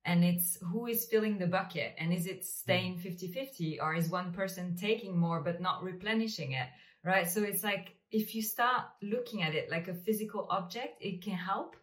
and 0.07 0.23
it's 0.23 0.57
who 0.61 0.87
is 0.87 1.05
filling 1.05 1.37
the 1.37 1.45
bucket 1.45 1.93
and 1.99 2.11
is 2.11 2.25
it 2.25 2.43
staying 2.43 2.95
mm. 2.95 3.01
50 3.01 3.27
50 3.27 3.79
or 3.79 3.93
is 3.93 4.09
one 4.09 4.31
person 4.31 4.75
taking 4.75 5.17
more 5.17 5.41
but 5.41 5.61
not 5.61 5.83
replenishing 5.83 6.53
it 6.53 6.67
right 7.03 7.29
so 7.29 7.43
it's 7.43 7.63
like 7.63 7.95
if 8.11 8.33
you 8.33 8.41
start 8.41 8.85
looking 9.03 9.43
at 9.43 9.53
it 9.53 9.69
like 9.69 9.87
a 9.87 9.93
physical 9.93 10.47
object 10.49 10.97
it 11.01 11.21
can 11.21 11.33
help 11.33 11.75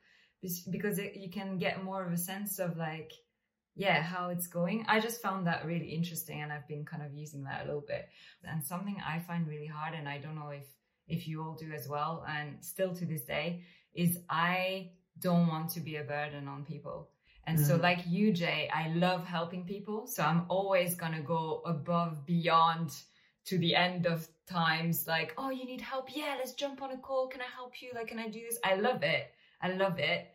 because 0.70 0.98
it, 0.98 1.16
you 1.16 1.30
can 1.30 1.58
get 1.58 1.84
more 1.84 2.04
of 2.04 2.12
a 2.12 2.18
sense 2.18 2.58
of 2.58 2.76
like 2.76 3.12
yeah, 3.76 4.02
how 4.02 4.28
it's 4.28 4.46
going. 4.46 4.84
I 4.88 5.00
just 5.00 5.20
found 5.20 5.46
that 5.46 5.66
really 5.66 5.86
interesting 5.86 6.42
and 6.42 6.52
I've 6.52 6.68
been 6.68 6.84
kind 6.84 7.02
of 7.02 7.12
using 7.12 7.44
that 7.44 7.62
a 7.62 7.66
little 7.66 7.84
bit. 7.86 8.08
And 8.44 8.62
something 8.62 8.96
I 9.04 9.18
find 9.18 9.48
really 9.48 9.66
hard, 9.66 9.94
and 9.94 10.08
I 10.08 10.18
don't 10.18 10.36
know 10.36 10.50
if 10.50 10.64
if 11.08 11.28
you 11.28 11.42
all 11.42 11.54
do 11.54 11.72
as 11.72 11.88
well, 11.88 12.24
and 12.28 12.56
still 12.60 12.94
to 12.94 13.04
this 13.04 13.22
day, 13.22 13.64
is 13.92 14.18
I 14.30 14.92
don't 15.18 15.48
want 15.48 15.70
to 15.70 15.80
be 15.80 15.96
a 15.96 16.04
burden 16.04 16.48
on 16.48 16.64
people. 16.64 17.10
And 17.46 17.58
mm. 17.58 17.66
so, 17.66 17.76
like 17.76 18.00
you, 18.06 18.32
Jay, 18.32 18.70
I 18.72 18.88
love 18.88 19.26
helping 19.26 19.64
people. 19.64 20.06
So 20.06 20.22
I'm 20.22 20.46
always 20.48 20.94
gonna 20.94 21.22
go 21.22 21.62
above, 21.66 22.24
beyond 22.26 22.94
to 23.46 23.58
the 23.58 23.74
end 23.74 24.06
of 24.06 24.26
times. 24.48 25.06
Like, 25.06 25.34
oh, 25.36 25.50
you 25.50 25.64
need 25.64 25.80
help? 25.80 26.08
Yeah, 26.14 26.34
let's 26.38 26.52
jump 26.52 26.82
on 26.82 26.90
a 26.92 26.98
call. 26.98 27.28
Can 27.28 27.40
I 27.40 27.50
help 27.54 27.82
you? 27.82 27.90
Like, 27.94 28.08
can 28.08 28.18
I 28.18 28.28
do 28.28 28.40
this? 28.40 28.58
I 28.64 28.74
love 28.76 29.02
it. 29.02 29.30
I 29.60 29.72
love 29.72 29.98
it 29.98 30.33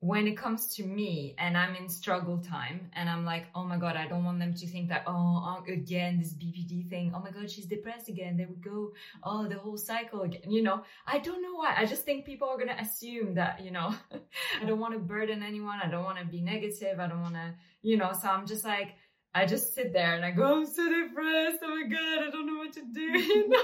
when 0.00 0.26
it 0.26 0.34
comes 0.34 0.74
to 0.74 0.82
me 0.82 1.34
and 1.36 1.58
I'm 1.58 1.76
in 1.76 1.86
struggle 1.86 2.38
time 2.38 2.90
and 2.94 3.08
I'm 3.08 3.26
like, 3.26 3.48
oh 3.54 3.64
my 3.64 3.76
God, 3.76 3.96
I 3.96 4.08
don't 4.08 4.24
want 4.24 4.38
them 4.38 4.54
to 4.54 4.66
think 4.66 4.88
that, 4.88 5.04
oh, 5.06 5.12
oh 5.12 5.62
again, 5.70 6.18
this 6.18 6.32
BPD 6.32 6.88
thing. 6.88 7.12
Oh 7.14 7.20
my 7.20 7.30
God, 7.30 7.50
she's 7.50 7.66
depressed 7.66 8.08
again. 8.08 8.38
There 8.38 8.48
we 8.48 8.56
go. 8.56 8.92
Oh, 9.22 9.46
the 9.46 9.58
whole 9.58 9.76
cycle 9.76 10.22
again. 10.22 10.50
You 10.50 10.62
know, 10.62 10.84
I 11.06 11.18
don't 11.18 11.42
know 11.42 11.54
why. 11.54 11.74
I 11.76 11.84
just 11.84 12.06
think 12.06 12.24
people 12.24 12.48
are 12.48 12.56
going 12.56 12.68
to 12.68 12.80
assume 12.80 13.34
that, 13.34 13.62
you 13.62 13.70
know, 13.70 13.94
I 14.62 14.64
don't 14.64 14.80
want 14.80 14.94
to 14.94 15.00
burden 15.00 15.42
anyone. 15.42 15.80
I 15.84 15.90
don't 15.90 16.04
want 16.04 16.18
to 16.18 16.24
be 16.24 16.40
negative. 16.40 16.98
I 16.98 17.06
don't 17.06 17.20
want 17.20 17.34
to, 17.34 17.54
you 17.82 17.98
know, 17.98 18.12
so 18.18 18.28
I'm 18.28 18.46
just 18.46 18.64
like, 18.64 18.94
I 19.34 19.44
just 19.44 19.74
sit 19.74 19.92
there 19.92 20.14
and 20.14 20.24
I 20.24 20.30
go, 20.30 20.60
I'm 20.60 20.66
so 20.66 20.88
depressed. 20.88 21.58
Oh 21.62 21.76
my 21.76 21.86
God, 21.86 22.26
I 22.26 22.30
don't 22.30 22.46
know 22.46 22.56
what 22.56 22.72
to 22.72 22.82
do. 22.92 23.00
You 23.20 23.48
know? 23.50 23.62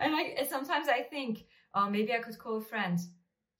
and 0.00 0.14
I, 0.14 0.46
sometimes 0.50 0.86
I 0.86 1.00
think, 1.00 1.46
oh, 1.74 1.88
maybe 1.88 2.12
I 2.12 2.18
could 2.18 2.38
call 2.38 2.58
a 2.58 2.62
friend 2.62 3.00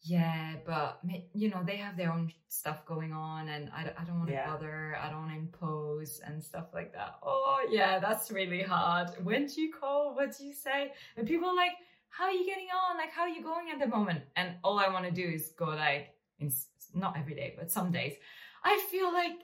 yeah, 0.02 0.54
but 0.64 1.00
you 1.32 1.50
know 1.50 1.62
they 1.64 1.76
have 1.76 1.96
their 1.96 2.12
own 2.12 2.32
stuff 2.48 2.84
going 2.86 3.12
on, 3.12 3.48
and 3.48 3.70
I, 3.74 3.92
I 3.98 4.04
don't 4.04 4.18
want 4.18 4.28
to 4.28 4.34
yeah. 4.34 4.50
bother. 4.50 4.96
I 5.02 5.10
don't 5.10 5.30
impose 5.30 6.20
and 6.24 6.42
stuff 6.42 6.66
like 6.72 6.92
that. 6.92 7.16
Oh 7.22 7.66
yeah, 7.70 7.98
that's 7.98 8.30
really 8.30 8.62
hard. 8.62 9.08
When 9.22 9.46
do 9.46 9.60
you 9.60 9.72
call? 9.72 10.14
What 10.14 10.36
do 10.36 10.44
you 10.44 10.52
say? 10.52 10.92
And 11.16 11.26
people 11.26 11.48
are 11.48 11.56
like, 11.56 11.72
"How 12.08 12.24
are 12.24 12.32
you 12.32 12.46
getting 12.46 12.68
on? 12.68 12.96
Like, 12.96 13.10
how 13.10 13.22
are 13.22 13.28
you 13.28 13.42
going 13.42 13.70
at 13.72 13.80
the 13.80 13.88
moment?" 13.88 14.22
And 14.36 14.54
all 14.62 14.78
I 14.78 14.88
want 14.88 15.04
to 15.06 15.10
do 15.10 15.26
is 15.26 15.52
go 15.58 15.66
like, 15.66 16.14
in, 16.38 16.52
not 16.94 17.16
every 17.18 17.34
day, 17.34 17.54
but 17.58 17.70
some 17.70 17.90
days. 17.90 18.14
I 18.64 18.84
feel 18.90 19.12
like, 19.12 19.38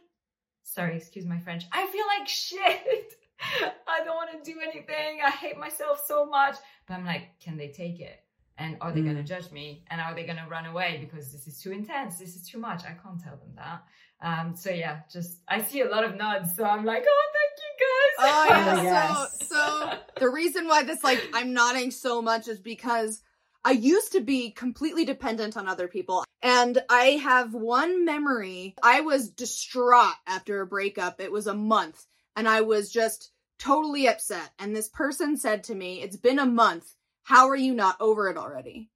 sorry, 0.63 0.97
excuse 0.97 1.27
my 1.27 1.39
French. 1.39 1.65
I 1.73 1.87
feel 1.87 2.05
like 2.19 2.29
shit. 2.29 3.15
I 3.89 4.05
don't 4.05 4.17
want 4.17 4.31
to 4.33 4.53
do 4.53 4.61
anything. 4.61 5.21
I 5.25 5.31
hate 5.31 5.59
myself 5.59 6.03
so 6.07 6.25
much. 6.25 6.57
But 6.87 6.95
I'm 6.95 7.05
like, 7.05 7.39
can 7.41 7.57
they 7.57 7.69
take 7.69 8.01
it? 8.01 8.21
And 8.59 8.77
are 8.81 8.93
they 8.93 9.01
mm. 9.01 9.05
going 9.05 9.17
to 9.17 9.23
judge 9.23 9.51
me? 9.51 9.85
And 9.91 10.01
are 10.01 10.15
they 10.15 10.25
going 10.25 10.39
to 10.39 10.47
run 10.49 10.67
away? 10.67 10.99
Because 11.01 11.33
this 11.33 11.47
is 11.47 11.61
too 11.61 11.73
intense. 11.73 12.19
This 12.19 12.37
is 12.37 12.49
too 12.49 12.59
much. 12.59 12.83
I 12.85 12.97
can't 13.03 13.21
tell 13.23 13.37
them 13.37 13.55
that. 13.57 13.83
Um 14.25 14.55
so 14.55 14.71
yeah 14.71 15.01
just 15.13 15.41
i 15.49 15.61
see 15.61 15.81
a 15.81 15.89
lot 15.89 16.05
of 16.05 16.15
nods. 16.15 16.55
So 16.55 16.65
i'm 16.65 16.85
like 16.85 17.05
oh 17.07 17.25
thank 17.35 17.59
you 17.59 17.87
guys. 17.87 18.29
Oh 18.31 18.47
yeah. 18.51 18.77
Oh, 18.79 18.83
yes. 18.83 19.49
so 19.49 19.55
so 19.55 19.99
the 20.21 20.31
reason 20.31 20.69
why 20.69 20.85
this 20.85 21.03
like 21.03 21.21
i'm 21.35 21.53
nodding 21.53 21.91
so 21.91 22.23
much 22.23 22.47
is 22.47 22.61
because 22.61 23.21
i 23.65 23.73
used 23.73 24.13
to 24.13 24.21
be 24.21 24.53
completely 24.53 25.05
dependent 25.05 25.57
on 25.57 25.67
other 25.67 25.89
people. 25.89 26.25
And 26.41 26.81
i 26.89 27.05
have 27.23 27.53
one 27.53 28.05
memory. 28.05 28.77
I 28.83 29.01
was 29.01 29.31
distraught 29.31 30.15
after 30.27 30.61
a 30.61 30.67
breakup. 30.67 31.21
It 31.21 31.33
was 31.33 31.49
a 31.49 31.55
month. 31.55 32.07
And 32.37 32.47
i 32.47 32.61
was 32.61 32.93
just 32.93 33.33
totally 33.59 34.07
upset. 34.07 34.51
And 34.61 34.75
this 34.75 34.89
person 34.89 35.37
said 35.37 35.65
to 35.65 35.75
me 35.75 36.01
it's 36.01 36.17
been 36.17 36.39
a 36.39 36.47
month 36.47 36.95
how 37.23 37.49
are 37.49 37.57
you 37.57 37.75
not 37.75 37.97
over 38.01 38.29
it 38.29 38.37
already? 38.37 38.91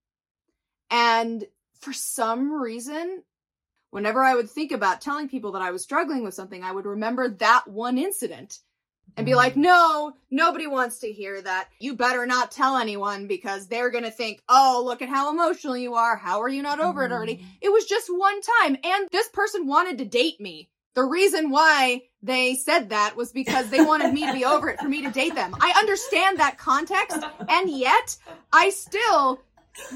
And 0.91 1.45
for 1.81 1.93
some 1.93 2.53
reason, 2.53 3.23
whenever 3.91 4.23
I 4.23 4.35
would 4.35 4.51
think 4.51 4.73
about 4.73 5.01
telling 5.01 5.29
people 5.29 5.53
that 5.53 5.62
I 5.62 5.71
was 5.71 5.83
struggling 5.83 6.25
with 6.25 6.35
something, 6.35 6.62
I 6.62 6.73
would 6.73 6.87
remember 6.87 7.29
that 7.29 7.67
one 7.67 7.99
incident 7.99 8.59
and 9.17 9.25
be 9.25 9.35
like, 9.35 9.55
mm. 9.55 9.59
no, 9.59 10.12
nobody 10.31 10.67
wants 10.67 10.99
to 10.99 11.12
hear 11.12 11.41
that. 11.41 11.69
You 11.79 11.97
better 11.97 12.27
not 12.27 12.51
tell 12.51 12.77
anyone 12.77 13.27
because 13.27 13.67
they're 13.67 13.91
going 13.91 14.05
to 14.05 14.11
think, 14.11 14.43
oh, 14.49 14.83
look 14.85 15.01
at 15.01 15.09
how 15.09 15.33
emotional 15.33 15.77
you 15.77 15.95
are. 15.95 16.17
How 16.17 16.43
are 16.43 16.49
you 16.49 16.62
not 16.62 16.81
over 16.81 17.05
it 17.05 17.12
already? 17.12 17.37
Mm. 17.37 17.45
It 17.62 17.73
was 17.73 17.87
just 17.87 18.09
one 18.09 18.41
time. 18.62 18.77
And 18.83 19.09
this 19.11 19.29
person 19.29 19.67
wanted 19.67 19.99
to 19.99 20.05
date 20.05 20.41
me. 20.41 20.69
The 20.97 21.05
reason 21.05 21.51
why 21.51 22.05
they 22.23 22.55
said 22.55 22.89
that 22.89 23.17
was 23.17 23.31
because 23.31 23.69
they 23.69 23.83
wanted 23.83 24.15
me 24.15 24.27
to 24.27 24.33
be 24.33 24.47
over 24.47 24.71
it 24.71 24.81
for 24.81 24.89
me 24.89 25.03
to 25.03 25.11
date 25.11 25.35
them. 25.35 25.55
I 25.61 25.75
understand 25.79 26.39
that 26.39 26.57
context, 26.57 27.19
and 27.51 27.71
yet 27.71 28.17
I 28.51 28.71
still 28.71 29.41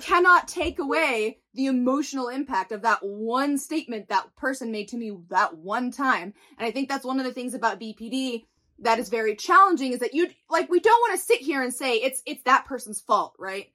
cannot 0.02 0.46
take 0.46 0.78
away 0.78 1.38
the 1.54 1.66
emotional 1.66 2.28
impact 2.28 2.70
of 2.70 2.82
that 2.82 2.98
one 3.02 3.56
statement 3.56 4.10
that 4.10 4.36
person 4.36 4.70
made 4.70 4.88
to 4.88 4.98
me 4.98 5.16
that 5.30 5.56
one 5.56 5.90
time. 5.90 6.34
And 6.58 6.66
I 6.66 6.70
think 6.70 6.90
that's 6.90 7.06
one 7.06 7.18
of 7.18 7.24
the 7.24 7.32
things 7.32 7.54
about 7.54 7.80
BPD 7.80 8.44
that 8.80 8.98
is 8.98 9.08
very 9.08 9.34
challenging 9.34 9.94
is 9.94 10.00
that 10.00 10.12
you 10.12 10.28
like 10.50 10.68
we 10.68 10.80
don't 10.80 11.00
want 11.00 11.18
to 11.18 11.26
sit 11.26 11.40
here 11.40 11.62
and 11.62 11.72
say 11.72 11.96
it's 11.96 12.22
it's 12.26 12.42
that 12.42 12.66
person's 12.66 13.00
fault, 13.00 13.34
right? 13.38 13.70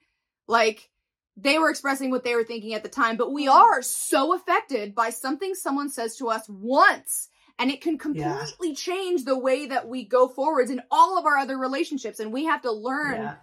Like 0.47 0.91
they 1.37 1.59
were 1.59 1.69
expressing 1.69 2.11
what 2.11 2.23
they 2.23 2.35
were 2.35 2.43
thinking 2.43 2.73
at 2.73 2.83
the 2.83 2.89
time, 2.89 3.17
but 3.17 3.33
we 3.33 3.47
are 3.47 3.81
so 3.81 4.33
affected 4.33 4.95
by 4.95 5.09
something 5.09 5.53
someone 5.53 5.89
says 5.89 6.15
to 6.17 6.29
us 6.29 6.47
once 6.47 7.29
and 7.57 7.71
it 7.71 7.81
can 7.81 7.97
completely 7.97 8.69
yeah. 8.69 8.75
change 8.75 9.23
the 9.23 9.37
way 9.37 9.67
that 9.67 9.87
we 9.87 10.05
go 10.05 10.27
forwards 10.27 10.71
in 10.71 10.81
all 10.91 11.17
of 11.17 11.25
our 11.25 11.37
other 11.37 11.57
relationships 11.57 12.19
and 12.19 12.33
we 12.33 12.45
have 12.45 12.61
to 12.61 12.71
learn 12.71 13.15
yeah. 13.15 13.35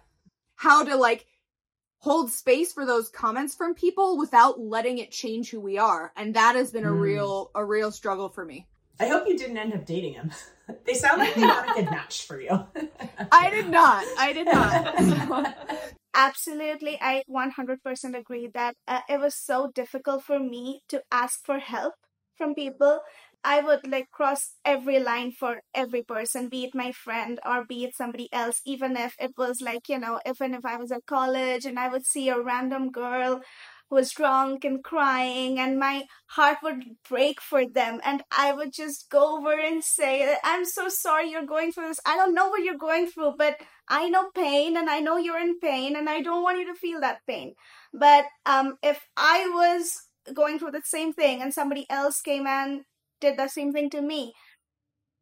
how 0.55 0.83
to 0.83 0.95
like 0.95 1.25
hold 1.97 2.31
space 2.31 2.73
for 2.73 2.85
those 2.85 3.09
comments 3.09 3.55
from 3.55 3.73
people 3.73 4.17
without 4.17 4.59
letting 4.59 4.97
it 4.97 5.11
change 5.11 5.49
who 5.49 5.59
we 5.59 5.77
are 5.77 6.11
and 6.15 6.35
that 6.35 6.55
has 6.55 6.71
been 6.71 6.83
a 6.83 6.89
mm. 6.89 6.99
real 6.99 7.51
a 7.55 7.63
real 7.63 7.91
struggle 7.91 8.29
for 8.29 8.43
me 8.43 8.67
i 8.99 9.07
hope 9.07 9.27
you 9.27 9.37
didn't 9.37 9.57
end 9.57 9.73
up 9.73 9.85
dating 9.85 10.13
him. 10.13 10.31
They 10.85 10.93
sound 10.93 11.19
like 11.19 11.35
they're 11.35 11.45
not 11.47 11.69
a 11.69 11.73
good 11.73 11.91
match 11.91 12.25
for 12.25 12.39
you. 12.39 12.67
I 13.31 13.49
did 13.49 13.69
not. 13.69 14.05
I 14.17 14.31
did 14.31 14.45
not. 14.45 15.57
Absolutely, 16.15 16.97
I 17.01 17.23
100% 17.27 18.15
agree 18.17 18.47
that 18.53 18.75
uh, 18.87 19.01
it 19.09 19.19
was 19.19 19.35
so 19.35 19.71
difficult 19.73 20.23
for 20.23 20.39
me 20.39 20.81
to 20.87 21.01
ask 21.11 21.43
for 21.43 21.59
help 21.59 21.95
from 22.37 22.55
people. 22.55 23.01
I 23.43 23.59
would 23.59 23.85
like 23.85 24.09
cross 24.11 24.53
every 24.63 24.99
line 24.99 25.31
for 25.31 25.61
every 25.75 26.03
person, 26.03 26.47
be 26.47 26.63
it 26.63 26.73
my 26.73 26.93
friend 26.93 27.39
or 27.45 27.65
be 27.65 27.83
it 27.83 27.95
somebody 27.95 28.29
else, 28.31 28.61
even 28.65 28.95
if 28.95 29.15
it 29.19 29.31
was 29.37 29.59
like, 29.59 29.89
you 29.89 29.99
know, 29.99 30.21
even 30.25 30.53
if 30.53 30.63
I 30.65 30.77
was 30.77 30.91
at 30.93 31.05
college 31.05 31.65
and 31.65 31.77
I 31.77 31.89
would 31.89 32.05
see 32.05 32.29
a 32.29 32.39
random 32.41 32.89
girl 32.89 33.41
was 33.93 34.11
drunk 34.11 34.65
and 34.65 34.83
crying 34.83 35.59
and 35.59 35.79
my 35.79 36.03
heart 36.27 36.57
would 36.63 36.83
break 37.07 37.39
for 37.39 37.65
them 37.67 37.99
and 38.03 38.23
i 38.31 38.51
would 38.51 38.73
just 38.73 39.09
go 39.09 39.37
over 39.37 39.53
and 39.59 39.83
say 39.83 40.35
i'm 40.43 40.65
so 40.65 40.89
sorry 40.89 41.29
you're 41.29 41.45
going 41.45 41.71
through 41.71 41.87
this 41.87 41.99
i 42.05 42.15
don't 42.15 42.33
know 42.33 42.47
what 42.49 42.63
you're 42.63 42.77
going 42.77 43.07
through 43.07 43.33
but 43.37 43.57
i 43.87 44.09
know 44.09 44.29
pain 44.35 44.75
and 44.75 44.89
i 44.89 44.99
know 44.99 45.17
you're 45.17 45.39
in 45.39 45.59
pain 45.59 45.95
and 45.95 46.09
i 46.09 46.21
don't 46.21 46.43
want 46.43 46.57
you 46.59 46.65
to 46.65 46.79
feel 46.79 46.99
that 46.99 47.19
pain 47.27 47.53
but 47.93 48.25
um 48.45 48.75
if 48.81 49.07
i 49.17 49.47
was 49.53 49.93
going 50.33 50.57
through 50.57 50.71
the 50.71 50.81
same 50.83 51.13
thing 51.13 51.41
and 51.41 51.53
somebody 51.53 51.85
else 51.89 52.21
came 52.21 52.47
and 52.47 52.81
did 53.21 53.37
the 53.37 53.47
same 53.47 53.71
thing 53.71 53.89
to 53.89 54.01
me 54.01 54.33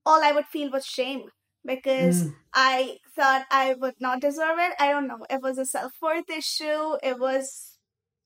all 0.06 0.24
i 0.24 0.32
would 0.32 0.46
feel 0.46 0.72
was 0.72 0.86
shame 0.86 1.24
because 1.66 2.24
mm. 2.24 2.36
I 2.54 2.98
thought 3.16 3.46
I 3.52 3.76
would 3.76 3.96
not 4.00 4.20
deserve 4.20 4.58
it. 4.60 4.74
I 4.80 4.92
don't 4.92 5.08
know. 5.08 5.26
It 5.30 5.42
was 5.42 5.58
a 5.58 5.66
self 5.66 5.94
worth 6.02 6.30
issue. 6.30 6.98
It 7.04 7.20
was 7.20 7.71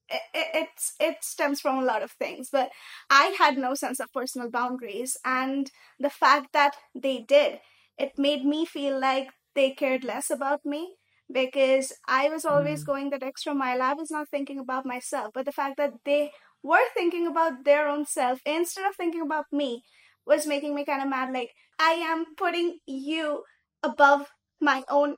it, 0.09 0.21
it's 0.33 0.93
it 0.99 1.17
stems 1.21 1.61
from 1.61 1.79
a 1.79 1.85
lot 1.85 2.03
of 2.03 2.11
things 2.11 2.49
but 2.51 2.69
i 3.09 3.35
had 3.37 3.57
no 3.57 3.73
sense 3.73 3.99
of 3.99 4.11
personal 4.13 4.49
boundaries 4.49 5.17
and 5.25 5.71
the 5.99 6.09
fact 6.09 6.53
that 6.53 6.75
they 6.93 7.19
did 7.19 7.59
it 7.97 8.17
made 8.17 8.45
me 8.45 8.65
feel 8.65 8.99
like 8.99 9.29
they 9.55 9.71
cared 9.71 10.03
less 10.03 10.29
about 10.29 10.65
me 10.65 10.95
because 11.31 11.93
i 12.07 12.29
was 12.29 12.45
always 12.45 12.83
mm. 12.83 12.87
going 12.87 13.09
that 13.09 13.23
extra 13.23 13.53
mile 13.53 13.81
i 13.81 13.93
was 13.93 14.11
not 14.11 14.29
thinking 14.29 14.59
about 14.59 14.85
myself 14.85 15.31
but 15.33 15.45
the 15.45 15.51
fact 15.51 15.77
that 15.77 15.93
they 16.05 16.31
were 16.61 16.87
thinking 16.93 17.27
about 17.27 17.63
their 17.63 17.87
own 17.87 18.05
self 18.05 18.39
instead 18.45 18.85
of 18.87 18.95
thinking 18.95 19.21
about 19.21 19.45
me 19.51 19.83
was 20.25 20.47
making 20.47 20.75
me 20.75 20.85
kind 20.85 21.01
of 21.01 21.09
mad 21.09 21.33
like 21.33 21.51
i 21.79 21.91
am 21.91 22.25
putting 22.35 22.77
you 22.85 23.43
above 23.81 24.27
my 24.61 24.83
own 24.89 25.15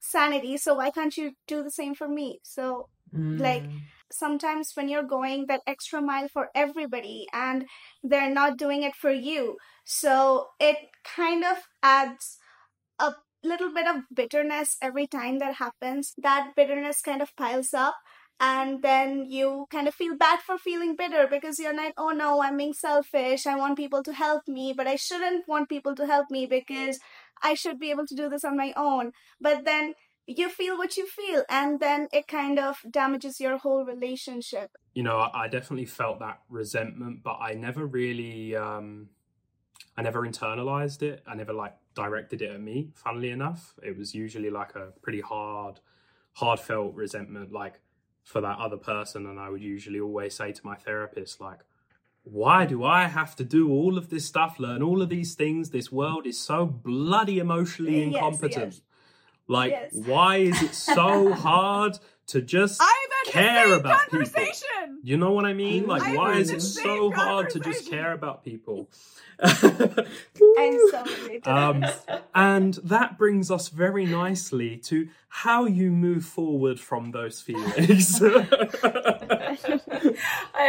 sanity 0.00 0.56
so 0.56 0.74
why 0.74 0.90
can't 0.90 1.16
you 1.16 1.32
do 1.46 1.62
the 1.62 1.70
same 1.70 1.94
for 1.94 2.08
me 2.08 2.40
so 2.42 2.88
mm. 3.14 3.38
like 3.38 3.64
sometimes 4.12 4.72
when 4.74 4.88
you're 4.88 5.02
going 5.02 5.46
that 5.46 5.62
extra 5.66 6.00
mile 6.00 6.28
for 6.28 6.48
everybody 6.54 7.26
and 7.32 7.64
they're 8.02 8.32
not 8.32 8.58
doing 8.58 8.82
it 8.82 8.94
for 8.94 9.10
you. 9.10 9.56
So 9.84 10.48
it 10.58 10.76
kind 11.04 11.44
of 11.44 11.56
adds 11.82 12.38
a 12.98 13.14
little 13.42 13.72
bit 13.72 13.86
of 13.86 14.02
bitterness 14.14 14.76
every 14.82 15.06
time 15.06 15.38
that 15.38 15.54
happens. 15.54 16.14
That 16.18 16.52
bitterness 16.56 17.00
kind 17.00 17.22
of 17.22 17.34
piles 17.36 17.72
up. 17.74 17.96
And 18.42 18.82
then 18.82 19.26
you 19.28 19.66
kind 19.70 19.86
of 19.86 19.94
feel 19.94 20.16
bad 20.16 20.40
for 20.40 20.56
feeling 20.56 20.96
bitter 20.96 21.26
because 21.30 21.58
you're 21.58 21.76
like, 21.76 21.92
oh 21.98 22.10
no, 22.10 22.42
I'm 22.42 22.56
being 22.56 22.72
selfish. 22.72 23.46
I 23.46 23.54
want 23.56 23.76
people 23.76 24.02
to 24.02 24.14
help 24.14 24.48
me, 24.48 24.72
but 24.74 24.86
I 24.86 24.96
shouldn't 24.96 25.46
want 25.46 25.68
people 25.68 25.94
to 25.94 26.06
help 26.06 26.30
me 26.30 26.46
because 26.46 26.98
I 27.42 27.52
should 27.52 27.78
be 27.78 27.90
able 27.90 28.06
to 28.06 28.14
do 28.14 28.30
this 28.30 28.44
on 28.44 28.56
my 28.56 28.72
own. 28.76 29.12
But 29.40 29.66
then 29.66 29.92
you 30.38 30.48
feel 30.48 30.76
what 30.78 30.96
you 30.96 31.06
feel 31.06 31.44
and 31.48 31.80
then 31.80 32.08
it 32.12 32.26
kind 32.28 32.58
of 32.58 32.78
damages 32.90 33.40
your 33.40 33.58
whole 33.58 33.84
relationship 33.84 34.70
you 34.94 35.02
know 35.02 35.28
i 35.34 35.48
definitely 35.48 35.84
felt 35.86 36.18
that 36.20 36.40
resentment 36.48 37.22
but 37.22 37.38
i 37.40 37.52
never 37.54 37.86
really 37.86 38.54
um 38.56 39.08
I 39.96 40.02
never 40.02 40.26
internalized 40.26 41.02
it. 41.02 41.22
I 41.26 41.34
never 41.34 41.52
like 41.52 41.74
directed 41.94 42.42
it 42.42 42.50
at 42.50 42.60
me. 42.60 42.90
Funnily 42.94 43.30
enough, 43.30 43.74
it 43.82 43.98
was 43.98 44.14
usually 44.14 44.48
like 44.48 44.74
a 44.74 44.92
pretty 45.02 45.20
hard, 45.20 45.80
heartfelt 46.34 46.94
resentment, 46.94 47.52
like 47.52 47.80
for 48.24 48.40
that 48.40 48.58
other 48.58 48.76
person. 48.76 49.26
And 49.26 49.38
I 49.38 49.50
would 49.50 49.60
usually 49.62 50.00
always 50.00 50.34
say 50.34 50.52
to 50.52 50.66
my 50.66 50.76
therapist, 50.76 51.40
like, 51.40 51.60
why 52.22 52.66
do 52.66 52.84
I 52.84 53.08
have 53.08 53.34
to 53.36 53.44
do 53.44 53.70
all 53.70 53.98
of 53.98 54.10
this 54.10 54.24
stuff, 54.26 54.58
learn 54.58 54.82
all 54.82 55.02
of 55.02 55.08
these 55.08 55.34
things? 55.34 55.70
This 55.70 55.90
world 55.90 56.26
is 56.26 56.38
so 56.40 56.64
bloody 56.66 57.38
emotionally 57.38 58.00
Yes, 58.04 58.14
incompetent. 58.14 58.74
yes. 58.74 58.82
Like, 59.50 59.72
Yes. 59.72 59.90
why 59.92 60.36
is 60.36 60.62
it 60.62 60.74
so 60.74 61.32
hard 61.46 61.98
to 62.28 62.40
just 62.40 62.80
I've 62.80 62.88
had 63.26 63.32
care 63.32 63.72
about 63.74 64.08
people? 64.08 64.30
You 65.02 65.16
know 65.16 65.32
what 65.32 65.44
I 65.44 65.54
mean? 65.54 65.88
Like, 65.88 66.02
I've 66.02 66.16
why 66.16 66.34
is 66.36 66.50
it 66.50 66.62
so 66.62 67.10
hard 67.10 67.50
to 67.50 67.58
just 67.60 67.90
care 67.90 68.12
about 68.12 68.44
people? 68.44 68.88
I'm 69.42 70.78
so 70.90 71.04
Um, 71.44 71.84
and 72.34 72.74
that 72.84 73.16
brings 73.18 73.50
us 73.50 73.68
very 73.70 74.04
nicely 74.06 74.76
to 74.88 75.08
how 75.28 75.64
you 75.64 75.90
move 75.90 76.24
forward 76.26 76.78
from 76.78 77.10
those 77.12 77.40
feelings. 77.40 78.20
I 78.22 78.26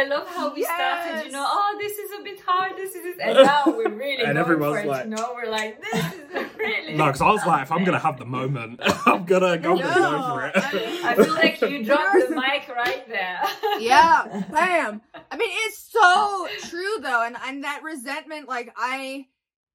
love 0.08 0.26
how 0.28 0.54
we 0.54 0.64
started, 0.64 1.26
you 1.26 1.32
know, 1.32 1.46
oh, 1.46 1.76
this 1.78 1.98
is 1.98 2.10
a 2.18 2.22
bit 2.22 2.40
hard, 2.46 2.76
this 2.76 2.94
is, 2.94 3.16
and 3.20 3.34
now 3.44 3.64
we're 3.66 3.90
really 3.90 4.24
And 4.24 4.34
going 4.34 4.36
everyone's 4.38 4.76
for 4.76 4.80
it, 4.80 4.86
like- 4.88 5.04
you 5.04 5.10
know, 5.10 5.32
we're 5.34 5.50
like, 5.50 5.82
this 5.82 6.14
is 6.14 6.30
really. 6.62 6.94
no, 6.96 7.06
because 7.06 7.20
I 7.20 7.30
was 7.30 7.44
like, 7.46 7.62
if 7.62 7.72
I'm 7.72 7.84
gonna 7.84 7.98
have 7.98 8.18
the 8.18 8.24
moment, 8.24 8.80
I'm 9.06 9.24
gonna 9.24 9.58
go 9.58 9.74
No, 9.74 9.82
go 9.82 10.28
for 10.28 10.46
it. 10.46 10.52
I 10.56 10.72
mean- 10.72 11.04
I 11.04 11.14
feel 11.14 11.34
like 11.34 11.60
you 11.62 11.84
dropped 11.84 12.28
the 12.28 12.34
mic 12.34 12.68
right 12.74 13.06
there. 13.08 13.40
yeah, 13.78 14.44
bam. 14.50 15.00
I 15.30 15.36
mean, 15.36 15.50
it's 15.66 15.78
so 15.90 16.48
true 16.68 16.98
though, 17.00 17.24
and 17.24 17.36
and 17.44 17.64
that 17.64 17.82
resentment, 17.82 18.48
like 18.48 18.72
I, 18.76 19.26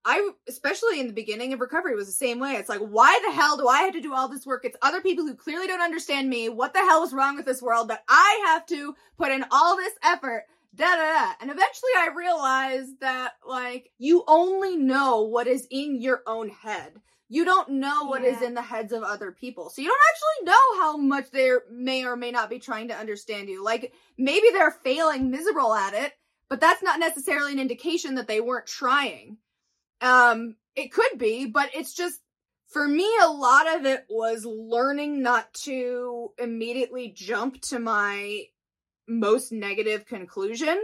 I 0.06 0.32
especially 0.47 1.00
in 1.00 1.08
the 1.08 1.13
beginning 1.13 1.54
of 1.54 1.60
recovery 1.60 1.95
was 1.95 2.06
the 2.08 2.12
same 2.13 2.39
way. 2.39 2.54
It's 2.54 2.69
like, 2.69 2.80
why 2.80 3.19
the 3.26 3.34
hell 3.34 3.58
do 3.58 3.67
I 3.67 3.80
have 3.82 3.93
to 3.93 4.02
do 4.02 4.13
all 4.13 4.28
this 4.30 4.45
work? 4.45 4.63
It's 4.65 4.78
other 4.82 5.02
people 5.02 5.26
who 5.26 5.36
clearly 5.36 5.67
don't 5.67 5.82
understand 5.82 6.30
me. 6.30 6.50
What 6.50 6.73
the 6.73 6.80
hell 6.80 7.04
is 7.04 7.13
wrong 7.13 7.36
with 7.36 7.45
this 7.45 7.62
world 7.62 7.89
that 7.89 8.04
I 8.08 8.43
have 8.47 8.65
to 8.67 8.95
put 9.17 9.32
in 9.32 9.43
all 9.52 9.76
this 9.76 9.93
effort? 10.04 10.45
Da 10.75 10.86
da 10.95 11.01
da. 11.01 11.32
And 11.41 11.49
eventually, 11.49 11.91
I 11.97 12.10
realized 12.15 12.99
that 13.01 13.34
like 13.47 13.89
you 13.97 14.23
only 14.27 14.77
know 14.77 15.23
what 15.23 15.47
is 15.47 15.67
in 15.71 16.01
your 16.01 16.21
own 16.27 16.49
head. 16.49 16.93
You 17.30 17.43
don't 17.43 17.69
know 17.71 18.06
what 18.06 18.23
is 18.23 18.39
Yeah. 18.41 18.47
in 18.47 18.53
the 18.53 18.62
heads 18.62 18.93
of 18.93 19.03
other 19.03 19.32
people. 19.32 19.69
So 19.69 19.82
you 19.82 19.89
don't 19.89 19.97
actually 20.13 20.45
know 20.45 20.82
how 20.82 20.97
much 20.97 21.32
they 21.32 21.51
may 21.69 22.06
or 22.06 22.15
may 22.15 22.32
not 22.32 22.49
be 22.49 22.60
trying 22.60 22.88
to 22.89 22.95
understand 22.97 23.49
you. 23.49 23.63
Like 23.63 23.93
maybe 24.17 24.47
they're 24.53 24.71
failing 24.84 25.30
miserable 25.30 25.73
at 25.73 25.93
it, 25.93 26.13
but 26.49 26.62
that's 26.62 26.84
not 26.84 26.99
necessarily 26.99 27.51
an 27.51 27.60
indication 27.60 28.15
that 28.15 28.27
they 28.27 28.39
weren't 28.39 28.65
trying. 28.67 29.38
Um, 29.99 30.56
it 30.75 30.91
could 30.93 31.17
be, 31.17 31.47
but 31.47 31.69
it's 31.73 31.93
just 31.93 32.21
for 32.67 32.88
me, 32.88 33.10
a 33.21 33.30
lot 33.32 33.75
of 33.75 33.86
it 33.86 34.06
was 34.10 34.45
learning 34.45 35.21
not 35.21 35.53
to 35.63 36.32
immediately 36.38 37.10
jump 37.15 37.62
to 37.63 37.80
my 37.80 38.43
most 39.07 39.51
negative 39.51 40.05
conclusion 40.05 40.77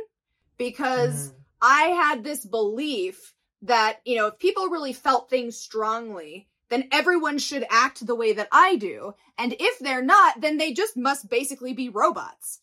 because 0.58 1.30
Mm. 1.30 1.36
I 1.62 1.82
had 1.90 2.24
this 2.24 2.46
belief 2.46 3.34
that, 3.62 4.02
you 4.06 4.16
know, 4.16 4.28
if 4.28 4.40
people 4.40 4.68
really 4.68 4.94
felt 4.94 5.30
things 5.30 5.58
strongly, 5.58 6.50
then 6.70 6.90
everyone 6.92 7.38
should 7.38 7.66
act 7.70 8.06
the 8.06 8.16
way 8.16 8.34
that 8.34 8.50
I 8.52 8.76
do. 8.76 9.14
And 9.38 9.56
if 9.60 9.80
they're 9.80 10.04
not, 10.04 10.42
then 10.42 10.58
they 10.58 10.74
just 10.74 10.98
must 10.98 11.30
basically 11.30 11.74
be 11.74 11.90
robots. 11.90 12.60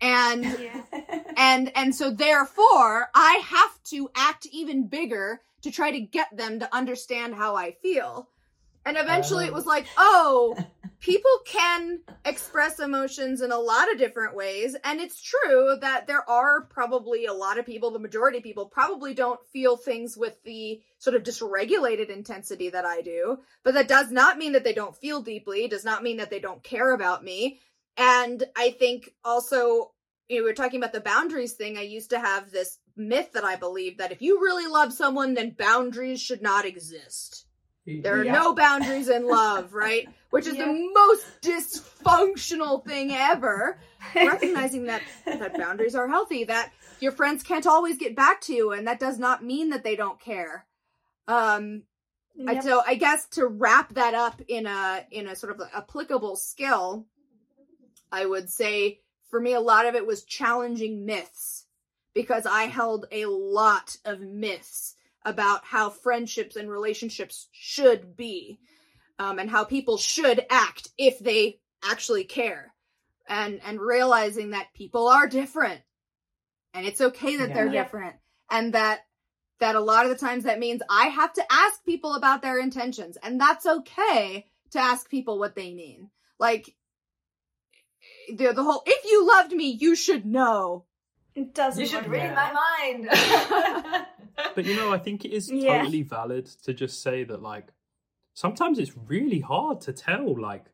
And 0.00 0.44
Yeah. 0.44 0.82
and 1.36 1.74
and 1.76 1.94
so 1.94 2.10
therefore 2.10 3.08
I 3.14 3.40
have 3.44 3.82
to 3.84 4.10
act 4.14 4.46
even 4.52 4.88
bigger 4.88 5.40
to 5.62 5.70
try 5.70 5.90
to 5.90 6.00
get 6.00 6.36
them 6.36 6.60
to 6.60 6.74
understand 6.74 7.34
how 7.34 7.56
I 7.56 7.72
feel. 7.72 8.28
And 8.86 8.96
eventually 8.96 9.46
it 9.46 9.52
was 9.52 9.66
oh. 9.66 9.68
like, 9.68 9.86
oh, 9.98 10.56
people 11.00 11.30
can 11.44 12.00
express 12.24 12.78
emotions 12.78 13.42
in 13.42 13.50
a 13.50 13.58
lot 13.58 13.92
of 13.92 13.98
different 13.98 14.34
ways. 14.34 14.76
And 14.84 15.00
it's 15.00 15.20
true 15.20 15.76
that 15.80 16.06
there 16.06 16.28
are 16.30 16.62
probably 16.62 17.26
a 17.26 17.32
lot 17.32 17.58
of 17.58 17.66
people, 17.66 17.90
the 17.90 17.98
majority 17.98 18.38
of 18.38 18.44
people 18.44 18.66
probably 18.66 19.12
don't 19.12 19.40
feel 19.52 19.76
things 19.76 20.16
with 20.16 20.40
the 20.44 20.80
sort 20.98 21.16
of 21.16 21.24
dysregulated 21.24 22.10
intensity 22.10 22.70
that 22.70 22.84
I 22.84 23.02
do. 23.02 23.38
But 23.64 23.74
that 23.74 23.88
does 23.88 24.10
not 24.10 24.38
mean 24.38 24.52
that 24.52 24.64
they 24.64 24.72
don't 24.72 24.96
feel 24.96 25.20
deeply, 25.20 25.66
does 25.66 25.84
not 25.84 26.04
mean 26.04 26.18
that 26.18 26.30
they 26.30 26.40
don't 26.40 26.62
care 26.62 26.94
about 26.94 27.24
me. 27.24 27.58
And 27.96 28.44
I 28.56 28.70
think 28.70 29.10
also, 29.24 29.92
you 30.28 30.38
know, 30.38 30.44
we 30.44 30.50
are 30.50 30.54
talking 30.54 30.80
about 30.80 30.92
the 30.92 31.00
boundaries 31.00 31.54
thing. 31.54 31.76
I 31.76 31.82
used 31.82 32.10
to 32.10 32.20
have 32.20 32.50
this 32.52 32.78
myth 32.96 33.32
that 33.32 33.44
I 33.44 33.56
believed 33.56 33.98
that 33.98 34.12
if 34.12 34.22
you 34.22 34.40
really 34.40 34.70
love 34.70 34.92
someone, 34.92 35.34
then 35.34 35.56
boundaries 35.58 36.20
should 36.20 36.42
not 36.42 36.64
exist. 36.64 37.45
There 37.86 38.20
are 38.20 38.24
Yeah. 38.24 38.32
no 38.32 38.52
boundaries 38.52 39.08
in 39.08 39.26
love, 39.26 39.72
right? 39.72 40.08
Which 40.30 40.46
is 40.46 40.56
Yeah. 40.56 40.66
the 40.66 40.90
most 40.94 41.26
dysfunctional 41.40 42.84
thing 42.84 43.12
ever. 43.12 43.78
Recognizing 44.14 44.86
that 44.86 45.02
that 45.26 45.56
boundaries 45.56 45.94
are 45.94 46.08
healthy, 46.08 46.44
that 46.44 46.72
your 47.00 47.12
friends 47.12 47.42
can't 47.42 47.66
always 47.66 47.96
get 47.98 48.16
back 48.16 48.40
to 48.42 48.54
you, 48.54 48.72
and 48.72 48.86
that 48.86 48.98
does 49.00 49.18
not 49.18 49.44
mean 49.44 49.70
that 49.70 49.84
they 49.84 49.96
don't 49.96 50.20
care. 50.20 50.66
Um, 51.28 51.82
Yep. 52.38 52.62
so 52.64 52.82
I 52.86 52.96
guess 52.96 53.26
to 53.30 53.46
wrap 53.46 53.94
that 53.94 54.14
up 54.14 54.40
in 54.46 54.66
a 54.66 55.06
in 55.10 55.26
a 55.26 55.34
sort 55.36 55.58
of 55.58 55.68
applicable 55.72 56.36
skill, 56.36 57.06
I 58.12 58.26
would 58.26 58.50
say 58.50 59.00
for 59.30 59.40
me 59.40 59.54
a 59.54 59.60
lot 59.60 59.86
of 59.86 59.94
it 59.94 60.06
was 60.06 60.22
challenging 60.24 61.04
myths 61.06 61.64
because 62.14 62.44
I 62.46 62.64
held 62.64 63.06
a 63.10 63.24
lot 63.26 63.96
of 64.04 64.20
myths 64.20 64.95
about 65.26 65.64
how 65.64 65.90
friendships 65.90 66.54
and 66.56 66.70
relationships 66.70 67.48
should 67.52 68.16
be 68.16 68.60
um, 69.18 69.38
and 69.40 69.50
how 69.50 69.64
people 69.64 69.98
should 69.98 70.46
act 70.48 70.88
if 70.96 71.18
they 71.18 71.58
actually 71.84 72.24
care 72.24 72.72
and 73.28 73.60
and 73.66 73.80
realizing 73.80 74.50
that 74.50 74.72
people 74.74 75.08
are 75.08 75.26
different. 75.26 75.80
And 76.72 76.86
it's 76.86 77.00
okay 77.00 77.38
that 77.38 77.52
they're 77.54 77.68
different 77.68 78.16
and 78.50 78.74
that 78.74 79.00
that 79.58 79.74
a 79.74 79.80
lot 79.80 80.04
of 80.04 80.10
the 80.10 80.18
times 80.18 80.44
that 80.44 80.60
means 80.60 80.80
I 80.88 81.06
have 81.08 81.32
to 81.34 81.44
ask 81.50 81.84
people 81.84 82.14
about 82.14 82.42
their 82.42 82.60
intentions 82.60 83.18
and 83.22 83.40
that's 83.40 83.66
okay 83.66 84.46
to 84.70 84.78
ask 84.78 85.10
people 85.10 85.38
what 85.38 85.56
they 85.56 85.74
mean. 85.74 86.10
Like 86.38 86.72
the 88.28 88.52
the 88.52 88.62
whole 88.62 88.84
if 88.86 89.04
you 89.10 89.26
loved 89.26 89.52
me 89.52 89.76
you 89.80 89.96
should 89.96 90.24
know 90.24 90.84
It 91.36 91.54
doesn't 91.54 91.80
You 91.80 91.86
should 91.86 92.04
work 92.04 92.12
read 92.12 92.34
like 92.34 92.52
my 92.54 92.96
mind. 93.04 94.06
But 94.54 94.64
you 94.66 94.74
know, 94.76 94.92
I 94.92 94.98
think 94.98 95.24
it 95.24 95.32
is 95.32 95.50
Yeah. 95.50 95.78
totally 95.78 96.02
valid 96.02 96.46
to 96.64 96.74
just 96.74 97.02
say 97.02 97.24
that, 97.24 97.42
like, 97.42 97.68
sometimes 98.34 98.78
it's 98.78 98.92
really 98.96 99.40
hard 99.40 99.80
to 99.82 99.92
tell, 99.92 100.38
like, 100.38 100.66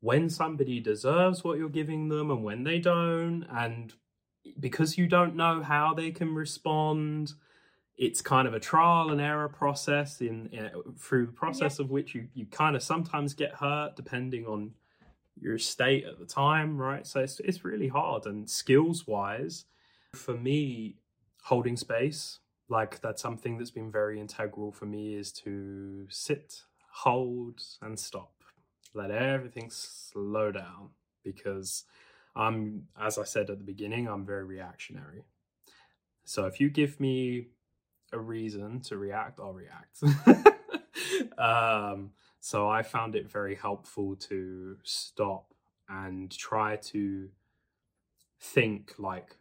when 0.00 0.30
somebody 0.30 0.80
deserves 0.80 1.44
what 1.44 1.58
you're 1.58 1.68
giving 1.68 2.08
them 2.08 2.30
and 2.30 2.42
when 2.44 2.64
they 2.64 2.78
don't. 2.78 3.44
And 3.50 3.92
because 4.58 4.96
you 4.96 5.06
don't 5.06 5.36
know 5.36 5.62
how 5.62 5.92
they 5.94 6.10
can 6.10 6.34
respond, 6.34 7.34
it's 7.96 8.22
kind 8.22 8.46
of 8.48 8.54
a 8.54 8.60
trial 8.60 9.10
and 9.10 9.20
error 9.20 9.48
process 9.48 10.20
in, 10.20 10.46
in 10.48 10.70
through 10.98 11.26
the 11.26 11.32
process 11.32 11.78
of 11.78 11.90
which 11.90 12.14
you, 12.14 12.28
you 12.34 12.46
kind 12.46 12.76
of 12.76 12.82
sometimes 12.82 13.34
get 13.34 13.52
hurt 13.54 13.96
depending 13.96 14.46
on 14.46 14.72
your 15.40 15.58
state 15.58 16.04
at 16.04 16.18
the 16.18 16.26
time, 16.26 16.78
right? 16.78 17.06
So 17.06 17.20
it's, 17.20 17.40
it's 17.40 17.64
really 17.64 17.88
hard. 17.88 18.24
And 18.26 18.48
skills 18.48 19.06
wise, 19.06 19.64
for 20.14 20.34
me, 20.34 20.96
holding 21.44 21.76
space, 21.76 22.40
like 22.68 23.00
that's 23.00 23.22
something 23.22 23.58
that's 23.58 23.70
been 23.70 23.90
very 23.90 24.20
integral 24.20 24.72
for 24.72 24.86
me 24.86 25.14
is 25.14 25.32
to 25.32 26.06
sit, 26.10 26.62
hold, 26.92 27.60
and 27.80 27.98
stop. 27.98 28.32
Let 28.94 29.10
everything 29.10 29.70
slow 29.70 30.52
down 30.52 30.90
because 31.24 31.84
I'm, 32.36 32.88
as 33.00 33.18
I 33.18 33.24
said 33.24 33.50
at 33.50 33.58
the 33.58 33.64
beginning, 33.64 34.08
I'm 34.08 34.24
very 34.24 34.44
reactionary. 34.44 35.24
So 36.24 36.46
if 36.46 36.60
you 36.60 36.68
give 36.68 37.00
me 37.00 37.48
a 38.12 38.18
reason 38.18 38.80
to 38.82 38.98
react, 38.98 39.40
I'll 39.40 39.54
react. 39.54 40.02
um, 41.38 42.10
so 42.40 42.68
I 42.68 42.82
found 42.82 43.14
it 43.14 43.30
very 43.30 43.54
helpful 43.54 44.16
to 44.16 44.76
stop 44.82 45.54
and 45.88 46.30
try 46.30 46.76
to 46.76 47.30
think 48.40 48.94
like, 48.98 49.37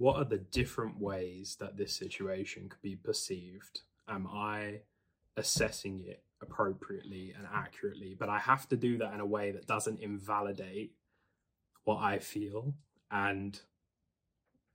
what 0.00 0.16
are 0.16 0.24
the 0.24 0.38
different 0.38 0.98
ways 0.98 1.58
that 1.60 1.76
this 1.76 1.92
situation 1.92 2.70
could 2.70 2.80
be 2.80 2.96
perceived? 2.96 3.82
Am 4.08 4.26
I 4.26 4.80
assessing 5.36 6.02
it 6.06 6.22
appropriately 6.40 7.34
and 7.36 7.46
accurately? 7.52 8.16
But 8.18 8.30
I 8.30 8.38
have 8.38 8.66
to 8.70 8.78
do 8.78 8.96
that 8.96 9.12
in 9.12 9.20
a 9.20 9.26
way 9.26 9.50
that 9.50 9.66
doesn't 9.66 10.00
invalidate 10.00 10.94
what 11.84 11.98
I 11.98 12.18
feel 12.18 12.72
and 13.10 13.60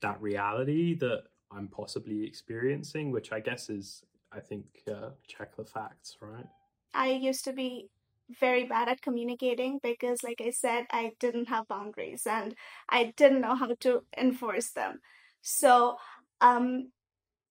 that 0.03 0.21
reality 0.21 0.93
that 0.99 1.23
I'm 1.51 1.69
possibly 1.69 2.23
experiencing, 2.23 3.09
which 3.09 3.31
I 3.31 3.39
guess 3.39 3.67
is, 3.67 4.03
I 4.31 4.41
think, 4.41 4.65
uh, 4.87 5.09
check 5.27 5.55
the 5.55 5.65
facts, 5.65 6.17
right? 6.21 6.45
I 6.93 7.09
used 7.09 7.45
to 7.45 7.51
be 7.51 7.89
very 8.29 8.65
bad 8.65 8.89
at 8.89 9.01
communicating 9.01 9.79
because, 9.83 10.23
like 10.23 10.41
I 10.41 10.51
said, 10.51 10.85
I 10.91 11.13
didn't 11.19 11.49
have 11.49 11.67
boundaries 11.67 12.25
and 12.27 12.55
I 12.89 13.13
didn't 13.17 13.41
know 13.41 13.55
how 13.55 13.75
to 13.81 14.03
enforce 14.17 14.71
them. 14.71 14.99
So, 15.41 15.97
um, 16.41 16.91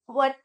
what 0.07 0.35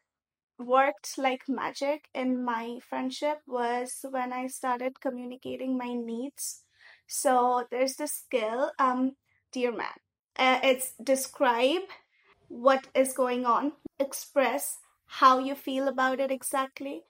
worked 0.59 1.19
like 1.19 1.49
magic 1.49 2.09
in 2.14 2.45
my 2.45 2.79
friendship 2.88 3.40
was 3.47 4.05
when 4.11 4.33
I 4.33 4.47
started 4.47 5.01
communicating 5.01 5.77
my 5.77 5.95
needs. 5.95 6.62
So 7.07 7.64
there's 7.71 7.97
this 7.97 8.12
skill, 8.12 8.73
um, 8.79 9.16
dear 9.53 9.73
man. 9.73 9.99
Uh, 10.37 10.61
it's 10.62 10.93
describe 11.03 11.83
what 12.49 12.88
is 12.95 13.12
going 13.12 13.47
on, 13.47 13.73
express 13.99 14.79
how 15.07 15.38
you 15.38 15.55
feel 15.55 15.88
about 15.88 16.21
it 16.21 16.31
exactly. 16.31 17.03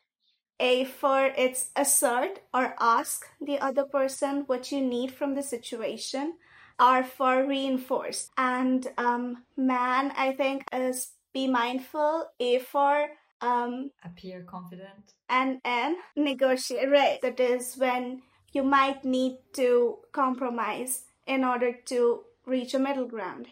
A 0.60 0.84
for 0.84 1.32
it's 1.36 1.70
assert 1.74 2.40
or 2.54 2.74
ask 2.78 3.26
the 3.40 3.58
other 3.58 3.84
person 3.84 4.44
what 4.46 4.70
you 4.70 4.80
need 4.80 5.10
from 5.10 5.34
the 5.34 5.42
situation. 5.42 6.34
R 6.78 7.02
for 7.02 7.46
reinforce. 7.46 8.30
And 8.36 8.86
um, 8.96 9.44
man, 9.56 10.12
I 10.16 10.32
think, 10.32 10.64
is 10.72 11.12
be 11.32 11.48
mindful. 11.48 12.26
A 12.38 12.58
for 12.58 13.08
um, 13.40 13.90
appear 14.04 14.42
confident. 14.42 15.14
And 15.28 15.60
N 15.64 15.96
negotiate. 16.16 16.90
Right. 16.90 17.20
That 17.22 17.40
is 17.40 17.74
when 17.76 18.22
you 18.52 18.62
might 18.62 19.04
need 19.04 19.38
to 19.54 19.98
compromise 20.12 21.04
in 21.26 21.44
order 21.44 21.72
to 21.86 22.24
reach 22.46 22.74
a 22.74 22.78
middle 22.78 23.06
ground. 23.06 23.48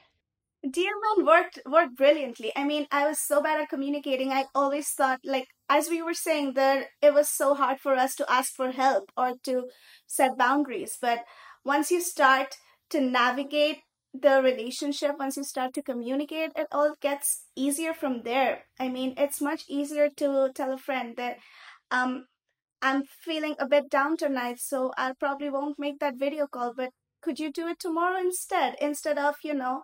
Dear 0.68 0.90
man 1.16 1.26
worked 1.26 1.60
worked 1.66 1.96
brilliantly. 1.96 2.52
I 2.56 2.64
mean, 2.64 2.86
I 2.90 3.08
was 3.08 3.20
so 3.20 3.40
bad 3.40 3.60
at 3.60 3.68
communicating. 3.68 4.32
I 4.32 4.46
always 4.54 4.88
thought, 4.90 5.20
like, 5.24 5.46
as 5.68 5.88
we 5.88 6.02
were 6.02 6.14
saying, 6.14 6.54
that 6.54 6.86
it 7.02 7.12
was 7.12 7.28
so 7.28 7.54
hard 7.54 7.78
for 7.80 7.94
us 7.94 8.14
to 8.16 8.30
ask 8.30 8.52
for 8.54 8.70
help 8.70 9.12
or 9.16 9.34
to 9.44 9.68
set 10.06 10.38
boundaries. 10.38 10.96
But 11.00 11.24
once 11.64 11.90
you 11.90 12.00
start 12.00 12.56
to 12.90 13.00
navigate 13.00 13.78
the 14.14 14.40
relationship, 14.42 15.16
once 15.18 15.36
you 15.36 15.44
start 15.44 15.74
to 15.74 15.82
communicate, 15.82 16.52
it 16.56 16.66
all 16.72 16.94
gets 17.00 17.44
easier 17.54 17.92
from 17.92 18.22
there. 18.22 18.64
I 18.80 18.88
mean, 18.88 19.14
it's 19.16 19.40
much 19.40 19.64
easier 19.68 20.08
to 20.16 20.50
tell 20.54 20.72
a 20.72 20.78
friend 20.78 21.14
that, 21.16 21.36
um, 21.90 22.26
I'm 22.80 23.02
feeling 23.02 23.56
a 23.58 23.66
bit 23.66 23.90
down 23.90 24.16
tonight, 24.16 24.60
so 24.60 24.92
I 24.96 25.12
probably 25.18 25.50
won't 25.50 25.78
make 25.78 25.98
that 25.98 26.14
video 26.16 26.46
call, 26.46 26.72
but 26.76 26.90
could 27.20 27.40
you 27.40 27.50
do 27.50 27.66
it 27.66 27.80
tomorrow 27.80 28.20
instead? 28.20 28.76
Instead 28.80 29.18
of, 29.18 29.34
you 29.42 29.54
know, 29.54 29.82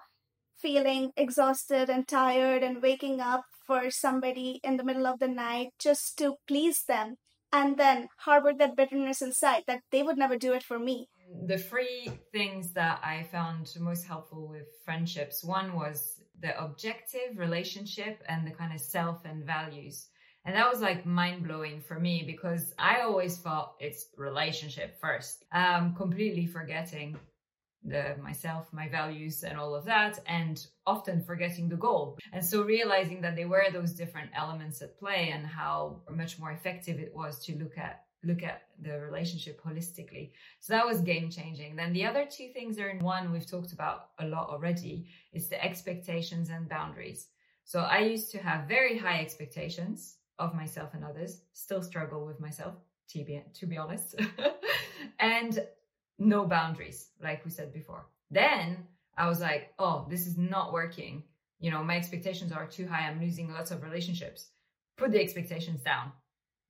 feeling 0.64 1.11
exhausted 1.14 1.90
and 1.90 2.09
tired 2.09 2.62
and 2.62 2.81
waking 2.81 3.20
up 3.20 3.44
for 3.66 3.90
somebody 3.90 4.61
in 4.64 4.79
the 4.79 4.85
middle 4.85 5.07
of 5.07 5.18
the 5.18 5.29
night 5.29 5.68
just 5.79 6.16
to 6.16 6.37
please 6.48 6.85
them 6.88 7.16
and 7.53 7.77
then 7.77 8.09
harbor 8.20 8.53
that 8.59 8.74
bitterness 8.74 9.20
inside 9.20 9.62
that 9.66 9.83
they 9.92 10.03
would 10.03 10.16
never 10.16 10.38
do 10.38 10.55
it 10.55 10.62
for 10.62 10.79
me. 10.79 11.07
The 11.46 11.59
three 11.59 12.11
things 12.33 12.72
that 12.72 12.98
I 13.05 13.24
found 13.31 13.74
most 13.79 14.07
helpful 14.07 14.48
with 14.48 14.68
friendships 14.87 15.44
one 15.44 15.74
was 15.74 16.22
the 16.40 16.59
objective 16.59 17.37
relationship 17.37 18.22
and 18.27 18.46
the 18.46 18.50
kind 18.50 18.72
of 18.72 18.81
self 18.81 19.18
and 19.27 19.44
values. 19.44 20.09
And 20.46 20.57
that 20.57 20.70
was 20.70 20.81
like 20.81 21.05
mind 21.05 21.46
blowing 21.46 21.81
for 21.81 22.00
me 22.00 22.24
because 22.27 22.72
I 22.79 23.03
always 23.03 23.37
thought 23.37 23.74
it's 23.81 24.09
relationship 24.16 24.98
first, 24.98 25.44
um, 25.53 25.94
completely 25.94 26.46
forgetting 26.46 27.18
the 27.85 28.16
myself, 28.23 28.73
my 28.73 28.88
values 28.88 29.42
and 29.42 29.59
all 29.59 29.75
of 29.75 29.85
that, 29.85 30.18
and 30.27 30.66
often 30.87 31.23
forgetting 31.23 31.68
the 31.68 31.77
goal. 31.77 32.18
And 32.33 32.44
so 32.44 32.62
realizing 32.62 33.20
that 33.23 33.37
there 33.37 33.49
were 33.49 33.66
those 33.73 33.92
different 33.92 34.31
elements 34.35 34.81
at 34.83 34.99
play 34.99 35.31
and 35.33 35.47
how 35.47 36.03
much 36.11 36.38
more 36.38 36.53
effective 36.53 36.99
it 36.99 37.14
was 37.14 37.44
to 37.47 37.57
look 37.57 37.77
at 37.79 38.05
look 38.25 38.42
at 38.42 38.62
the 38.81 38.99
relationship 38.99 39.62
holistically. 39.62 40.31
So 40.61 40.73
that 40.73 40.87
was 40.87 41.01
game 41.01 41.31
changing. 41.31 41.77
Then 41.77 41.92
the 41.92 42.07
other 42.07 42.25
two 42.25 42.49
things 42.55 42.79
are 42.79 42.88
in 42.88 42.99
one 43.01 43.31
we've 43.31 43.47
talked 43.47 43.73
about 43.73 44.09
a 44.18 44.27
lot 44.27 44.49
already 44.49 45.09
is 45.35 45.49
the 45.49 45.62
expectations 45.62 46.49
and 46.49 46.66
boundaries. 46.66 47.29
So 47.64 47.81
I 47.81 47.99
used 47.99 48.31
to 48.33 48.38
have 48.38 48.68
very 48.68 48.97
high 48.97 49.20
expectations 49.20 50.16
of 50.38 50.55
myself 50.55 50.94
and 50.94 51.05
others, 51.05 51.42
still 51.53 51.83
struggle 51.83 52.27
with 52.27 52.40
myself, 52.40 52.75
to 53.11 53.25
be, 53.25 53.42
to 53.55 53.66
be 53.66 53.77
honest, 53.77 54.16
and 55.18 55.61
no 56.18 56.46
boundaries, 56.46 57.11
like 57.22 57.44
we 57.44 57.50
said 57.50 57.72
before. 57.72 58.07
Then 58.31 58.79
I 59.16 59.29
was 59.29 59.40
like, 59.40 59.72
oh, 59.79 60.07
this 60.09 60.27
is 60.27 60.37
not 60.37 60.72
working. 60.72 61.24
You 61.61 61.70
know, 61.70 61.83
my 61.83 61.96
expectations 61.96 62.53
are 62.53 62.66
too 62.66 62.87
high. 62.87 63.07
I'm 63.09 63.20
losing 63.20 63.53
lots 63.53 63.70
of 63.70 63.83
relationships. 63.83 64.48
Put 64.96 65.12
the 65.12 65.20
expectations 65.20 65.81
down. 65.83 66.12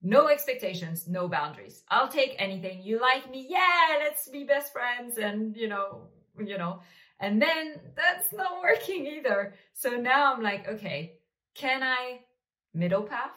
No 0.03 0.29
expectations, 0.29 1.09
no 1.09 1.29
boundaries. 1.29 1.83
I'll 1.89 2.09
take 2.09 2.37
anything. 2.39 2.83
You 2.83 3.01
like 3.01 3.31
me? 3.31 3.47
Yeah, 3.49 3.99
let's 4.01 4.29
be 4.29 4.45
best 4.45 4.73
friends. 4.73 5.17
And, 5.19 5.57
you 5.57 5.69
know, 5.69 6.03
you 6.39 6.59
know, 6.59 6.81
and 7.21 7.41
then 7.41 7.81
that's 7.97 8.33
not 8.33 8.61
working 8.63 9.07
either. 9.07 9.55
So 9.73 9.91
now 9.91 10.35
I'm 10.35 10.43
like, 10.43 10.69
okay, 10.69 11.19
can 11.55 11.83
I 11.83 12.21
middle 12.75 13.03
path? 13.03 13.31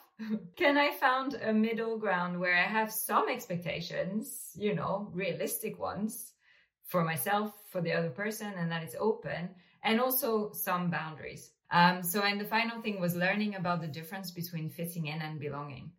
Can 0.56 0.78
I 0.78 0.92
found 0.92 1.36
a 1.36 1.54
middle 1.54 1.98
ground 1.98 2.40
where 2.40 2.56
I 2.56 2.64
have 2.64 2.92
some 2.92 3.30
expectations, 3.30 4.52
you 4.56 4.74
know, 4.74 5.10
realistic 5.14 5.80
ones 5.80 6.34
for 6.86 7.04
myself, 7.04 7.54
for 7.72 7.82
the 7.82 7.94
other 7.94 8.10
person, 8.10 8.54
and 8.58 8.72
that 8.72 8.84
it's 8.84 8.96
open, 9.00 9.50
and 9.84 10.00
also 10.00 10.52
some 10.54 10.90
boundaries. 10.90 11.52
Um, 11.70 12.02
so, 12.02 12.22
and 12.22 12.40
the 12.40 12.46
final 12.46 12.82
thing 12.82 13.00
was 13.00 13.16
learning 13.16 13.56
about 13.56 13.82
the 13.82 13.88
difference 13.88 14.32
between 14.32 14.70
fitting 14.70 15.08
in 15.08 15.22
and 15.22 15.40
belonging. 15.40 15.92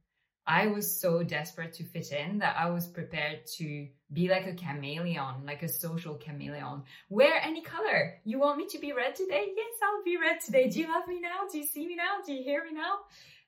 I 0.46 0.66
was 0.66 0.98
so 1.00 1.22
desperate 1.22 1.74
to 1.74 1.84
fit 1.84 2.10
in 2.10 2.38
that 2.38 2.56
I 2.56 2.70
was 2.70 2.86
prepared 2.86 3.46
to 3.58 3.88
be 4.12 4.28
like 4.28 4.46
a 4.46 4.54
chameleon, 4.54 5.44
like 5.44 5.62
a 5.62 5.68
social 5.68 6.14
chameleon. 6.14 6.82
Wear 7.10 7.40
any 7.42 7.62
color. 7.62 8.20
You 8.24 8.38
want 8.38 8.58
me 8.58 8.66
to 8.68 8.78
be 8.78 8.92
red 8.92 9.14
today? 9.14 9.48
Yes, 9.54 9.74
I'll 9.82 10.02
be 10.04 10.16
red 10.16 10.40
today. 10.40 10.68
Do 10.68 10.80
you 10.80 10.88
love 10.88 11.06
me 11.06 11.20
now? 11.20 11.46
Do 11.50 11.58
you 11.58 11.64
see 11.64 11.86
me 11.86 11.94
now? 11.94 12.18
Do 12.24 12.32
you 12.32 12.42
hear 12.42 12.64
me 12.64 12.72
now? 12.72 13.00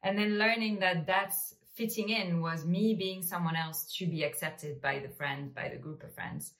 And 0.02 0.18
then 0.18 0.38
learning 0.38 0.78
that 0.80 1.06
that's 1.06 1.54
fitting 1.74 2.10
in 2.10 2.40
was 2.40 2.66
me 2.66 2.94
being 2.94 3.22
someone 3.22 3.56
else 3.56 3.94
to 3.96 4.06
be 4.06 4.22
accepted 4.22 4.80
by 4.82 4.98
the 4.98 5.08
friend, 5.08 5.54
by 5.54 5.68
the 5.68 5.76
group 5.76 6.02
of 6.02 6.12
friends. 6.14 6.52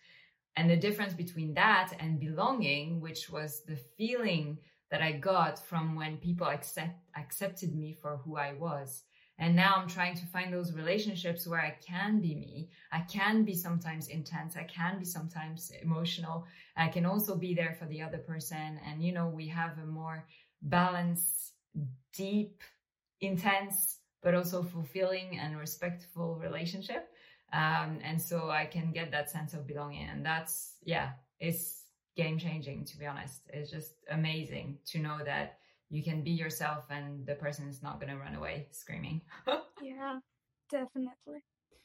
And 0.57 0.69
the 0.69 0.77
difference 0.77 1.13
between 1.13 1.55
that 1.55 1.93
and 2.01 2.19
belonging, 2.19 3.01
which 3.01 3.31
was 3.31 3.63
the 3.67 3.77
feeling 3.99 4.59
that 4.91 5.03
I 5.03 5.13
got 5.13 5.59
from 5.59 5.95
when 5.95 6.17
people 6.17 6.47
accept, 6.47 6.99
accepted 7.17 7.75
me 7.75 7.93
for 7.93 8.17
who 8.25 8.37
I 8.37 8.55
was 8.55 9.05
and 9.41 9.57
now 9.57 9.75
I'm 9.77 9.89
trying 9.89 10.15
to 10.17 10.27
find 10.27 10.53
those 10.53 10.75
relationships 10.75 11.47
where 11.47 11.61
I 11.61 11.75
can 11.85 12.21
be 12.21 12.35
me. 12.35 12.69
I 12.93 13.01
can 13.01 13.43
be 13.43 13.55
sometimes 13.55 14.09
intense. 14.09 14.55
I 14.55 14.65
can 14.65 14.99
be 14.99 15.07
sometimes 15.07 15.73
emotional. 15.83 16.47
I 16.77 16.89
can 16.89 17.07
also 17.07 17.35
be 17.35 17.55
there 17.55 17.75
for 17.79 17.87
the 17.87 18.03
other 18.03 18.19
person. 18.19 18.79
And, 18.87 19.03
you 19.03 19.13
know, 19.13 19.29
we 19.29 19.49
have 19.49 19.79
a 19.79 19.87
more 19.87 20.27
balanced, 20.61 21.55
deep, 22.15 22.61
intense, 23.23 24.01
but 24.23 24.35
also 24.35 24.63
fulfilling 24.63 25.39
and 25.39 25.59
respectful 25.59 26.37
relationship. 26.37 27.09
Um, 27.55 27.99
and 28.05 28.21
so 28.21 28.51
I 28.51 28.67
can 28.67 28.93
get 28.93 29.11
that 29.11 29.31
sense 29.31 29.55
of 29.55 29.67
belonging. 29.67 30.07
And 30.07 30.25
that's, 30.25 30.75
yeah, 30.85 31.13
it's 31.39 31.85
game 32.15 32.39
changing, 32.39 32.85
to 32.85 32.99
be 32.99 33.07
honest. 33.07 33.41
It's 33.49 33.71
just 33.71 33.95
amazing 34.11 34.81
to 34.89 34.99
know 34.99 35.21
that 35.25 35.60
you 35.91 36.03
can 36.03 36.23
be 36.23 36.31
yourself 36.31 36.85
and 36.89 37.27
the 37.27 37.35
person 37.35 37.69
is 37.69 37.83
not 37.83 38.01
going 38.01 38.13
to 38.13 38.19
run 38.19 38.35
away 38.35 38.69
screaming. 38.71 39.21
yeah, 39.83 40.19
definitely. 40.71 41.43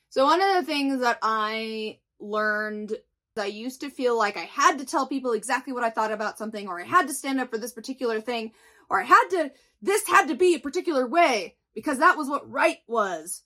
So, 0.10 0.26
one 0.26 0.42
of 0.42 0.56
the 0.56 0.64
things 0.64 1.02
that 1.02 1.18
I 1.22 2.00
learned, 2.20 2.94
I 3.38 3.48
used 3.48 3.82
to 3.82 3.90
feel 3.90 4.18
like 4.18 4.38
I 4.38 4.42
had 4.46 4.78
to 4.78 4.86
tell 4.86 5.08
people 5.08 5.34
exactly 5.34 5.74
what 5.74 5.84
I 5.84 5.90
thought 5.90 6.12
about 6.12 6.38
something, 6.38 6.68
or 6.68 6.80
I 6.80 6.86
had 6.86 7.08
to 7.08 7.14
stand 7.14 7.40
up 7.40 7.50
for 7.50 7.58
this 7.58 7.74
particular 7.74 8.22
thing, 8.22 8.52
or 8.90 9.02
I 9.02 9.06
had 9.06 9.28
to, 9.32 9.52
this 9.82 10.08
had 10.08 10.28
to 10.28 10.36
be 10.36 10.56
a 10.56 10.60
particular 10.60 11.08
way 11.08 11.56
because 11.74 12.00
that 12.00 12.18
was 12.18 12.30
what 12.30 12.50
right 12.50 12.78
was. 12.88 13.44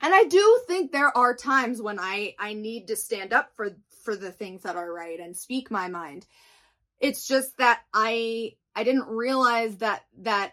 And 0.00 0.14
I 0.14 0.24
do 0.24 0.60
think 0.68 0.92
there 0.92 1.16
are 1.16 1.34
times 1.34 1.82
when 1.82 1.98
I, 1.98 2.34
I 2.38 2.52
need 2.52 2.88
to 2.88 2.96
stand 2.96 3.32
up 3.32 3.50
for, 3.56 3.70
for 4.04 4.14
the 4.14 4.30
things 4.30 4.62
that 4.62 4.76
are 4.76 4.92
right 4.92 5.18
and 5.18 5.36
speak 5.36 5.70
my 5.70 5.88
mind. 5.88 6.26
It's 7.00 7.26
just 7.26 7.56
that 7.58 7.80
I 7.92 8.52
I 8.78 8.84
didn't 8.84 9.08
realize 9.08 9.78
that 9.78 10.04
that 10.18 10.52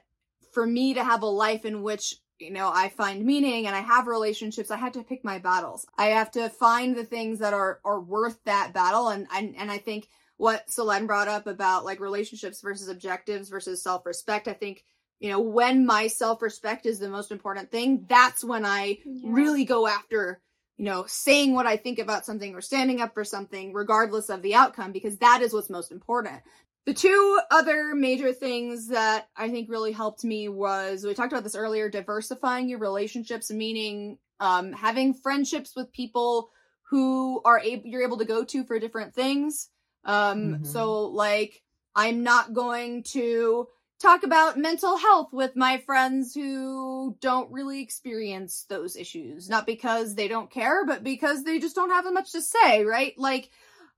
for 0.51 0.65
me 0.65 0.95
to 0.95 1.03
have 1.03 1.21
a 1.21 1.27
life 1.27 1.63
in 1.63 1.83
which 1.83 2.15
you 2.39 2.49
know 2.49 2.71
I 2.73 2.89
find 2.89 3.23
meaning 3.23 3.67
and 3.67 3.75
I 3.75 3.81
have 3.81 4.07
relationships, 4.07 4.71
I 4.71 4.77
have 4.77 4.93
to 4.93 5.03
pick 5.03 5.23
my 5.23 5.37
battles. 5.37 5.85
I 5.95 6.07
have 6.07 6.31
to 6.31 6.49
find 6.49 6.95
the 6.95 7.05
things 7.05 7.37
that 7.37 7.53
are 7.53 7.79
are 7.85 8.01
worth 8.01 8.43
that 8.45 8.73
battle 8.73 9.09
and 9.09 9.27
and, 9.31 9.55
and 9.55 9.69
I 9.69 9.77
think 9.77 10.07
what 10.37 10.67
Solene 10.67 11.05
brought 11.05 11.27
up 11.27 11.45
about 11.45 11.85
like 11.85 11.99
relationships 11.99 12.61
versus 12.61 12.87
objectives 12.87 13.49
versus 13.49 13.83
self-respect, 13.83 14.47
I 14.47 14.53
think 14.53 14.83
you 15.19 15.29
know 15.29 15.39
when 15.39 15.85
my 15.85 16.07
self-respect 16.07 16.87
is 16.87 16.97
the 16.97 17.09
most 17.09 17.31
important 17.31 17.69
thing, 17.69 18.05
that's 18.09 18.43
when 18.43 18.65
I 18.65 18.97
yeah. 19.05 19.29
really 19.31 19.65
go 19.65 19.85
after 19.85 20.41
you 20.77 20.83
know, 20.83 21.05
saying 21.07 21.53
what 21.53 21.65
I 21.65 21.77
think 21.77 21.99
about 21.99 22.25
something 22.25 22.53
or 22.53 22.59
standing 22.59 22.99
up 22.99 23.13
for 23.13 23.23
something, 23.23 23.71
regardless 23.71 24.29
of 24.29 24.41
the 24.41 24.55
outcome, 24.55 24.91
because 24.91 25.17
that 25.19 25.41
is 25.41 25.53
what's 25.53 25.69
most 25.69 25.89
important. 25.89 26.41
The 26.85 26.93
two 26.93 27.39
other 27.49 27.95
major 27.95 28.31
things 28.31 28.89
that 28.89 29.27
I 29.35 29.49
think 29.49 29.69
really 29.69 29.91
helped 29.91 30.23
me 30.23 30.49
was 30.49 31.03
we 31.03 31.15
talked 31.15 31.33
about 31.33 31.43
this 31.43 31.55
earlier 31.55 31.89
diversifying 31.89 32.69
your 32.69 32.79
relationships, 32.79 33.49
meaning 33.51 34.19
um, 34.39 34.71
having 34.71 35.13
friendships 35.15 35.75
with 35.75 35.91
people 35.91 36.51
who 36.89 37.41
are 37.43 37.59
able 37.59 37.87
you're 37.87 38.03
able 38.03 38.17
to 38.17 38.25
go 38.25 38.43
to 38.43 38.63
for 38.63 38.79
different 38.79 39.15
things. 39.15 39.69
Um, 40.03 40.43
mm-hmm. 40.43 40.63
So, 40.65 41.05
like, 41.05 41.63
I'm 41.95 42.23
not 42.23 42.53
going 42.53 43.03
to 43.13 43.67
talk 43.99 44.23
about 44.23 44.57
mental 44.57 44.97
health 44.97 45.29
with 45.31 45.55
my 45.55 45.77
friends 45.79 46.35
who 46.35 47.17
don't 47.21 47.51
really 47.51 47.81
experience 47.81 48.65
those 48.69 48.95
issues. 48.95 49.49
Not 49.49 49.65
because 49.65 50.13
they 50.13 50.27
don't 50.27 50.51
care, 50.51 50.85
but 50.85 51.03
because 51.03 51.43
they 51.43 51.59
just 51.59 51.75
don't 51.75 51.89
have 51.89 52.05
much 52.13 52.33
to 52.33 52.41
say, 52.41 52.83
right? 52.85 53.13
Like, 53.17 53.49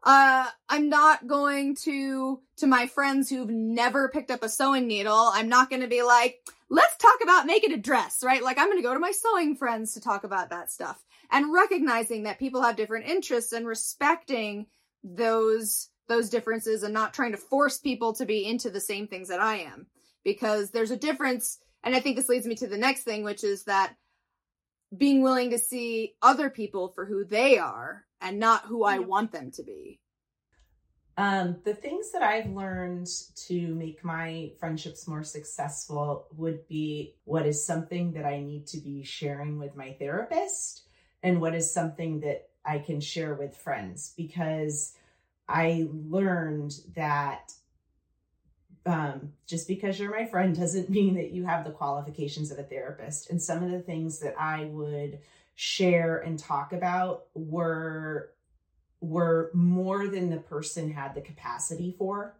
uh, 0.04 0.48
I'm 0.70 0.89
not 0.89 1.28
going 1.28 1.76
to, 1.84 2.39
to 2.58 2.68
my 2.68 2.88
friends 2.88 3.30
who've 3.30 3.50
never 3.50 4.10
picked 4.10 4.32
up 4.32 4.43
a 4.43 4.50
sewing 4.50 4.88
needle, 4.88 5.30
I'm 5.34 5.50
not 5.50 5.70
going 5.70 5.82
to 5.82 5.88
be 5.88 6.04
like, 6.04 6.39
let's 6.70 6.95
talk 6.98 7.20
about 7.24 7.45
making 7.45 7.74
a 7.74 7.78
dress, 7.78 8.24
right? 8.24 8.43
Like, 8.43 8.58
I'm 8.58 8.68
going 8.68 8.78
to 8.78 8.88
go 8.88 8.93
to 8.93 9.00
my 9.00 9.12
sewing 9.12 9.56
friends 9.56 9.93
to 9.93 10.02
talk 10.02 10.24
about 10.24 10.50
that 10.52 10.72
stuff. 10.72 11.04
And 11.32 11.54
recognizing 11.54 12.24
that 12.24 12.39
people 12.39 12.62
have 12.62 12.78
different 12.78 13.08
interests 13.08 13.52
and 13.52 13.68
respecting 13.68 14.68
those 15.04 15.89
those 16.08 16.30
differences 16.30 16.84
and 16.84 16.93
not 16.93 17.14
trying 17.14 17.34
to 17.34 17.38
force 17.38 17.80
people 17.80 18.14
to 18.14 18.26
be 18.26 18.45
into 18.45 18.70
the 18.70 18.80
same 18.80 19.08
things 19.08 19.28
that 19.28 19.41
I 19.41 19.58
am. 19.58 19.88
Because 20.24 20.72
there's 20.72 20.91
a 20.91 20.95
difference, 20.95 21.58
and 21.84 21.93
I 21.93 22.00
think 22.00 22.16
this 22.16 22.30
leads 22.30 22.48
me 22.48 22.56
to 22.56 22.68
the 22.68 22.78
next 22.78 23.04
thing, 23.04 23.24
which 23.24 23.43
is 23.43 23.66
that 23.66 23.93
being 24.95 25.22
willing 25.22 25.50
to 25.50 25.58
see 25.58 26.14
other 26.22 26.50
people 26.50 26.93
for 26.95 27.06
who 27.06 27.26
they 27.26 27.58
are 27.58 28.06
and 28.22 28.39
not 28.39 28.65
who 28.65 28.84
I 28.84 28.99
want 28.99 29.32
them 29.32 29.51
to 29.51 29.63
be. 29.63 29.99
Um, 31.18 31.57
the 31.63 31.74
things 31.74 32.11
that 32.11 32.22
I've 32.22 32.51
learned 32.51 33.07
to 33.47 33.74
make 33.74 34.03
my 34.03 34.51
friendships 34.59 35.07
more 35.07 35.24
successful 35.24 36.28
would 36.36 36.68
be 36.68 37.15
what 37.24 37.47
is 37.47 37.65
something 37.65 38.11
that 38.13 38.26
I 38.26 38.39
need 38.39 38.68
to 38.68 38.78
be 38.78 39.03
sharing 39.03 39.57
with 39.57 39.76
my 39.76 39.93
therapist 39.93 40.84
and 41.24 41.41
what 41.41 41.55
is 41.55 41.74
something 41.74 42.20
that 42.20 42.49
I 42.63 42.78
can 42.78 43.01
share 43.01 43.34
with 43.34 43.57
friends 43.57 44.13
because 44.15 44.93
I 45.49 45.88
learned 45.91 46.76
that 46.95 47.51
um, 48.86 49.34
just 49.45 49.68
because 49.68 49.99
you're 49.99 50.11
my 50.11 50.26
friend 50.26 50.55
doesn't 50.55 50.89
mean 50.91 51.15
that 51.15 51.32
you 51.32 51.45
have 51.45 51.65
the 51.65 51.72
qualifications 51.72 52.51
of 52.51 52.59
a 52.59 52.63
therapist. 52.63 53.30
And 53.30 53.41
some 53.41 53.63
of 53.63 53.72
the 53.72 53.82
things 53.82 54.20
that 54.20 54.36
I 54.39 54.65
would 54.65 55.20
share 55.60 56.20
and 56.20 56.39
talk 56.39 56.72
about 56.72 57.26
were 57.34 58.32
were 59.01 59.51
more 59.53 60.08
than 60.08 60.30
the 60.30 60.38
person 60.38 60.91
had 60.91 61.14
the 61.14 61.22
capacity 61.22 61.95
for. 61.97 62.38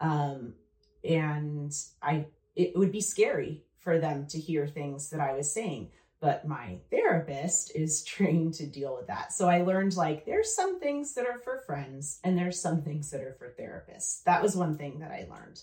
Um, 0.00 0.54
and 1.02 1.72
I 2.02 2.26
it 2.54 2.76
would 2.76 2.92
be 2.92 3.00
scary 3.00 3.64
for 3.78 3.98
them 3.98 4.26
to 4.28 4.38
hear 4.38 4.66
things 4.66 5.10
that 5.10 5.20
I 5.20 5.32
was 5.32 5.52
saying 5.52 5.90
but 6.20 6.46
my 6.46 6.78
therapist 6.90 7.74
is 7.74 8.04
trained 8.04 8.54
to 8.54 8.66
deal 8.66 8.94
with 8.94 9.06
that. 9.08 9.32
So 9.32 9.48
I 9.48 9.62
learned 9.62 9.96
like 9.96 10.26
there's 10.26 10.54
some 10.54 10.78
things 10.78 11.14
that 11.14 11.26
are 11.26 11.38
for 11.38 11.62
friends 11.66 12.20
and 12.22 12.38
there's 12.38 12.60
some 12.60 12.82
things 12.82 13.10
that 13.10 13.22
are 13.22 13.34
for 13.38 13.54
therapists. 13.58 14.22
That 14.24 14.42
was 14.42 14.54
one 14.54 14.76
thing 14.76 15.00
that 15.00 15.10
I 15.10 15.26
learned. 15.30 15.62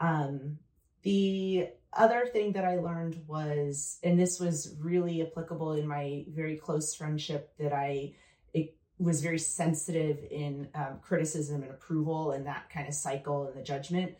Um, 0.00 0.58
the 1.02 1.68
other 1.96 2.26
thing 2.26 2.52
that 2.52 2.64
I 2.64 2.76
learned 2.76 3.22
was, 3.26 3.98
and 4.02 4.18
this 4.18 4.40
was 4.40 4.74
really 4.80 5.22
applicable 5.22 5.72
in 5.72 5.86
my 5.86 6.24
very 6.28 6.56
close 6.56 6.94
friendship, 6.94 7.52
that 7.58 7.72
I 7.72 8.14
it 8.52 8.76
was 8.98 9.22
very 9.22 9.38
sensitive 9.38 10.18
in 10.30 10.68
um, 10.74 10.98
criticism 11.02 11.62
and 11.62 11.70
approval 11.70 12.32
and 12.32 12.46
that 12.46 12.70
kind 12.70 12.88
of 12.88 12.94
cycle 12.94 13.46
and 13.46 13.56
the 13.56 13.62
judgment. 13.62 14.14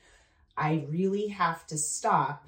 I 0.56 0.86
really 0.88 1.28
have 1.28 1.66
to 1.68 1.78
stop 1.78 2.46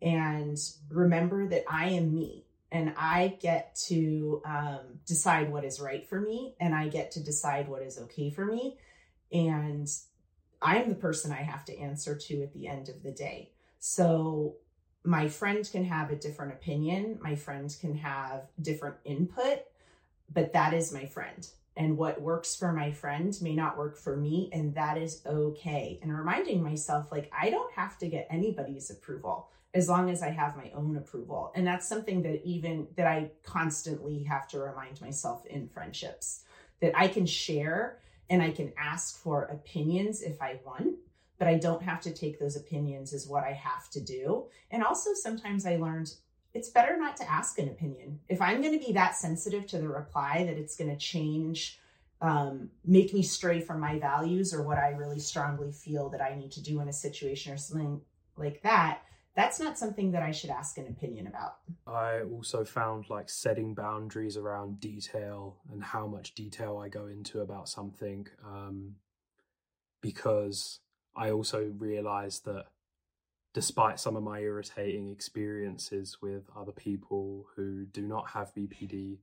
and 0.00 0.58
remember 0.90 1.46
that 1.48 1.64
I 1.68 1.90
am 1.90 2.12
me 2.12 2.44
and 2.72 2.94
I 2.96 3.36
get 3.40 3.76
to 3.88 4.42
um, 4.44 4.80
decide 5.06 5.52
what 5.52 5.64
is 5.64 5.80
right 5.80 6.06
for 6.06 6.20
me 6.20 6.54
and 6.58 6.74
I 6.74 6.88
get 6.88 7.12
to 7.12 7.22
decide 7.22 7.68
what 7.68 7.82
is 7.82 7.98
okay 7.98 8.30
for 8.30 8.44
me. 8.44 8.78
And 9.30 9.88
I'm 10.60 10.88
the 10.88 10.94
person 10.94 11.32
I 11.32 11.42
have 11.42 11.64
to 11.66 11.78
answer 11.78 12.16
to 12.16 12.42
at 12.42 12.52
the 12.52 12.66
end 12.66 12.88
of 12.88 13.02
the 13.02 13.12
day. 13.12 13.51
So 13.84 14.58
my 15.02 15.26
friend 15.26 15.68
can 15.68 15.84
have 15.86 16.12
a 16.12 16.14
different 16.14 16.52
opinion, 16.52 17.18
my 17.20 17.34
friend 17.34 17.76
can 17.80 17.96
have 17.96 18.46
different 18.60 18.94
input, 19.04 19.64
but 20.32 20.52
that 20.52 20.72
is 20.72 20.92
my 20.92 21.04
friend. 21.04 21.44
And 21.76 21.98
what 21.98 22.22
works 22.22 22.54
for 22.54 22.72
my 22.72 22.92
friend 22.92 23.36
may 23.42 23.56
not 23.56 23.76
work 23.76 23.96
for 23.96 24.16
me, 24.16 24.50
and 24.52 24.72
that 24.76 24.98
is 24.98 25.20
okay. 25.26 25.98
And 26.00 26.16
reminding 26.16 26.62
myself, 26.62 27.10
like, 27.10 27.28
I 27.36 27.50
don't 27.50 27.72
have 27.72 27.98
to 27.98 28.06
get 28.06 28.28
anybody's 28.30 28.88
approval 28.88 29.50
as 29.74 29.88
long 29.88 30.10
as 30.10 30.22
I 30.22 30.30
have 30.30 30.56
my 30.56 30.70
own 30.76 30.96
approval. 30.96 31.50
And 31.56 31.66
that's 31.66 31.88
something 31.88 32.22
that 32.22 32.44
even 32.44 32.86
that 32.96 33.08
I 33.08 33.32
constantly 33.42 34.22
have 34.22 34.46
to 34.50 34.60
remind 34.60 35.00
myself 35.00 35.44
in 35.46 35.66
friendships 35.66 36.44
that 36.78 36.96
I 36.96 37.08
can 37.08 37.26
share 37.26 37.98
and 38.30 38.40
I 38.42 38.52
can 38.52 38.72
ask 38.78 39.18
for 39.18 39.46
opinions 39.46 40.22
if 40.22 40.40
I 40.40 40.60
want, 40.64 40.98
but 41.42 41.48
I 41.48 41.58
don't 41.58 41.82
have 41.82 42.00
to 42.02 42.12
take 42.12 42.38
those 42.38 42.54
opinions 42.54 43.12
as 43.12 43.26
what 43.26 43.42
I 43.42 43.50
have 43.50 43.90
to 43.90 44.00
do. 44.00 44.44
And 44.70 44.84
also 44.84 45.10
sometimes 45.12 45.66
I 45.66 45.74
learned 45.74 46.14
it's 46.54 46.68
better 46.68 46.96
not 46.96 47.16
to 47.16 47.28
ask 47.28 47.58
an 47.58 47.66
opinion. 47.66 48.20
If 48.28 48.40
I'm 48.40 48.60
going 48.62 48.78
to 48.78 48.86
be 48.86 48.92
that 48.92 49.16
sensitive 49.16 49.66
to 49.66 49.78
the 49.78 49.88
reply 49.88 50.44
that 50.46 50.56
it's 50.56 50.76
going 50.76 50.90
to 50.90 50.96
change 50.96 51.80
um, 52.20 52.70
make 52.84 53.12
me 53.12 53.24
stray 53.24 53.58
from 53.58 53.80
my 53.80 53.98
values 53.98 54.54
or 54.54 54.62
what 54.62 54.78
I 54.78 54.90
really 54.90 55.18
strongly 55.18 55.72
feel 55.72 56.08
that 56.10 56.20
I 56.20 56.36
need 56.36 56.52
to 56.52 56.62
do 56.62 56.78
in 56.78 56.86
a 56.86 56.92
situation 56.92 57.52
or 57.52 57.56
something 57.56 58.00
like 58.36 58.62
that, 58.62 59.00
that's 59.34 59.58
not 59.58 59.76
something 59.76 60.12
that 60.12 60.22
I 60.22 60.30
should 60.30 60.50
ask 60.50 60.78
an 60.78 60.86
opinion 60.86 61.26
about. 61.26 61.56
I 61.88 62.20
also 62.20 62.64
found 62.64 63.10
like 63.10 63.28
setting 63.28 63.74
boundaries 63.74 64.36
around 64.36 64.78
detail 64.78 65.56
and 65.72 65.82
how 65.82 66.06
much 66.06 66.36
detail 66.36 66.78
I 66.78 66.88
go 66.88 67.08
into 67.08 67.40
about 67.40 67.68
something 67.68 68.28
um, 68.46 68.94
because 70.00 70.78
I 71.14 71.30
also 71.30 71.72
realized 71.78 72.44
that 72.46 72.66
despite 73.54 74.00
some 74.00 74.16
of 74.16 74.22
my 74.22 74.40
irritating 74.40 75.10
experiences 75.10 76.18
with 76.22 76.44
other 76.56 76.72
people 76.72 77.46
who 77.54 77.84
do 77.84 78.06
not 78.06 78.30
have 78.30 78.54
BPD, 78.54 79.18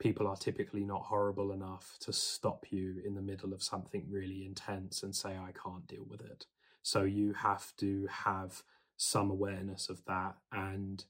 people 0.00 0.26
are 0.26 0.36
typically 0.36 0.84
not 0.84 1.02
horrible 1.02 1.52
enough 1.52 1.96
to 2.00 2.12
stop 2.12 2.66
you 2.70 3.00
in 3.04 3.14
the 3.14 3.22
middle 3.22 3.52
of 3.52 3.62
something 3.62 4.04
really 4.10 4.44
intense 4.44 5.02
and 5.02 5.14
say, 5.14 5.30
I 5.30 5.52
can't 5.52 5.86
deal 5.86 6.04
with 6.08 6.20
it. 6.20 6.46
So 6.82 7.02
you 7.02 7.34
have 7.34 7.74
to 7.76 8.08
have 8.10 8.64
some 8.96 9.30
awareness 9.30 9.88
of 9.88 10.04
that 10.06 10.34
and 10.50 11.04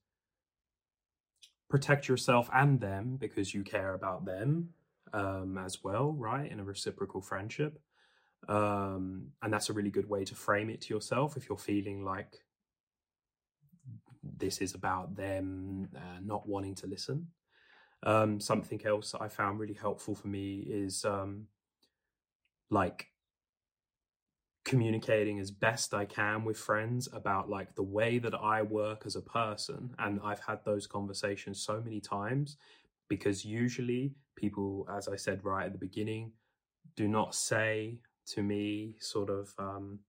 protect 1.71 2.07
yourself 2.07 2.51
and 2.53 2.81
them 2.81 3.17
because 3.19 3.55
you 3.55 3.63
care 3.63 3.95
about 3.95 4.27
them 4.27 4.69
um, 5.15 5.57
as 5.57 5.83
well, 5.83 6.13
right? 6.13 6.51
In 6.51 6.61
a 6.61 6.65
reciprocal 6.65 7.23
friendship. 7.23 7.81
Um, 8.49 9.29
and 9.43 9.53
that's 9.53 9.71
a 9.71 9.73
really 9.73 9.91
good 9.91 10.09
way 10.09 10.25
to 10.25 10.35
frame 10.35 10.69
it 10.71 10.81
to 10.83 10.95
yourself 10.95 11.37
if 11.37 11.49
you're 11.49 11.59
feeling 11.59 12.05
like 12.05 12.45
this 14.23 14.59
is 14.59 14.75
about 14.75 15.17
them 15.17 15.89
uh, 15.97 16.21
not 16.25 16.49
wanting 16.49 16.75
to 16.77 16.87
listen. 16.87 17.29
Um, 18.05 18.41
something 18.41 18.85
else 18.85 19.13
that 19.13 19.23
I 19.23 19.29
found 19.29 19.61
really 19.61 19.75
helpful 19.75 20.15
for 20.15 20.27
me 20.29 20.65
is 20.69 21.05
um, 21.05 21.47
like 22.71 23.09
communicating 24.65 25.39
as 25.39 25.51
best 25.51 25.93
I 25.93 26.05
can 26.05 26.45
with 26.45 26.57
friends 26.57 27.09
about 27.13 27.49
like 27.49 27.75
the 27.75 27.83
way 27.83 28.19
that 28.19 28.35
I 28.35 28.63
work 28.63 29.03
as 29.07 29.17
a 29.17 29.21
person. 29.21 29.95
And 29.99 30.21
I've 30.25 30.41
had 30.41 30.65
those 30.65 30.87
conversations 30.87 31.61
so 31.61 31.81
many 31.81 32.01
times 32.01 32.57
because 33.09 33.45
usually 33.45 34.15
people, 34.37 34.89
as 34.91 35.09
I 35.09 35.17
said 35.17 35.45
right 35.45 35.67
at 35.67 35.73
the 35.73 35.79
beginning, 35.79 36.33
do 36.97 37.09
not 37.09 37.35
say 37.35 37.99
to 38.27 38.43
me 38.43 38.97
sort 39.01 39.31
of 39.31 39.55
um, 39.59 40.01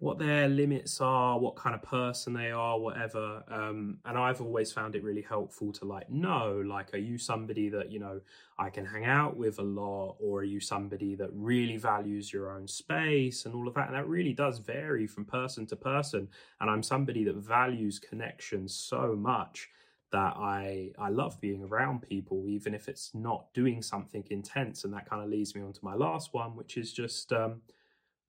what 0.00 0.18
their 0.18 0.48
limits 0.48 0.98
are, 1.02 1.38
what 1.38 1.56
kind 1.56 1.74
of 1.74 1.82
person 1.82 2.32
they 2.32 2.50
are, 2.50 2.80
whatever. 2.80 3.44
Um, 3.50 3.98
and 4.06 4.16
I've 4.16 4.40
always 4.40 4.72
found 4.72 4.94
it 4.94 5.04
really 5.04 5.20
helpful 5.20 5.72
to 5.74 5.84
like 5.84 6.08
know, 6.08 6.62
like, 6.66 6.94
are 6.94 6.98
you 6.98 7.18
somebody 7.18 7.68
that, 7.68 7.92
you 7.92 7.98
know, 7.98 8.22
I 8.58 8.70
can 8.70 8.86
hang 8.86 9.04
out 9.04 9.36
with 9.36 9.58
a 9.58 9.62
lot, 9.62 10.16
or 10.18 10.40
are 10.40 10.44
you 10.44 10.58
somebody 10.58 11.16
that 11.16 11.28
really 11.34 11.76
values 11.76 12.32
your 12.32 12.50
own 12.50 12.66
space 12.66 13.44
and 13.44 13.54
all 13.54 13.68
of 13.68 13.74
that? 13.74 13.88
And 13.88 13.94
that 13.94 14.08
really 14.08 14.32
does 14.32 14.58
vary 14.58 15.06
from 15.06 15.26
person 15.26 15.66
to 15.66 15.76
person. 15.76 16.28
And 16.62 16.70
I'm 16.70 16.82
somebody 16.82 17.22
that 17.24 17.36
values 17.36 17.98
connection 17.98 18.68
so 18.68 19.14
much 19.14 19.68
that 20.12 20.34
I 20.36 20.92
I 20.98 21.10
love 21.10 21.40
being 21.40 21.62
around 21.62 22.02
people, 22.02 22.44
even 22.48 22.74
if 22.74 22.88
it's 22.88 23.14
not 23.14 23.52
doing 23.54 23.82
something 23.82 24.24
intense. 24.30 24.84
And 24.84 24.92
that 24.94 25.08
kind 25.08 25.22
of 25.22 25.28
leads 25.28 25.54
me 25.54 25.62
on 25.62 25.72
to 25.72 25.84
my 25.84 25.94
last 25.94 26.34
one, 26.34 26.56
which 26.56 26.76
is 26.76 26.92
just 26.92 27.32
um, 27.32 27.62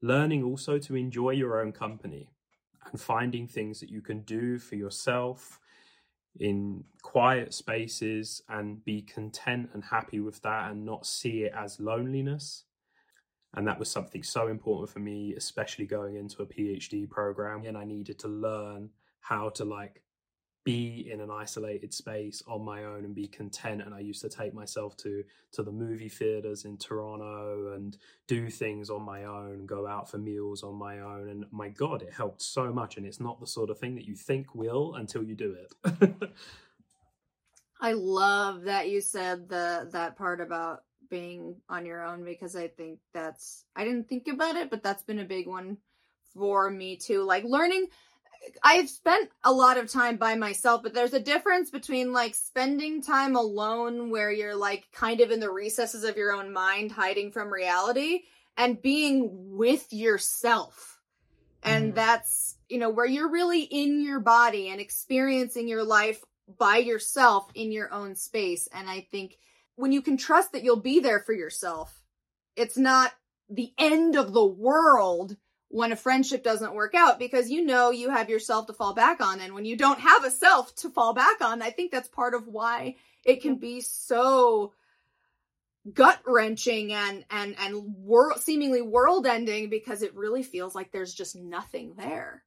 learning 0.02 0.44
also 0.44 0.78
to 0.78 0.96
enjoy 0.96 1.32
your 1.32 1.62
own 1.62 1.72
company 1.72 2.30
and 2.90 3.00
finding 3.00 3.48
things 3.48 3.80
that 3.80 3.90
you 3.90 4.02
can 4.02 4.22
do 4.22 4.58
for 4.58 4.76
yourself 4.76 5.60
in 6.40 6.84
quiet 7.02 7.54
spaces 7.54 8.42
and 8.48 8.84
be 8.86 9.02
content 9.02 9.70
and 9.74 9.84
happy 9.84 10.20
with 10.20 10.42
that 10.42 10.72
and 10.72 10.86
not 10.86 11.06
see 11.06 11.44
it 11.44 11.54
as 11.56 11.80
loneliness. 11.80 12.64
And 13.54 13.68
that 13.68 13.80
was 13.80 13.92
something 13.92 14.24
so 14.24 14.48
important 14.48 14.90
for 14.90 15.00
me, 15.00 15.34
especially 15.36 15.86
going 15.86 16.16
into 16.16 16.42
a 16.42 16.46
PhD 16.46 17.10
program. 17.10 17.66
And 17.66 17.78
I 17.78 17.84
needed 17.84 18.18
to 18.20 18.30
learn 18.30 18.92
how 19.20 19.50
to 19.50 19.66
like 19.66 20.02
be 20.64 21.10
in 21.12 21.22
an 21.22 21.32
isolated 21.32 21.94
space 21.94 22.44
on 22.48 22.64
my 22.64 22.84
own 22.84 23.04
and 23.04 23.16
be 23.16 23.28
content. 23.28 23.82
And 23.82 23.94
i 23.94 24.00
used 24.00 24.22
to 24.22 24.30
take 24.30 24.54
myself 24.54 24.96
to 24.98 25.24
to 25.54 25.64
the 25.64 25.72
movie 25.72 26.10
theaters 26.10 26.66
in 26.66 26.78
toronto 26.78 27.74
and 27.74 27.98
do 28.28 28.50
things 28.50 28.90
on 28.90 29.02
my 29.02 29.24
own 29.24 29.66
go 29.66 29.88
out 29.88 30.10
for 30.10 30.18
meals 30.18 30.64
on 30.64 30.76
my 30.76 31.00
own. 31.00 31.30
And 31.30 31.46
my 31.52 31.70
god 31.70 32.02
it 32.02 32.14
helped 32.14 32.42
so 32.42 32.72
much. 32.72 32.98
And 32.98 33.06
it's 33.06 33.20
not 33.20 33.40
the 33.40 33.48
sort 33.48 33.70
of 33.70 33.80
thing 33.80 33.96
that 33.96 34.06
you 34.06 34.16
think 34.16 34.54
will 34.54 34.96
until 34.96 35.24
you 35.24 35.36
do 35.36 35.56
it. 35.84 36.14
I 37.82 37.94
love 37.94 38.64
that 38.64 38.90
you 38.90 39.02
said 39.02 39.50
the 39.50 39.90
that 39.92 40.16
part 40.16 40.40
about 40.40 40.84
being 41.10 41.56
on 41.68 41.86
your 41.86 42.04
own 42.04 42.24
because 42.24 42.56
I 42.56 42.68
think 42.68 43.00
that's 43.14 43.66
I 43.76 43.84
didn't 43.84 44.08
think 44.08 44.28
about 44.28 44.56
it, 44.56 44.70
but 44.70 44.84
that's 44.84 45.04
been 45.04 45.20
a 45.20 45.26
big 45.26 45.48
one 45.48 45.78
for 46.34 46.70
me 46.70 46.96
too. 46.98 47.24
Like 47.24 47.44
learning 47.44 47.88
I've 48.64 48.90
spent 48.90 49.30
a 49.44 49.52
lot 49.52 49.78
of 49.78 49.90
time 49.90 50.18
by 50.18 50.36
myself, 50.36 50.84
but 50.84 50.94
there's 50.94 51.14
a 51.14 51.20
difference 51.20 51.70
between 51.70 52.12
like 52.14 52.36
spending 52.36 53.02
time 53.02 53.36
alone 53.36 54.10
where 54.10 54.32
you're 54.32 54.56
like 54.56 54.88
kind 54.92 55.22
of 55.22 55.32
in 55.32 55.40
the 55.40 55.52
recesses 55.52 56.04
of 56.04 56.18
your 56.18 56.34
own 56.34 56.52
mind 56.52 56.92
hiding 56.92 57.32
from 57.32 57.52
reality 57.52 58.22
and 58.58 58.82
being 58.82 59.30
with 59.56 59.92
yourself. 59.92 61.00
And 61.64 61.92
Mhm. 61.92 61.96
that's, 61.96 62.58
you 62.70 62.80
know, 62.80 62.90
where 62.90 63.06
you're 63.06 63.30
really 63.30 63.62
in 63.62 64.02
your 64.02 64.20
body 64.20 64.70
and 64.70 64.82
experiencing 64.82 65.68
your 65.68 65.84
life 65.84 66.24
by 66.58 66.78
yourself 66.78 67.50
in 67.54 67.72
your 67.72 67.94
own 67.94 68.16
space. 68.16 68.68
And 68.74 68.90
I 68.90 69.02
think 69.12 69.38
when 69.76 69.92
you 69.92 70.02
can 70.02 70.18
trust 70.18 70.52
that 70.52 70.64
you'll 70.64 70.82
be 70.82 71.00
there 71.00 71.20
for 71.20 71.34
yourself, 71.34 72.02
it's 72.56 72.78
not 72.78 73.14
the 73.50 73.74
end 73.78 74.16
of 74.16 74.34
the 74.34 74.46
world 74.46 75.38
when 75.72 75.94
a 75.94 75.96
friendship 75.96 76.44
doesn't 76.44 76.76
work 76.76 76.94
out 76.94 77.18
because 77.18 77.50
you 77.50 77.66
know 77.66 77.92
you 77.92 78.10
have 78.10 78.30
yourself 78.30 78.68
to 78.68 78.74
fall 78.74 78.94
back 78.94 79.22
on. 79.22 79.40
And 79.40 79.54
when 79.54 79.66
you 79.66 79.78
don't 79.78 80.00
have 80.00 80.26
a 80.26 80.32
self 80.32 80.76
to 80.76 80.90
fall 80.90 81.14
back 81.14 81.42
on, 81.42 81.62
I 81.62 81.70
think 81.70 81.92
that's 81.92 82.10
part 82.10 82.34
of 82.34 82.48
why 82.48 82.98
it 83.24 83.42
can 83.42 83.56
be 83.56 83.80
so 83.80 84.74
gut 85.94 86.20
wrenching 86.28 86.94
and 86.94 87.26
and 87.32 87.56
and 87.58 87.96
world 87.96 88.40
seemingly 88.40 88.84
world 88.84 89.26
ending 89.26 89.70
because 89.70 90.04
it 90.04 90.14
really 90.14 90.44
feels 90.44 90.76
like 90.76 90.92
there's 90.92 91.14
just 91.14 91.36
nothing 91.36 91.94
there. 91.98 92.44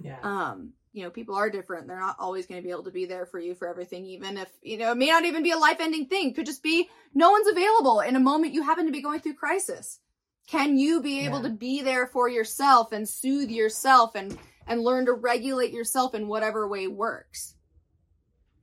Yeah. 0.00 0.18
um 0.22 0.72
you 0.92 1.04
know 1.04 1.10
people 1.10 1.36
are 1.36 1.48
different. 1.48 1.86
They're 1.86 1.98
not 1.98 2.16
always 2.18 2.46
going 2.46 2.60
to 2.60 2.66
be 2.66 2.72
able 2.72 2.82
to 2.84 2.90
be 2.90 3.06
there 3.06 3.24
for 3.24 3.38
you 3.38 3.54
for 3.54 3.68
everything 3.68 4.04
even 4.04 4.36
if 4.36 4.48
you 4.60 4.78
know 4.78 4.90
it 4.90 4.98
may 4.98 5.06
not 5.06 5.24
even 5.24 5.44
be 5.44 5.52
a 5.52 5.58
life 5.58 5.78
ending 5.80 6.06
thing. 6.06 6.34
Could 6.34 6.46
just 6.46 6.62
be 6.62 6.90
no 7.14 7.30
one's 7.30 7.46
available 7.46 8.00
in 8.00 8.16
a 8.16 8.20
moment 8.20 8.52
you 8.52 8.62
happen 8.62 8.86
to 8.86 8.92
be 8.92 9.00
going 9.00 9.20
through 9.20 9.34
crisis 9.34 10.00
can 10.46 10.76
you 10.78 11.00
be 11.00 11.20
able 11.24 11.38
Yeah. 11.42 11.48
to 11.48 11.54
be 11.54 11.82
there 11.82 12.06
for 12.06 12.28
yourself 12.28 12.92
and 12.92 13.08
soothe 13.08 13.50
yourself 13.50 14.14
and 14.14 14.38
and 14.66 14.82
learn 14.82 15.06
to 15.06 15.12
regulate 15.12 15.72
yourself 15.72 16.14
in 16.14 16.28
whatever 16.28 16.68
way 16.68 16.86
works 16.88 17.54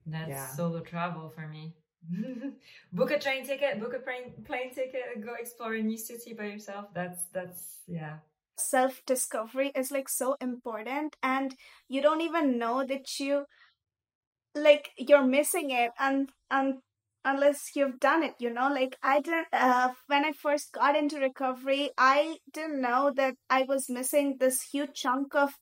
That's 0.06 0.30
Yeah. 0.30 0.48
solo 0.56 0.82
travel 0.82 1.30
for 1.30 1.48
me. 1.48 1.76
book 2.94 3.12
a 3.12 3.20
train 3.20 3.46
ticket, 3.46 3.80
book 3.80 3.94
a 3.94 4.00
plane 4.00 4.34
plane 4.46 4.74
ticket, 4.74 5.04
and 5.14 5.24
go 5.24 5.36
explore 5.36 5.76
a 5.76 5.82
new 5.82 5.98
city 5.98 6.34
by 6.34 6.46
yourself. 6.46 6.86
That's 6.94 7.26
that's 7.34 7.84
yeah. 7.88 8.20
self 8.58 9.02
discovery 9.06 9.72
is 9.76 9.92
like 9.92 10.10
so 10.10 10.36
important 10.42 11.16
and 11.24 11.56
you 11.88 12.02
don't 12.02 12.22
even 12.22 12.58
know 12.58 12.84
that 12.86 13.20
you 13.20 13.46
like 14.56 14.92
you're 14.98 15.24
missing 15.24 15.72
it 15.72 15.92
and 16.00 16.32
and 16.50 16.80
unless 17.26 17.72
you've 17.76 18.00
done 18.00 18.24
it 18.24 18.36
you 18.40 18.50
know? 18.50 18.70
Like 18.70 18.98
i 19.04 19.20
didn't 19.22 19.48
uh 19.54 19.90
when 20.08 20.26
i 20.26 20.32
first 20.32 20.72
got 20.74 20.96
into 20.96 21.20
recovery 21.20 21.90
i 21.98 22.38
didn't 22.54 22.82
know 22.82 23.12
that 23.16 23.36
i 23.50 23.64
was 23.64 23.90
missing 23.90 24.38
this 24.40 24.62
huge 24.62 24.94
chunk 24.94 25.36
of 25.36 25.58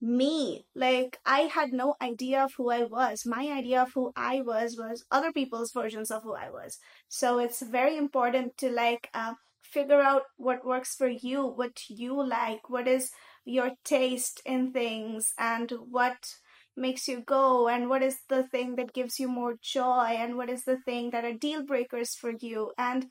me. 0.00 0.66
Like 0.74 1.18
i 1.24 1.40
had 1.40 1.72
no 1.72 1.94
idea 2.02 2.44
of 2.44 2.52
who 2.56 2.70
i 2.70 2.84
was. 2.84 3.24
My 3.26 3.46
idea 3.50 3.82
of 3.82 3.92
who 3.94 4.12
i 4.16 4.40
was 4.42 4.76
was 4.78 5.04
other 5.10 5.32
people's 5.32 5.72
versions 5.72 6.10
of 6.10 6.22
who 6.22 6.34
i 6.34 6.50
was. 6.50 6.78
So 7.08 7.38
it's 7.38 7.62
very 7.62 7.96
important 7.96 8.56
to 8.58 8.70
like 8.70 9.08
uh, 9.14 9.34
figure 9.62 10.00
out 10.00 10.22
what 10.36 10.64
works 10.66 10.94
for 10.94 11.08
you 11.08 11.44
what 11.44 11.80
you 11.88 12.26
like 12.26 12.70
what 12.70 12.86
is 12.86 13.10
your 13.44 13.72
taste 13.84 14.40
in 14.44 14.72
things 14.72 15.32
and 15.38 15.72
what 15.90 16.34
makes 16.76 17.08
you 17.08 17.20
go 17.20 17.68
and 17.68 17.88
what 17.88 18.02
is 18.02 18.18
the 18.28 18.42
thing 18.44 18.76
that 18.76 18.92
gives 18.92 19.18
you 19.18 19.28
more 19.28 19.54
joy 19.62 20.16
and 20.18 20.36
what 20.36 20.50
is 20.50 20.64
the 20.64 20.78
thing 20.84 21.10
that 21.10 21.24
are 21.24 21.32
deal 21.32 21.64
breakers 21.64 22.14
for 22.14 22.32
you? 22.40 22.72
And 22.78 23.06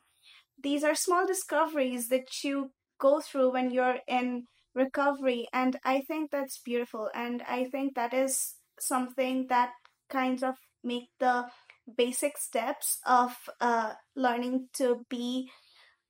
these 0.62 0.84
are 0.84 0.96
small 0.96 1.26
discoveries 1.26 2.08
that 2.10 2.44
you 2.44 2.72
go 3.00 3.20
through 3.20 3.52
when 3.52 3.72
you're 3.72 4.00
in 4.08 4.46
recovery 4.74 5.48
and 5.54 5.80
i 5.86 6.02
think 6.02 6.32
that's 6.32 6.60
beautiful 6.60 7.10
and 7.14 7.42
i 7.48 7.64
think 7.66 7.96
that 7.96 8.14
is 8.14 8.56
something 8.80 9.48
that 9.48 9.72
kind 10.10 10.44
of 10.44 10.56
make 10.84 11.10
the 11.20 11.46
basic 11.98 12.38
steps 12.38 13.00
of 13.06 13.36
uh, 13.62 13.94
learning 14.16 14.68
to 14.74 15.06
be 15.10 15.50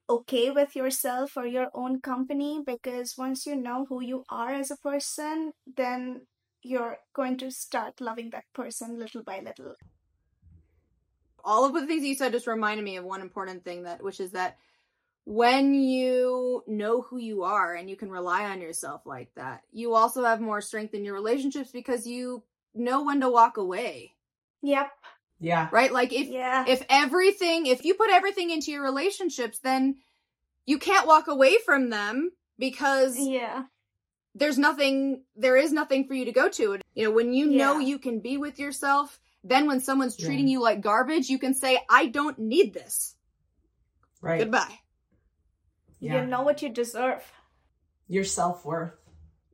okay 0.09 0.51
with 0.51 0.75
yourself 0.75 1.35
or 1.35 1.45
your 1.45 1.69
own 1.73 1.99
company 1.99 2.61
because 2.65 3.15
once 3.17 3.45
you 3.45 3.55
know 3.55 3.85
who 3.89 4.01
you 4.01 4.23
are 4.29 4.53
as 4.53 4.69
a 4.69 4.77
person 4.77 5.51
then 5.75 6.21
you're 6.65 6.97
going 7.13 7.37
to 7.37 7.51
start 7.51 8.01
loving 8.01 8.31
that 8.31 8.45
person 8.53 8.99
little 8.99 9.23
by 9.23 9.39
little. 9.39 9.75
All 11.43 11.65
of 11.65 11.73
the 11.73 11.85
things 11.85 12.03
you 12.03 12.15
said 12.15 12.31
just 12.31 12.47
reminded 12.47 12.83
me 12.83 12.97
of 12.97 13.05
one 13.05 13.21
important 13.21 13.63
thing 13.63 13.83
that 13.83 14.03
which 14.03 14.19
is 14.19 14.31
that 14.31 14.57
when 15.25 15.73
you 15.75 16.63
know 16.67 17.01
who 17.01 17.17
you 17.17 17.43
are 17.43 17.73
and 17.73 17.89
you 17.89 17.95
can 17.95 18.11
rely 18.11 18.45
on 18.45 18.61
yourself 18.61 19.05
like 19.05 19.33
that 19.35 19.61
you 19.71 19.93
also 19.93 20.23
have 20.23 20.39
more 20.39 20.61
strength 20.61 20.93
in 20.93 21.03
your 21.03 21.15
relationships 21.15 21.71
because 21.71 22.05
you 22.05 22.43
know 22.73 23.03
when 23.03 23.21
to 23.21 23.29
walk 23.29 23.57
away. 23.57 24.13
Yep. 24.63 24.89
Yeah. 25.39 25.69
right? 25.71 25.91
Like 25.91 26.13
if 26.13 26.27
yeah. 26.27 26.65
if 26.67 26.83
everything 26.89 27.67
if 27.67 27.85
you 27.85 27.93
put 27.93 28.09
everything 28.09 28.49
into 28.49 28.71
your 28.71 28.83
relationships 28.83 29.59
then 29.59 29.97
you 30.65 30.79
can't 30.79 31.07
walk 31.07 31.27
away 31.27 31.57
from 31.63 31.91
them 31.91 32.31
because 32.57 33.15
yeah 33.19 33.65
there's 34.35 34.57
nothing 34.57 35.23
there 35.35 35.55
is 35.57 35.71
nothing 35.71 36.05
for 36.07 36.13
you 36.13 36.25
to 36.25 36.31
go 36.31 36.49
to 36.49 36.77
you 36.93 37.03
know 37.05 37.11
when 37.11 37.33
you 37.33 37.47
know 37.47 37.79
you 37.79 37.97
can 37.97 38.19
be 38.19 38.37
with 38.37 38.59
yourself 38.59 39.19
then 39.43 39.65
when 39.67 39.79
someone's 39.79 40.19
Yeah. 40.19 40.25
treating 40.27 40.47
you 40.47 40.61
like 40.61 40.81
garbage 40.81 41.29
you 41.29 41.39
can 41.39 41.53
say 41.53 41.79
i 41.89 42.05
don't 42.07 42.37
need 42.37 42.73
this 42.73 43.15
Right. 44.21 44.39
goodbye 44.39 44.79
Yeah. 45.99 46.21
you 46.21 46.27
know 46.27 46.41
what 46.43 46.61
you 46.61 46.69
deserve 46.69 47.23
Your 48.07 48.23
self 48.25 48.65
worth. 48.65 48.93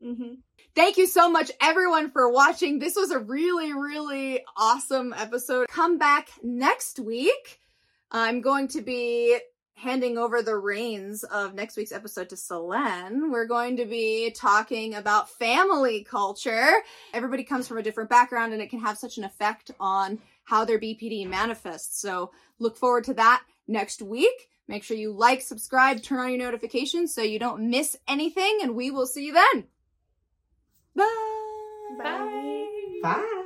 mm-hmm. 0.03 0.36
Thank 0.73 0.95
you 0.97 1.05
so 1.05 1.29
much, 1.29 1.51
everyone, 1.61 2.11
for 2.11 2.32
watching. 2.32 2.79
This 2.79 2.95
was 2.95 3.11
a 3.11 3.19
really, 3.19 3.73
really 3.73 4.41
awesome 4.55 5.13
episode. 5.13 5.67
Come 5.67 5.97
back 5.97 6.29
next 6.41 6.97
week. 6.97 7.59
I'm 8.09 8.39
going 8.39 8.69
to 8.69 8.82
be 8.82 9.38
handing 9.82 10.15
over 10.15 10.43
the 10.43 10.55
reins 10.55 11.23
of 11.23 11.55
next 11.55 11.75
week's 11.75 11.91
episode 11.91 12.29
to 12.29 12.36
Solene. 12.36 13.32
We're 13.32 13.47
going 13.47 13.77
to 13.77 13.86
be 13.86 14.29
talking 14.29 14.93
about 14.93 15.29
family 15.32 16.03
culture. 16.03 16.71
Everybody 17.13 17.43
comes 17.43 17.67
from 17.67 17.79
a 17.79 17.84
different 17.84 18.09
background 18.09 18.53
and 18.53 18.61
it 18.61 18.69
can 18.69 18.79
have 18.79 18.99
such 18.99 19.17
an 19.17 19.23
effect 19.23 19.71
on 19.79 20.19
how 20.43 20.65
their 20.65 20.79
BPD 20.79 21.27
manifests. 21.27 21.99
So 21.99 22.32
look 22.59 22.77
forward 22.77 23.05
to 23.05 23.15
that 23.15 23.41
next 23.67 24.03
week. 24.03 24.49
Make 24.67 24.84
sure 24.84 24.95
you 24.95 25.11
like, 25.11 25.41
subscribe, 25.41 26.03
turn 26.03 26.19
on 26.19 26.29
your 26.29 26.38
notifications 26.38 27.13
so 27.13 27.23
you 27.23 27.39
don't 27.39 27.69
miss 27.69 27.97
anything, 28.07 28.59
and 28.61 28.75
we 28.75 28.91
will 28.91 29.07
see 29.07 29.25
you 29.25 29.34
then. 29.34 29.65
Bye. 30.95 31.05
bye 31.97 32.67
Bye. 33.01 33.38